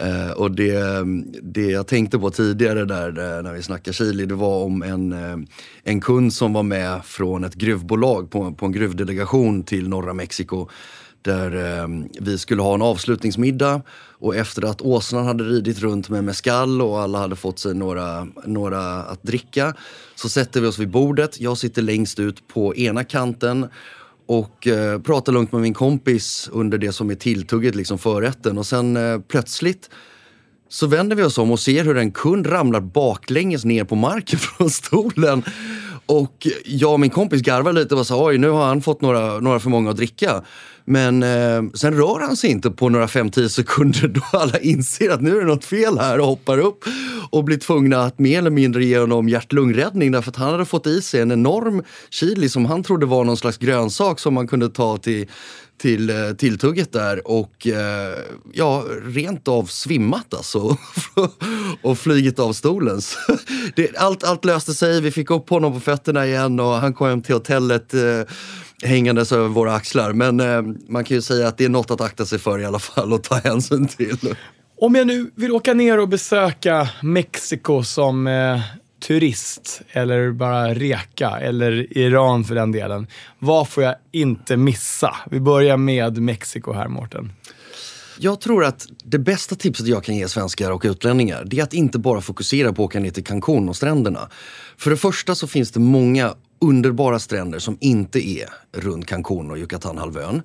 Eh, 0.00 0.30
och 0.30 0.50
det, 0.50 1.04
det 1.42 1.70
jag 1.70 1.86
tänkte 1.86 2.18
på 2.18 2.30
tidigare 2.30 2.84
där 2.84 3.08
eh, 3.08 3.42
när 3.42 3.52
vi 3.52 3.62
snackade 3.62 3.94
chili, 3.94 4.26
det 4.26 4.34
var 4.34 4.64
om 4.64 4.82
en, 4.82 5.12
eh, 5.12 5.36
en 5.84 6.00
kund 6.00 6.32
som 6.32 6.52
var 6.52 6.62
med 6.62 7.04
från 7.04 7.44
ett 7.44 7.54
gruvbolag 7.54 8.30
på, 8.30 8.52
på 8.52 8.66
en 8.66 8.72
gruvdelegation 8.72 9.62
till 9.62 9.88
norra 9.88 10.12
Mexiko. 10.12 10.68
Där 11.22 11.80
eh, 11.80 11.88
vi 12.20 12.38
skulle 12.38 12.62
ha 12.62 12.74
en 12.74 12.82
avslutningsmiddag 12.82 13.82
och 14.18 14.36
efter 14.36 14.64
att 14.64 14.80
åsnan 14.80 15.26
hade 15.26 15.44
ridit 15.44 15.80
runt 15.80 16.08
med 16.08 16.24
mescal 16.24 16.82
och 16.82 17.00
alla 17.00 17.18
hade 17.18 17.36
fått 17.36 17.58
sig 17.58 17.74
några, 17.74 18.28
några 18.44 19.02
att 19.02 19.22
dricka 19.22 19.74
så 20.14 20.28
sätter 20.28 20.60
vi 20.60 20.66
oss 20.66 20.78
vid 20.78 20.90
bordet. 20.90 21.40
Jag 21.40 21.58
sitter 21.58 21.82
längst 21.82 22.18
ut 22.18 22.48
på 22.48 22.76
ena 22.76 23.04
kanten 23.04 23.66
och 24.26 24.66
eh, 24.66 25.00
pratar 25.00 25.32
lugnt 25.32 25.52
med 25.52 25.62
min 25.62 25.74
kompis 25.74 26.48
under 26.52 26.78
det 26.78 26.92
som 26.92 27.10
är 27.10 27.14
tilltugget, 27.14 27.74
liksom 27.74 27.98
förrätten. 27.98 28.58
Och 28.58 28.66
sen 28.66 28.96
eh, 28.96 29.20
plötsligt 29.20 29.90
så 30.68 30.86
vänder 30.86 31.16
vi 31.16 31.22
oss 31.22 31.38
om 31.38 31.50
och 31.50 31.60
ser 31.60 31.84
hur 31.84 31.96
en 31.96 32.12
kund 32.12 32.52
ramlar 32.52 32.80
baklänges 32.80 33.64
ner 33.64 33.84
på 33.84 33.94
marken 33.94 34.38
från 34.38 34.70
stolen. 34.70 35.42
Och 36.06 36.46
jag 36.64 36.92
och 36.92 37.00
min 37.00 37.10
kompis 37.10 37.42
garvade 37.42 37.80
lite 37.80 37.94
och 37.94 38.06
sa 38.06 38.26
oj 38.26 38.38
nu 38.38 38.48
har 38.48 38.66
han 38.66 38.82
fått 38.82 39.00
några, 39.00 39.40
några 39.40 39.60
för 39.60 39.70
många 39.70 39.90
att 39.90 39.96
dricka. 39.96 40.42
Men 40.84 41.22
eh, 41.22 41.62
sen 41.74 41.94
rör 41.94 42.20
han 42.20 42.36
sig 42.36 42.50
inte 42.50 42.70
på 42.70 42.88
några 42.88 43.06
5-10 43.06 43.48
sekunder 43.48 44.08
då 44.14 44.38
alla 44.38 44.58
inser 44.58 45.10
att 45.10 45.22
nu 45.22 45.36
är 45.36 45.40
det 45.40 45.46
något 45.46 45.64
fel 45.64 45.98
här 45.98 46.20
och 46.20 46.26
hoppar 46.26 46.58
upp 46.58 46.84
och 47.30 47.44
blir 47.44 47.56
tvungna 47.56 48.02
att 48.02 48.18
mer 48.18 48.38
eller 48.38 48.50
mindre 48.50 48.84
ge 48.84 48.98
honom 48.98 49.28
hjärt-lungräddning 49.28 50.12
därför 50.12 50.30
att 50.30 50.36
han 50.36 50.52
hade 50.52 50.64
fått 50.64 50.86
i 50.86 51.02
sig 51.02 51.20
en 51.20 51.32
enorm 51.32 51.82
chili 52.10 52.48
som 52.48 52.66
han 52.66 52.82
trodde 52.82 53.06
var 53.06 53.24
någon 53.24 53.36
slags 53.36 53.58
grönsak 53.58 54.20
som 54.20 54.34
man 54.34 54.46
kunde 54.46 54.68
ta 54.68 54.96
till 54.96 55.26
till 55.78 56.10
eh, 56.10 56.32
tilltugget 56.32 56.92
där 56.92 57.28
och 57.28 57.66
eh, 57.66 58.18
ja, 58.52 58.84
rent 59.04 59.48
av 59.48 59.64
svimmat 59.64 60.34
alltså. 60.34 60.76
och 61.82 61.98
flygit 61.98 62.38
av 62.38 62.52
stolen. 62.52 63.00
det, 63.76 63.96
allt, 63.96 64.24
allt 64.24 64.44
löste 64.44 64.74
sig, 64.74 65.00
vi 65.00 65.10
fick 65.10 65.30
upp 65.30 65.50
honom 65.50 65.72
på 65.72 65.80
fötterna 65.80 66.26
igen 66.26 66.60
och 66.60 66.72
han 66.72 66.94
kom 66.94 67.08
hem 67.08 67.22
till 67.22 67.34
hotellet 67.34 67.94
eh, 67.94 68.22
hängandes 68.82 69.32
över 69.32 69.48
våra 69.48 69.74
axlar. 69.74 70.12
Men 70.12 70.40
eh, 70.40 70.62
man 70.88 71.04
kan 71.04 71.14
ju 71.14 71.22
säga 71.22 71.48
att 71.48 71.58
det 71.58 71.64
är 71.64 71.68
något 71.68 71.90
att 71.90 72.00
akta 72.00 72.26
sig 72.26 72.38
för 72.38 72.58
i 72.58 72.64
alla 72.64 72.78
fall 72.78 73.12
och 73.12 73.22
ta 73.22 73.34
hänsyn 73.44 73.88
till. 73.88 74.34
Om 74.78 74.94
jag 74.94 75.06
nu 75.06 75.30
vill 75.34 75.52
åka 75.52 75.74
ner 75.74 76.00
och 76.00 76.08
besöka 76.08 76.88
Mexiko 77.02 77.82
som 77.82 78.26
eh, 78.26 78.60
turist 79.06 79.82
eller 79.92 80.30
bara 80.30 80.74
reka 80.74 81.30
eller 81.30 81.98
Iran 81.98 82.44
för 82.44 82.54
den 82.54 82.72
delen. 82.72 83.06
Vad 83.38 83.68
får 83.68 83.82
jag 83.82 83.94
inte 84.12 84.56
missa? 84.56 85.16
Vi 85.30 85.40
börjar 85.40 85.76
med 85.76 86.22
Mexiko 86.22 86.72
här, 86.72 86.88
Mårten. 86.88 87.32
Jag 88.18 88.40
tror 88.40 88.64
att 88.64 88.86
det 89.04 89.18
bästa 89.18 89.54
tipset 89.54 89.86
jag 89.86 90.04
kan 90.04 90.16
ge 90.16 90.28
svenskar 90.28 90.70
och 90.70 90.82
utlänningar 90.84 91.44
det 91.46 91.58
är 91.58 91.62
att 91.62 91.74
inte 91.74 91.98
bara 91.98 92.20
fokusera 92.20 92.72
på 92.72 92.82
att 92.82 92.86
åka 92.86 93.00
ner 93.00 93.10
till 93.10 93.24
Cancún 93.24 93.68
och 93.68 93.76
stränderna. 93.76 94.28
För 94.76 94.90
det 94.90 94.96
första 94.96 95.34
så 95.34 95.46
finns 95.46 95.70
det 95.70 95.80
många 95.80 96.34
underbara 96.60 97.18
stränder 97.18 97.58
som 97.58 97.78
inte 97.80 98.28
är 98.28 98.48
runt 98.72 99.06
Cancún 99.06 99.50
och 99.50 99.58
Yucatanhalvön. 99.58 100.42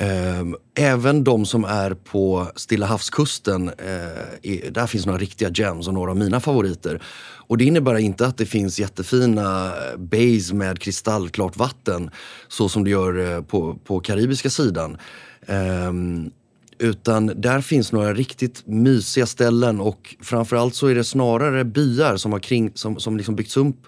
Ehm, 0.00 0.56
även 0.74 1.24
de 1.24 1.46
som 1.46 1.64
är 1.64 1.94
på 1.94 2.48
Stilla 2.56 2.86
havskusten, 2.86 3.68
eh, 3.68 4.72
där 4.72 4.86
finns 4.86 5.06
några 5.06 5.18
riktiga 5.18 5.50
gems 5.54 5.88
och 5.88 5.94
några 5.94 6.10
av 6.10 6.16
mina 6.16 6.40
favoriter. 6.40 7.02
Och 7.48 7.58
det 7.58 7.64
innebär 7.64 7.98
inte 7.98 8.26
att 8.26 8.36
det 8.36 8.46
finns 8.46 8.80
jättefina 8.80 9.66
eh, 9.66 9.98
bays 9.98 10.52
med 10.52 10.78
kristallklart 10.78 11.56
vatten 11.56 12.10
så 12.48 12.68
som 12.68 12.84
det 12.84 12.90
gör 12.90 13.34
eh, 13.34 13.42
på, 13.42 13.78
på 13.84 14.00
karibiska 14.00 14.50
sidan. 14.50 14.98
Ehm, 15.46 16.30
utan 16.78 17.26
där 17.26 17.60
finns 17.60 17.92
några 17.92 18.14
riktigt 18.14 18.66
mysiga 18.66 19.26
ställen 19.26 19.80
och 19.80 20.16
framförallt 20.20 20.74
så 20.74 20.86
är 20.86 20.94
det 20.94 21.04
snarare 21.04 21.64
byar 21.64 22.16
som 22.16 22.32
har 22.32 22.40
kring, 22.40 22.70
som, 22.74 23.00
som 23.00 23.16
liksom 23.16 23.36
byggts 23.36 23.56
upp 23.56 23.86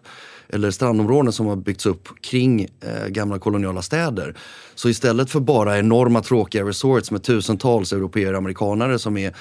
eller 0.53 0.71
strandområden 0.71 1.33
som 1.33 1.47
har 1.47 1.57
byggts 1.57 1.87
upp 1.87 2.09
kring 2.21 2.63
eh, 2.63 3.09
gamla 3.09 3.39
koloniala 3.39 3.83
städer. 3.83 4.35
Så 4.75 4.89
istället 4.89 5.31
för 5.31 5.41
bara 5.41 5.79
enorma 5.79 6.23
tråkiga 6.23 6.65
resorts 6.65 7.11
med 7.11 7.23
tusentals 7.23 7.93
europeer 7.93 8.33
och 8.33 8.39
amerikanare 8.39 8.99
som 8.99 9.17
är 9.17 9.35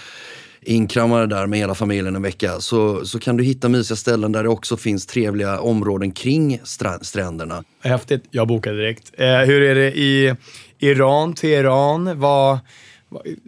inkramade 0.61 1.27
där 1.27 1.47
med 1.47 1.59
hela 1.59 1.75
familjen 1.75 2.15
en 2.15 2.21
vecka 2.21 2.59
så, 2.59 3.05
så 3.05 3.19
kan 3.19 3.37
du 3.37 3.43
hitta 3.43 3.69
mysiga 3.69 3.95
ställen 3.95 4.31
där 4.31 4.43
det 4.43 4.49
också 4.49 4.77
finns 4.77 5.05
trevliga 5.05 5.59
områden 5.59 6.11
kring 6.11 6.61
stränderna. 7.01 7.63
Häftigt. 7.81 8.23
Jag 8.31 8.47
bokar 8.47 8.73
direkt. 8.73 9.11
Eh, 9.17 9.37
hur 9.37 9.61
är 9.61 9.75
det 9.75 9.97
i 9.97 10.35
Iran, 10.79 11.33
Teheran? 11.33 12.19
Vad, 12.19 12.59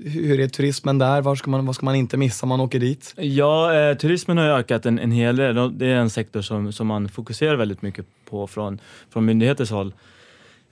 hur 0.05 0.39
är 0.39 0.47
turismen 0.47 0.97
där? 0.97 1.21
Vad 1.21 1.37
ska 1.37 1.49
man, 1.49 1.65
vad 1.65 1.75
ska 1.75 1.85
man 1.85 1.95
inte 1.95 2.17
missa 2.17 2.45
om 2.45 2.49
man 2.49 2.61
åker 2.61 2.79
dit? 2.79 3.13
Ja, 3.17 3.73
eh, 3.73 3.97
turismen 3.97 4.37
har 4.37 4.45
ökat 4.45 4.85
en, 4.85 4.99
en 4.99 5.11
hel 5.11 5.35
del. 5.35 5.77
Det 5.77 5.85
är 5.85 5.95
en 5.95 6.09
sektor 6.09 6.41
som, 6.41 6.73
som 6.73 6.87
man 6.87 7.09
fokuserar 7.09 7.55
väldigt 7.55 7.81
mycket 7.81 8.05
på 8.29 8.47
från, 8.47 8.79
från 9.09 9.25
myndigheters 9.25 9.71
håll. 9.71 9.93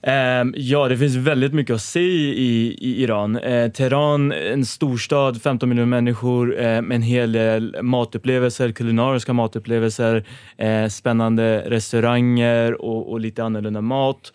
Eh, 0.02 0.44
ja, 0.54 0.88
det 0.88 0.96
finns 0.96 1.16
väldigt 1.16 1.54
mycket 1.54 1.74
att 1.74 1.82
se 1.82 2.00
i, 2.00 2.76
i 2.80 3.02
Iran. 3.02 3.36
Eh, 3.36 3.70
Teheran, 3.70 4.32
en 4.32 4.64
storstad, 4.66 5.42
15 5.42 5.68
miljoner 5.68 5.86
människor, 5.86 6.60
eh, 6.60 6.82
med 6.82 6.94
en 6.94 7.02
hel 7.02 7.32
del 7.32 7.76
matupplevelser, 7.82 8.72
kulinariska 8.72 9.32
matupplevelser, 9.32 10.24
eh, 10.56 10.86
spännande 10.86 11.70
restauranger 11.70 12.82
och, 12.82 13.12
och, 13.12 13.20
lite 13.20 13.44
annorlunda 13.44 13.80
mat. 13.80 14.32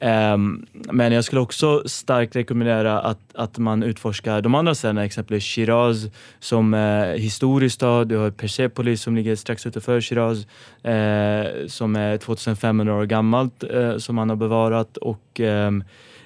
Um, 0.00 0.66
men 0.72 1.12
jag 1.12 1.24
skulle 1.24 1.40
också 1.40 1.82
starkt 1.86 2.36
rekommendera 2.36 3.00
att, 3.00 3.18
att 3.34 3.58
man 3.58 3.82
utforskar 3.82 4.40
de 4.40 4.54
andra 4.54 4.74
städerna, 4.74 5.04
exempelvis 5.04 5.44
Shiraz 5.44 6.06
som 6.40 6.74
är 6.74 7.16
historisk 7.16 7.74
stad. 7.74 8.08
Du 8.08 8.16
har 8.16 8.30
Persepolis 8.30 9.02
som 9.02 9.16
ligger 9.16 9.36
strax 9.36 9.66
utanför 9.66 10.00
Shiraz 10.00 10.46
eh, 10.82 11.66
som 11.66 11.96
är 11.96 12.16
2500 12.16 12.94
år 12.94 13.04
gammalt 13.04 13.64
eh, 13.64 13.96
som 13.96 14.16
man 14.16 14.28
har 14.28 14.36
bevarat 14.36 14.96
och 14.96 15.40
ehm, 15.40 15.84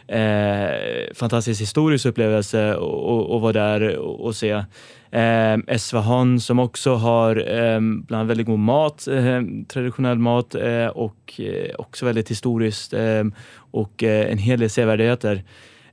eh, 0.09 1.14
fantastisk 1.14 1.61
historisk 1.61 2.07
upplevelse 2.07 2.73
att 2.73 3.43
vara 3.43 3.53
där 3.53 3.97
och, 3.97 4.20
och 4.27 4.37
se. 4.37 4.64
Eh, 5.13 5.59
Esfahan 5.67 6.41
som 6.41 6.59
också 6.59 6.95
har 6.95 7.37
eh, 7.37 7.81
bland 7.81 8.13
annat 8.13 8.31
väldigt 8.31 8.47
god 8.47 8.59
mat, 8.59 9.09
eh, 9.09 9.43
traditionell 9.69 10.19
mat 10.19 10.55
eh, 10.55 10.87
och 10.87 11.41
eh, 11.41 11.75
också 11.79 12.07
väldigt 12.07 12.31
historiskt 12.31 12.93
ehm, 12.93 13.29
eh, 13.29 13.35
och 13.57 14.03
en 14.03 14.39
hel 14.39 14.61
del 14.61 14.71
sevärdheter. 14.71 15.43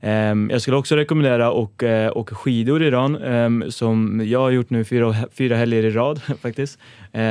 Ehm, 0.00 0.50
jag 0.52 0.62
skulle 0.62 0.76
också 0.76 0.96
rekommendera 0.96 1.48
att 1.48 1.54
åka 1.54 1.88
eh, 1.88 2.24
skidor 2.24 2.82
i 2.82 2.86
Iran 2.86 3.16
ehm, 3.22 3.64
som 3.68 4.22
jag 4.24 4.40
har 4.40 4.50
gjort 4.50 4.70
nu 4.70 4.84
fyra, 4.84 5.14
fyra 5.32 5.56
helger 5.56 5.84
i 5.84 5.90
rad 5.90 6.22
faktiskt. 6.42 6.78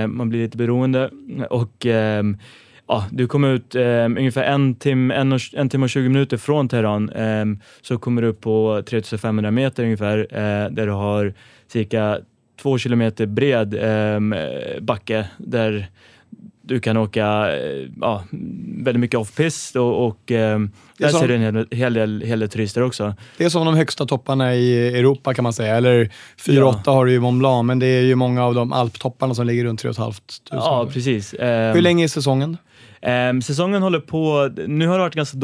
Man 0.08 0.30
blir 0.30 0.40
lite 0.44 0.58
beroende 0.58 1.10
och 1.50 1.86
ja, 2.90 3.06
du 3.12 3.28
kommer 3.28 3.54
ut 3.54 3.76
eh, 3.76 4.06
ungefär 4.06 4.44
en 4.44 4.76
timme 4.76 5.14
en, 5.14 5.34
och, 5.34 5.42
en 5.54 5.70
tim 5.70 5.84
och 5.84 5.90
20 5.90 6.10
minuter 6.10 6.38
från 6.38 6.70
Teheran 6.70 7.10
eh, 7.10 7.46
så 7.82 7.98
kommer 7.98 8.22
du 8.22 8.28
upp 8.28 8.42
på 8.42 8.84
3500 8.90 9.52
meter 9.52 9.84
ungefär 9.84 10.18
eh, 10.32 10.72
där 10.72 10.86
du 10.86 10.92
har 10.92 11.34
cirka 11.68 12.20
två 12.62 12.78
kilometer 12.78 13.26
bred 13.26 13.74
eh, 13.74 14.20
backe 14.82 15.30
där 15.38 15.90
du 16.62 16.80
kan 16.80 16.98
åka 16.98 17.58
eh, 17.58 17.88
ja, 18.02 18.24
väldigt 18.84 19.00
mycket 19.00 19.20
off-pist 19.20 19.76
och, 19.76 20.08
och 20.08 20.32
eh, 20.32 20.60
där 20.98 21.10
ser 21.10 21.28
du 21.28 21.36
en 21.36 21.42
hel, 21.42 21.68
hel, 21.72 21.94
del, 21.94 22.22
hel 22.22 22.40
del 22.40 22.50
turister 22.50 22.84
också. 22.84 23.16
Det 23.38 23.46
är 23.46 23.50
som 23.50 23.66
de 23.66 23.76
högsta 23.76 24.06
topparna 24.06 24.56
i 24.56 24.98
Europa 25.00 25.34
kan 25.34 25.44
man 25.44 25.54
säga. 25.54 25.76
Eller 25.76 26.06
4-8 26.06 26.12
ja. 26.86 26.92
har 26.92 27.06
du 27.06 27.12
ju 27.12 27.20
Mont 27.20 27.40
Blanc, 27.40 27.66
men 27.66 27.80
det 27.80 27.86
är 27.86 28.02
ju 28.02 28.16
många 28.16 28.46
av 28.46 28.56
de 28.56 28.74
alptopparna 28.74 29.36
som 29.36 29.48
ligger 29.48 29.64
runt 29.64 29.80
3 29.80 29.94
500. 29.94 30.14
Ja, 30.52 30.90
precis. 30.94 31.34
Hur 31.34 31.82
länge 31.82 32.04
är 32.04 32.08
säsongen? 32.08 32.58
Um, 33.02 33.41
säsongen 33.41 33.82
håller 33.82 34.00
på, 34.00 34.50
nu 34.68 34.88
har 34.88 34.93
det 34.93 35.04
varit 35.04 35.16
ganska 35.16 35.38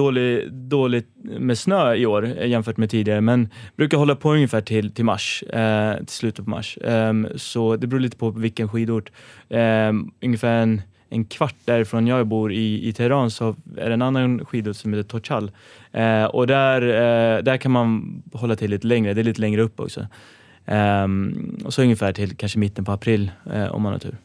dåligt 0.52 1.08
med 1.24 1.58
snö 1.58 1.96
i 1.96 2.06
år 2.06 2.26
eh, 2.38 2.48
jämfört 2.48 2.78
med 2.78 2.90
tidigare, 2.90 3.22
men 3.22 3.50
brukar 3.76 3.98
hålla 3.98 4.16
på 4.16 4.34
ungefär 4.34 4.62
till, 4.62 4.94
till 4.94 5.06
mars, 5.06 5.44
uh, 5.56 5.98
till 5.98 6.16
slutet 6.16 6.46
på 6.46 6.52
mars. 6.52 6.78
Um, 6.82 7.28
så 7.36 7.76
det 7.76 7.88
beror 7.88 8.00
lite 8.00 8.18
på 8.18 8.30
vilken 8.30 8.70
skidort. 8.70 9.12
Um, 9.50 10.12
ungefär 10.22 10.58
en, 10.58 10.82
en 11.10 11.26
kvart 11.26 11.56
därifrån 11.66 12.08
jag 12.08 12.28
bor 12.28 12.54
i, 12.54 12.88
i 12.88 12.94
Teheran 12.94 13.32
så 13.32 13.56
är 13.78 13.88
det 13.88 13.94
en 13.94 14.02
annan 14.02 14.46
skidort 14.46 14.76
som 14.76 14.94
heter 14.94 15.10
Tochal. 15.10 15.52
Uh, 15.98 16.26
och 16.26 16.48
där, 16.48 16.82
uh, 16.82 17.44
där 17.44 17.58
kan 17.58 17.72
man 17.72 18.22
hålla 18.34 18.56
till 18.56 18.72
lite 18.72 18.88
längre, 18.88 19.14
det 19.14 19.22
är 19.22 19.24
lite 19.24 19.42
längre 19.42 19.62
upp 19.62 19.80
också. 19.80 20.08
och 21.66 21.74
så 21.74 21.82
ungefär 21.82 22.14
till 22.14 22.36
kanske 22.36 22.60
mitten 22.60 22.86
på 22.86 22.92
april 22.92 23.32
om 23.72 23.82
man 23.82 23.92
har 23.92 24.00
tur. 24.00 24.18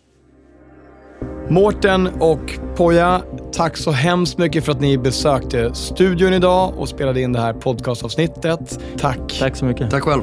Mårten 1.48 2.08
och 2.20 2.58
Poja, 2.76 3.22
tack 3.52 3.76
så 3.76 3.90
hemskt 3.90 4.38
mycket 4.38 4.64
för 4.64 4.72
att 4.72 4.80
ni 4.80 4.98
besökte 4.98 5.74
studion 5.74 6.32
idag 6.32 6.74
och 6.76 6.88
spelade 6.88 7.20
in 7.20 7.32
det 7.32 7.40
här 7.40 7.52
podcastavsnittet. 7.52 8.78
Tack. 8.98 9.38
Tack 9.38 9.56
så 9.56 9.64
mycket. 9.64 9.90
Tack 9.90 10.02
själv. 10.02 10.22